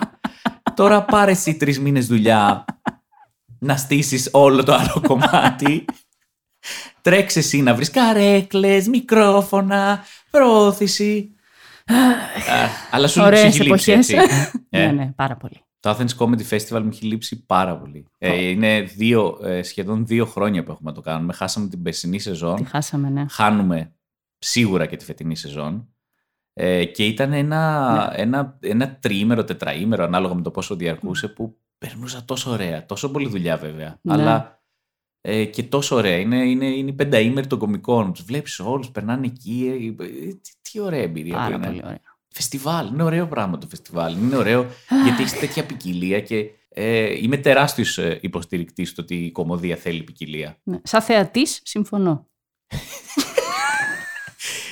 [0.74, 2.64] Τώρα πάρε εσύ τρεις μήνες δουλειά
[3.58, 5.84] να στήσεις όλο το άλλο κομμάτι.
[7.02, 11.30] Τρέξε εσύ να βρεις καρέκλες, μικρόφωνα, προώθηση.
[11.86, 11.94] Α,
[12.90, 14.08] αλλά σου, σου Ωραίες έχει λείψει, εποχές.
[14.10, 14.50] έτσι.
[14.70, 15.61] Ε, Ναι, ναι, πάρα πολύ.
[15.82, 18.06] Το Athens Comedy Festival μου έχει λείψει πάρα πολύ.
[18.18, 21.32] Ε, είναι δύο, ε, σχεδόν δύο χρόνια που έχουμε να το κάνουμε.
[21.32, 22.66] Χάσαμε την περσινή Τη σεζόν.
[22.66, 23.24] χάσαμε, ναι.
[23.30, 23.92] Χάνουμε
[24.38, 25.88] σίγουρα και τη φετινή σεζόν.
[26.52, 28.20] Ε, και ήταν ένα, Ναι.
[28.22, 32.86] ένα, ένα τριήμερο, τετραήμερο, ανάλογα με το πόσο διαρκούσε, που περνούσα τόσο ωραία.
[32.86, 33.98] Τόσο πολύ δουλειά βέβαια.
[34.02, 34.12] Ναι.
[34.12, 34.62] Αλλά
[35.20, 36.16] ε, και τόσο ωραία.
[36.16, 38.12] Είναι, είναι, είναι η πενταήμερη των κομικών.
[38.12, 39.94] Τους βλέπεις όλους, περνάνε εκεί.
[39.98, 41.66] Ε, ε, τι, τι ωραία εμπειρία που Πάρα είναι.
[41.66, 42.00] πολύ ωραία.
[42.32, 42.86] Φεστιβάλ.
[42.92, 44.16] Είναι ωραίο πράγμα το φεστιβάλ.
[44.16, 44.66] Είναι ωραίο
[45.04, 50.02] γιατί έχει τέτοια ποικιλία και ε, είμαι τεράστιος ε, υποστηρικτής στο ότι η κομμωδία θέλει
[50.02, 50.56] ποικιλία.
[50.62, 50.76] Ναι.
[50.82, 52.26] Σαν θεατής, συμφωνώ.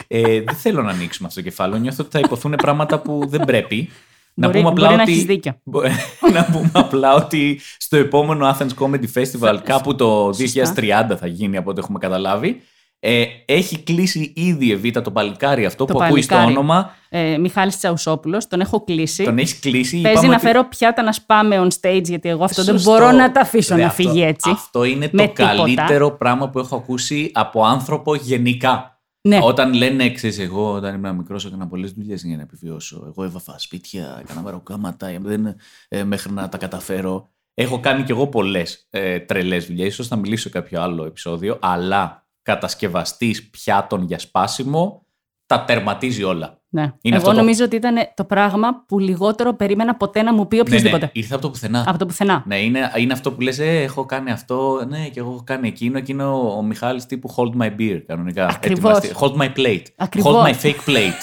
[0.06, 1.80] Ε, δεν θέλω να ανοίξουμε αυτό το κεφάλαιο.
[1.80, 3.90] Νιώθω ότι θα υποθούν πράγματα που δεν πρέπει.
[4.34, 5.12] να Μπορεί, πούμε απλά μπορεί να ότι.
[5.12, 5.60] έχεις δίκιο.
[5.64, 5.82] Μπο-
[6.34, 10.72] να πούμε απλά ότι στο επόμενο Athens Comedy Festival, κάπου το Σωστά.
[11.12, 12.62] 2030 θα γίνει από ό,τι έχουμε καταλάβει.
[13.02, 16.56] Ε, έχει κλείσει ήδη η Εβίτα το παλικάρι αυτό Το που ακούει στο παλικάρι.
[16.58, 16.94] όνομα.
[17.08, 19.24] Ε, Μιχάλης Τσαουσόπουλος, τον έχω κλείσει.
[19.24, 20.00] Τον έχεις κλείσει.
[20.00, 22.90] Παίζει Είπαμε να ότι- φέρω πιάτα να σπάμε on stage, γιατί εγώ αυτό δεν Σωστό.
[22.90, 24.50] μπορώ να τα αφήσω Ρε, να αυτό- φύγει έτσι.
[24.50, 25.54] Αυτό είναι με το τίποτα.
[25.54, 28.94] καλύτερο πράγμα που έχω ακούσει από άνθρωπο γενικά.
[29.28, 29.38] Ναι.
[29.42, 33.04] Όταν λένε, ξέρεις, εγώ όταν ήμουν μικρός έκανα πολλές δουλειές για να επιβιώσω.
[33.06, 35.56] Εγώ έβαφα σπίτια, έκανα μεροκάματα, δεν,
[35.88, 37.28] ε, μέχρι να τα καταφέρω.
[37.54, 39.86] Έχω κάνει κι εγώ πολλές ε, τρελές δουλειές.
[39.88, 41.58] ίσως θα μιλήσω σε κάποιο άλλο επεισόδιο.
[41.60, 42.24] Αλλά
[42.54, 45.04] κατασκευαστής πιάτων για σπάσιμο
[45.46, 46.58] τα τερματίζει όλα.
[46.72, 46.82] Ναι.
[46.82, 50.48] Είναι Εγώ αυτό το- νομίζω ότι ήταν το πράγμα που λιγότερο περίμενα ποτέ να μου
[50.48, 50.96] πει οποιοδήποτε.
[50.98, 51.84] Ναι, ναι, ήρθε από το πουθενά.
[51.86, 52.42] Από το πουθενά.
[52.46, 55.68] Ναι, είναι, είναι αυτό που λες, ε, έχω κάνει αυτό, ναι, και εγώ έχω κάνει
[55.68, 58.46] εκείνο, εκείνο ο Μιχάλης τύπου hold my beer, κανονικά.
[58.46, 58.96] Ακριβώς.
[58.96, 59.14] Ετοιμαστεί.
[59.20, 59.82] Hold my plate.
[59.96, 60.34] Ακριβώς.
[60.34, 61.20] Hold my fake plate.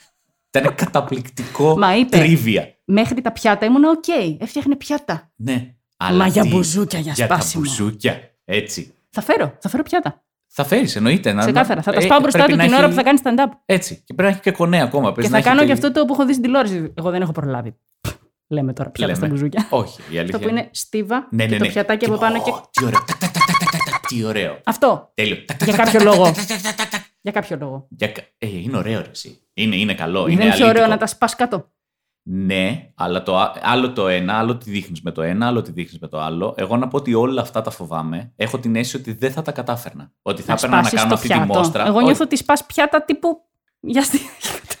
[0.52, 2.16] Ήταν καταπληκτικό Μα είπε.
[2.18, 2.74] trivia.
[2.84, 4.04] Μέχρι τα πιάτα ήμουν οκ.
[4.38, 5.30] Έφτιαχνε πιάτα.
[5.36, 5.74] Ναι.
[5.96, 7.62] Αλλά Μα για τι- μπουζούκια, για Για τα σπάσιμο.
[7.64, 8.94] μπουζούκια, έτσι.
[9.10, 10.22] Θα φέρω, θα φέρω πιάτα.
[10.52, 11.32] Θα φέρεις, εννοείται.
[11.32, 11.82] να- Ξεκάθαρα.
[11.82, 13.50] Θα τα ε, σπάω μπροστά πρέπει του να την έχει- ώρα που θα κάνει stand-up.
[13.66, 13.94] Έτσι.
[13.94, 15.06] Και πρέπει να έχει και κονέ ακόμα.
[15.06, 16.92] Και Πρέπει θα να έχει κάνω και- και αυτό το που έχω δει στην τηλεόραση.
[16.96, 17.76] Εγώ δεν έχω προλάβει.
[18.48, 19.24] Λέμε τώρα πιάτα Λέμε.
[19.26, 19.66] στα μπουζούκια.
[19.70, 20.22] Όχι, η αλήθεια.
[20.36, 21.70] Αυτό που είναι στίβα Ναι, και ναι, το ναι.
[21.70, 22.50] πιατάκι από πάνω και.
[22.50, 23.00] Ω, Τι ωραίο.
[23.06, 24.60] Τα, τα, τα, τα, τα, τα, Τι ωραίο.
[24.64, 25.10] Αυτό.
[25.14, 25.44] Τέλειο.
[25.44, 26.24] Τα, τα, Για τα, κάποιο τα, λόγο.
[26.24, 27.04] τα, τα, τα, τα, τα.
[27.20, 27.86] Για κάποιο λόγο.
[27.90, 29.38] Για κα- Ε, είναι ωραίο ρε, εσύ.
[29.54, 30.22] Είναι, είναι καλό.
[30.22, 30.90] Δεν είναι είναι πιο ωραίο αλήτικο.
[30.90, 31.70] να τα σπάς κάτω.
[32.22, 35.70] Ναι, αλλά το, α- άλλο το ένα, άλλο τι δείχνεις με το ένα, άλλο τι
[35.72, 36.54] δείχνεις με το άλλο.
[36.56, 38.32] Εγώ να πω ότι όλα αυτά τα φοβάμαι.
[38.36, 40.12] Έχω την αίσθηση ότι δεν θα τα κατάφερνα.
[40.22, 41.58] Ότι θα Να έπαιρνα να σπάσεις κάνω το αυτή τη πιάτο.
[41.58, 41.86] μόστρα.
[41.86, 43.28] Εγώ Όχι, νιώθω ότι σπάς πιάτα τύπου.
[43.80, 44.18] Για στη...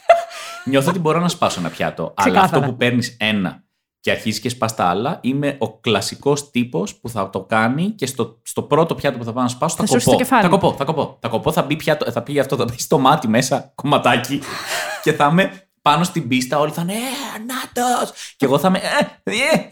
[0.70, 2.02] νιώθω ότι μπορώ να σπάσω ένα πιάτο.
[2.02, 2.56] αλλά Ξεκάθαρα.
[2.56, 3.64] αυτό που παίρνεις ένα
[4.00, 8.06] και αρχίζεις και σπάς τα άλλα, είμαι ο κλασικός τύπος που θα το κάνει και
[8.06, 10.22] στο, στο πρώτο πιάτο που θα πάω να σπάσω θα, Θα σώσει το κοπώ.
[10.22, 10.42] κεφάλι.
[10.42, 11.18] Θα κοπώ, θα κοπώ.
[11.20, 14.40] Θα κοπώ, θα μπει, πιάτο, θα πει αυτό, θα μπει στο μάτι μέσα κομματάκι
[15.02, 16.58] και θα είμαι πάνω στην πίστα.
[16.58, 18.12] Όλοι θα είναι Ε, Νάτο!
[18.36, 18.78] Και εγώ θα είμαι
[19.22, 19.68] Ε, ε.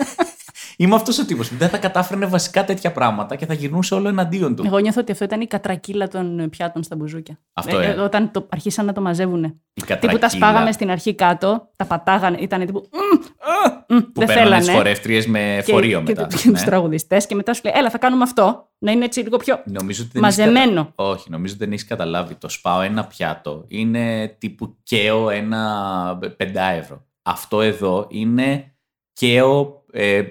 [0.80, 4.08] Είμαι αυτός ο τύπος που δεν θα κατάφερνε βασικά τέτοια πράγματα και θα γυρνούσε όλο
[4.08, 4.62] εναντίον του.
[4.66, 7.38] Εγώ νιώθω ότι αυτό ήταν η κατρακύλα των πιάτων στα μπουζούκια.
[7.52, 7.88] Αυτό, ε.
[7.90, 9.46] όταν το, αρχίσαν να το μαζεύουνε.
[9.46, 12.88] Η Τύπου τα κατρακύλα σπάγαμε στην αρχή κάτω, τα πατάγανε, ήταν τύπου.
[12.92, 14.82] «Μμ, μμ», που δεν παίρνανε τις θέλανε.
[14.82, 16.22] φορεύτριε με Και- φορείο και, μετά.
[16.26, 16.62] Και, τους Ναι.
[16.62, 18.68] τραγουδιστές και μετά σου λέει: Έλα, θα κάνουμε αυτό.
[18.78, 19.62] Να είναι έτσι λίγο πιο.
[19.64, 20.84] Νομίζω ότι δεν έχεις Μαζεμένο.
[20.84, 22.34] κατα- Όχι, νομίζω ότι δεν έχεις καταλάβει.
[22.34, 27.04] Το σπάω ένα πιάτο είναι τύπου καίω ένα 5 ευρώ.
[27.22, 28.72] Αυτό εδώ είναι
[29.12, 30.22] καίω ε,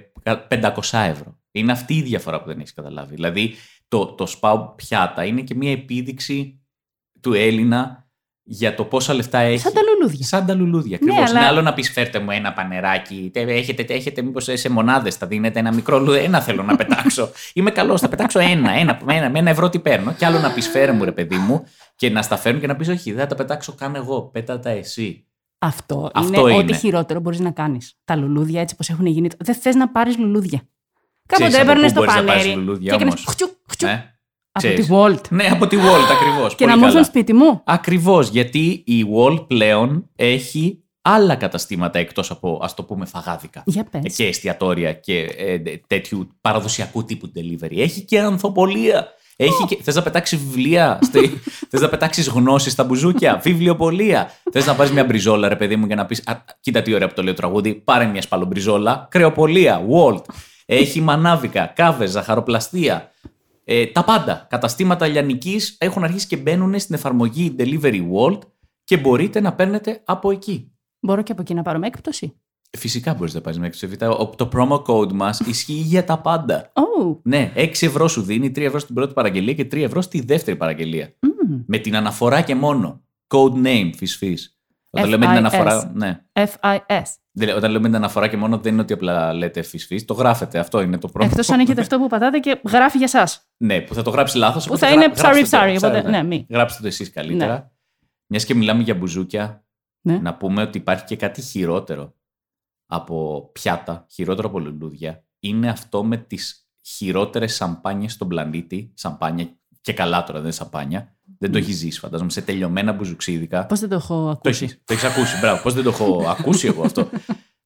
[0.50, 1.40] 500 ευρώ.
[1.52, 3.16] Είναι αυτή η διαφορά που δεν έχεις καταλάβει.
[3.16, 3.56] Δηλαδή
[3.88, 6.62] το, το σπάω πιάτα είναι και μια επίδειξη
[7.22, 8.06] του Έλληνα
[8.50, 9.60] για το πόσα λεφτά έχει.
[9.60, 10.26] Σαν τα λουλούδια.
[10.26, 10.96] Σαν τα λουλούδια.
[10.96, 11.30] Ακριβώς.
[11.30, 13.30] αλλά- Είναι άλλο να πεις φέρτε μου ένα πανεράκι.
[13.34, 16.18] τε- Έχετε, έχετε μήπως σε μονάδες θα δίνετε ένα μικρό λουλούδι.
[16.20, 17.30] Ένα θέλω να πετάξω.
[17.54, 18.72] Είμαι καλός, θα πετάξω ένα.
[18.72, 20.14] ένα, ένα με ένα ευρώ τι παίρνω.
[20.14, 21.64] Και άλλο να πεις φέρε μου ρε παιδί μου
[21.96, 24.22] και να στα φέρνουν και να πεις όχι, δεν θα τα πετάξω καν εγώ.
[24.22, 25.27] Πέτα τα εσύ.
[25.60, 26.64] Αυτό, Αυτό είναι, είναι.
[26.64, 27.94] ό,τι χειρότερο μπορείς να κάνεις.
[28.06, 29.30] Τα λουλούδια έτσι πώ έχουν γίνει.
[29.40, 30.62] Δεν θες να πάρεις λουλούδια.
[31.28, 33.26] Ξέρεις Κάποτε από έπαιρνες πού στο μπορείς να πάρεις πανέρι λουλούδια και έκανες όμως.
[33.30, 33.92] χτσου, χτσου, Ε;
[34.52, 34.86] από Ξέρεις.
[34.86, 35.22] τη Walt.
[35.30, 36.56] Ναι, από τη Walt ακριβώς.
[36.56, 37.62] Και να μου έρθουν σπίτι μου.
[37.66, 43.64] Ακριβώς, γιατί η Walt πλέον έχει άλλα καταστήματα εκτός από ας το πούμε φαγάδικα.
[43.66, 44.16] Για πες.
[44.16, 47.78] Και εστιατόρια και ε, τέτοιου παραδοσιακού τύπου delivery.
[47.78, 49.08] Έχει και ανθοπολία.
[49.40, 49.78] Έχει και...
[49.84, 51.42] Θες να πετάξει βιβλία, στη...
[51.70, 54.32] θες να πετάξεις γνώσεις στα μπουζούκια, βιβλιοπολία.
[54.52, 56.24] Θες να πάρει μια μπριζόλα, ρε παιδί μου, και να πεις:
[56.60, 59.08] Κοίτα τι ωραία που το λέει το τραγούδι, πάρε μια σπαλομπριζόλα.
[59.12, 60.22] Κρεοπολία, Walt.
[60.66, 63.12] Έχει μανάβικα, κάβες, ζαχαροπλαστεία.
[63.64, 64.46] Ε, τα πάντα.
[64.50, 68.40] Καταστήματα λιανικής έχουν αρχίσει και μπαίνουν στην εφαρμογή Delivery World
[68.84, 70.72] και μπορείτε να παίρνετε από εκεί.
[71.00, 72.34] Μπορώ και από εκεί να πάρω με έκπτωση.
[72.78, 76.72] Φυσικά μπορείς να πάρεις μέχρι το Το promo code μας ισχύει για τα πάντα.
[76.74, 77.18] Oh.
[77.24, 80.58] Ναι, 6 ευρώ σου δίνει, 3 ευρώ στην πρώτη παραγγελία και 3 ευρώ στη δεύτερη
[80.58, 81.08] παραγγελία.
[81.08, 81.64] Mm.
[81.68, 83.02] Με την αναφορά και μόνο.
[83.28, 84.20] Code name, φυσ
[84.90, 85.38] Όταν λέμε την FIS.
[85.38, 85.92] αναφορά.
[85.96, 86.20] Ναι.
[86.34, 87.02] FIS.
[87.32, 90.60] Δεν- Όταν λέμε την αναφορά και μόνο δεν είναι ότι απλά λέτε φυσ το γράφετε.
[90.60, 91.28] Αυτό είναι το πρώτο.
[91.30, 93.42] Εκτός αν έχετε αυτό που πατάτε και γράφει για εσά.
[93.58, 94.68] Ναι, που θα το γράψει λάθος.
[94.68, 95.76] Που θα είναι ψάρι ψάρι.
[95.78, 96.46] Οπότε, ναι, μη.
[96.50, 97.54] Γράψτε το εσείς καλύτερα.
[97.54, 97.64] Ναι.
[98.28, 99.66] Μιας και μιλάμε για μπουζούκια,
[100.02, 100.18] Ναι.
[100.18, 102.16] να πούμε ότι υπάρχει και κάτι χειρότερο
[102.88, 105.24] από πιάτα, χειρότερο από λουλούδια.
[105.40, 108.92] Είναι αυτό με τις χειρότερες σαμπάνιες στον πλανήτη.
[108.94, 111.16] Σαμπάνια και καλά τώρα, δεν είναι σαμπάνια.
[111.40, 113.66] Δεν το έχεις ζήσει, φαντάζομαι, σε τελειωμένα μπουζουξίδικα.
[113.66, 114.82] Πώς δεν το έχω Το ακούσει; έχεις.
[114.86, 115.40] Το έχεις ακούσει.
[115.40, 115.62] Μπράβο.
[115.62, 117.10] Πώς δεν το έχω ακούσει εγώ αυτό.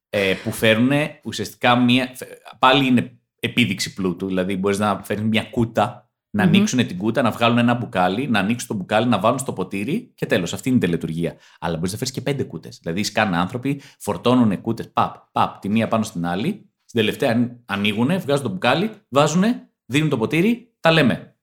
[0.08, 0.92] Ε, που φέρνουν
[1.24, 2.10] ουσιαστικά μία.
[2.58, 4.26] Πάλι είναι επίδειξη πλούτου.
[4.26, 6.01] Δηλαδή, μπορείς να φέρνεις μια κούτα,
[6.34, 6.48] να Μμμ.
[6.54, 10.12] ανοίξουν την κούτα, να βγάλουν ένα μπουκάλι, να ανοίξουν το μπουκάλι, να βάλουν στο ποτήρι
[10.14, 10.52] και τέλος.
[10.52, 11.36] Αυτή είναι η τελετουργία.
[11.60, 12.78] Αλλά μπορείς να φέρεις και πέντε κούτες.
[12.82, 16.70] Δηλαδή, σκάνε άνθρωποι, φορτώνουν κούτες, παπ, παπ, τη μία πάνω στην άλλη.
[16.84, 19.42] Στην τελευταία ανοίγουν, βγάζουν το μπουκάλι, βάζουν,
[19.86, 21.36] δίνουν το ποτήρι, τα λέμε.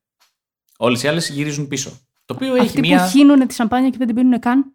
[0.78, 1.90] Όλες οι άλλες γυρίζουν πίσω.
[2.26, 3.04] Το οποίο έχει Αυτοί μία.
[3.04, 4.74] που χύνουν τη σαμπάνια και δεν την πίνουν καν.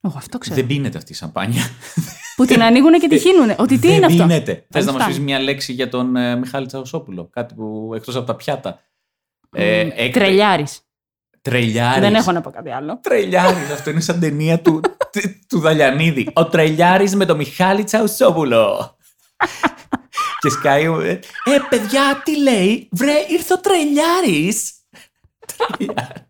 [0.00, 0.56] Εγώ αυτό ξέρω.
[0.56, 1.62] Δεν πίνεται αυτή η σαμπάνια.
[2.36, 3.50] Που την ανοίγουν και τη χύνουν.
[3.58, 4.66] Ότι τι Δεν είναι αυτό; πίνεται.
[4.70, 5.16] Θες να μας φτάνει.
[5.16, 7.28] πεις μια λέξη για τον ε, Μιχάλη Τσαουσόπουλο.
[7.32, 8.80] Κάτι που εκτός από τα πιάτα.
[9.56, 10.66] Ε, έκ- Τρελιάρη.
[11.42, 12.00] Τρελιάρης.
[12.00, 12.98] Δεν έχω να πω κάτι άλλο.
[13.02, 13.70] Τρελιάρης.
[13.70, 14.80] Αυτό είναι σαν ταινία του,
[15.12, 16.28] του- του Δαλιανίδη.
[16.32, 18.96] Ο Τρελιάρης με τον Μιχάλη Τσαουσόπουλο.
[20.40, 20.84] και σκάει.
[20.84, 21.20] ε, Ε,
[21.68, 24.72] παιδιά, τι λέει; Βρε, ήρθε ο Τρελιάρης.
[25.56, 26.22] Τρελιάρης.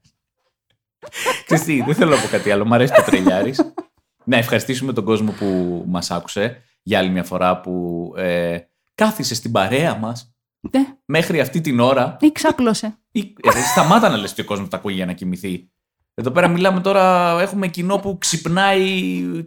[1.46, 2.64] Χριστί, δεν θέλω να πω κάτι άλλο.
[2.64, 3.72] Μ' αρέσει το Τρελιάρης.
[4.24, 8.58] να ευχαριστήσουμε τον κόσμο που μας άκουσε για άλλη μια φορά που ε,
[8.94, 10.31] κάθισε στην παρέα μας
[10.70, 12.98] Ναι, μέχρι αυτή την ώρα ή ξάπλωσε.
[13.12, 15.70] ή, ε, σταμάτα να λες ότι ο κόσμος τα ακούει για να κοιμηθεί.
[16.14, 18.80] Εδώ πέρα μιλάμε τώρα, έχουμε κοινό που ξυπνάει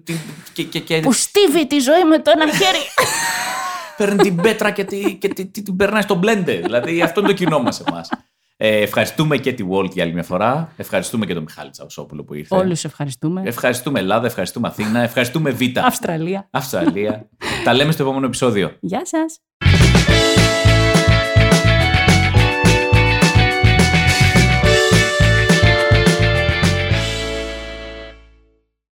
[0.03, 0.17] την-
[0.53, 2.77] και, και, και Που στίβει τη ζωή με το ένα χέρι.
[3.97, 6.59] παίρνει την πέτρα και, τη, και τη- τη- την περνάει στο blender.
[6.63, 8.09] Δηλαδή αυτό είναι το κοινό μας εμάς.
[8.57, 10.73] Ε, ευχαριστούμε και τη Walt για άλλη μια φορά.
[10.77, 12.55] Ευχαριστούμε και τον Μιχάλη Τσαουσόπουλο που ήρθε.
[12.55, 13.41] Όλους ευχαριστούμε.
[13.45, 15.61] Ευχαριστούμε Ελλάδα, ευχαριστούμε Αθήνα, ευχαριστούμε Β.
[15.83, 16.47] Αυστραλία.
[16.51, 17.29] Αυστραλία.
[17.63, 18.77] Τα λέμε στο επόμενο επεισόδιο.
[18.79, 19.39] Γεια σας.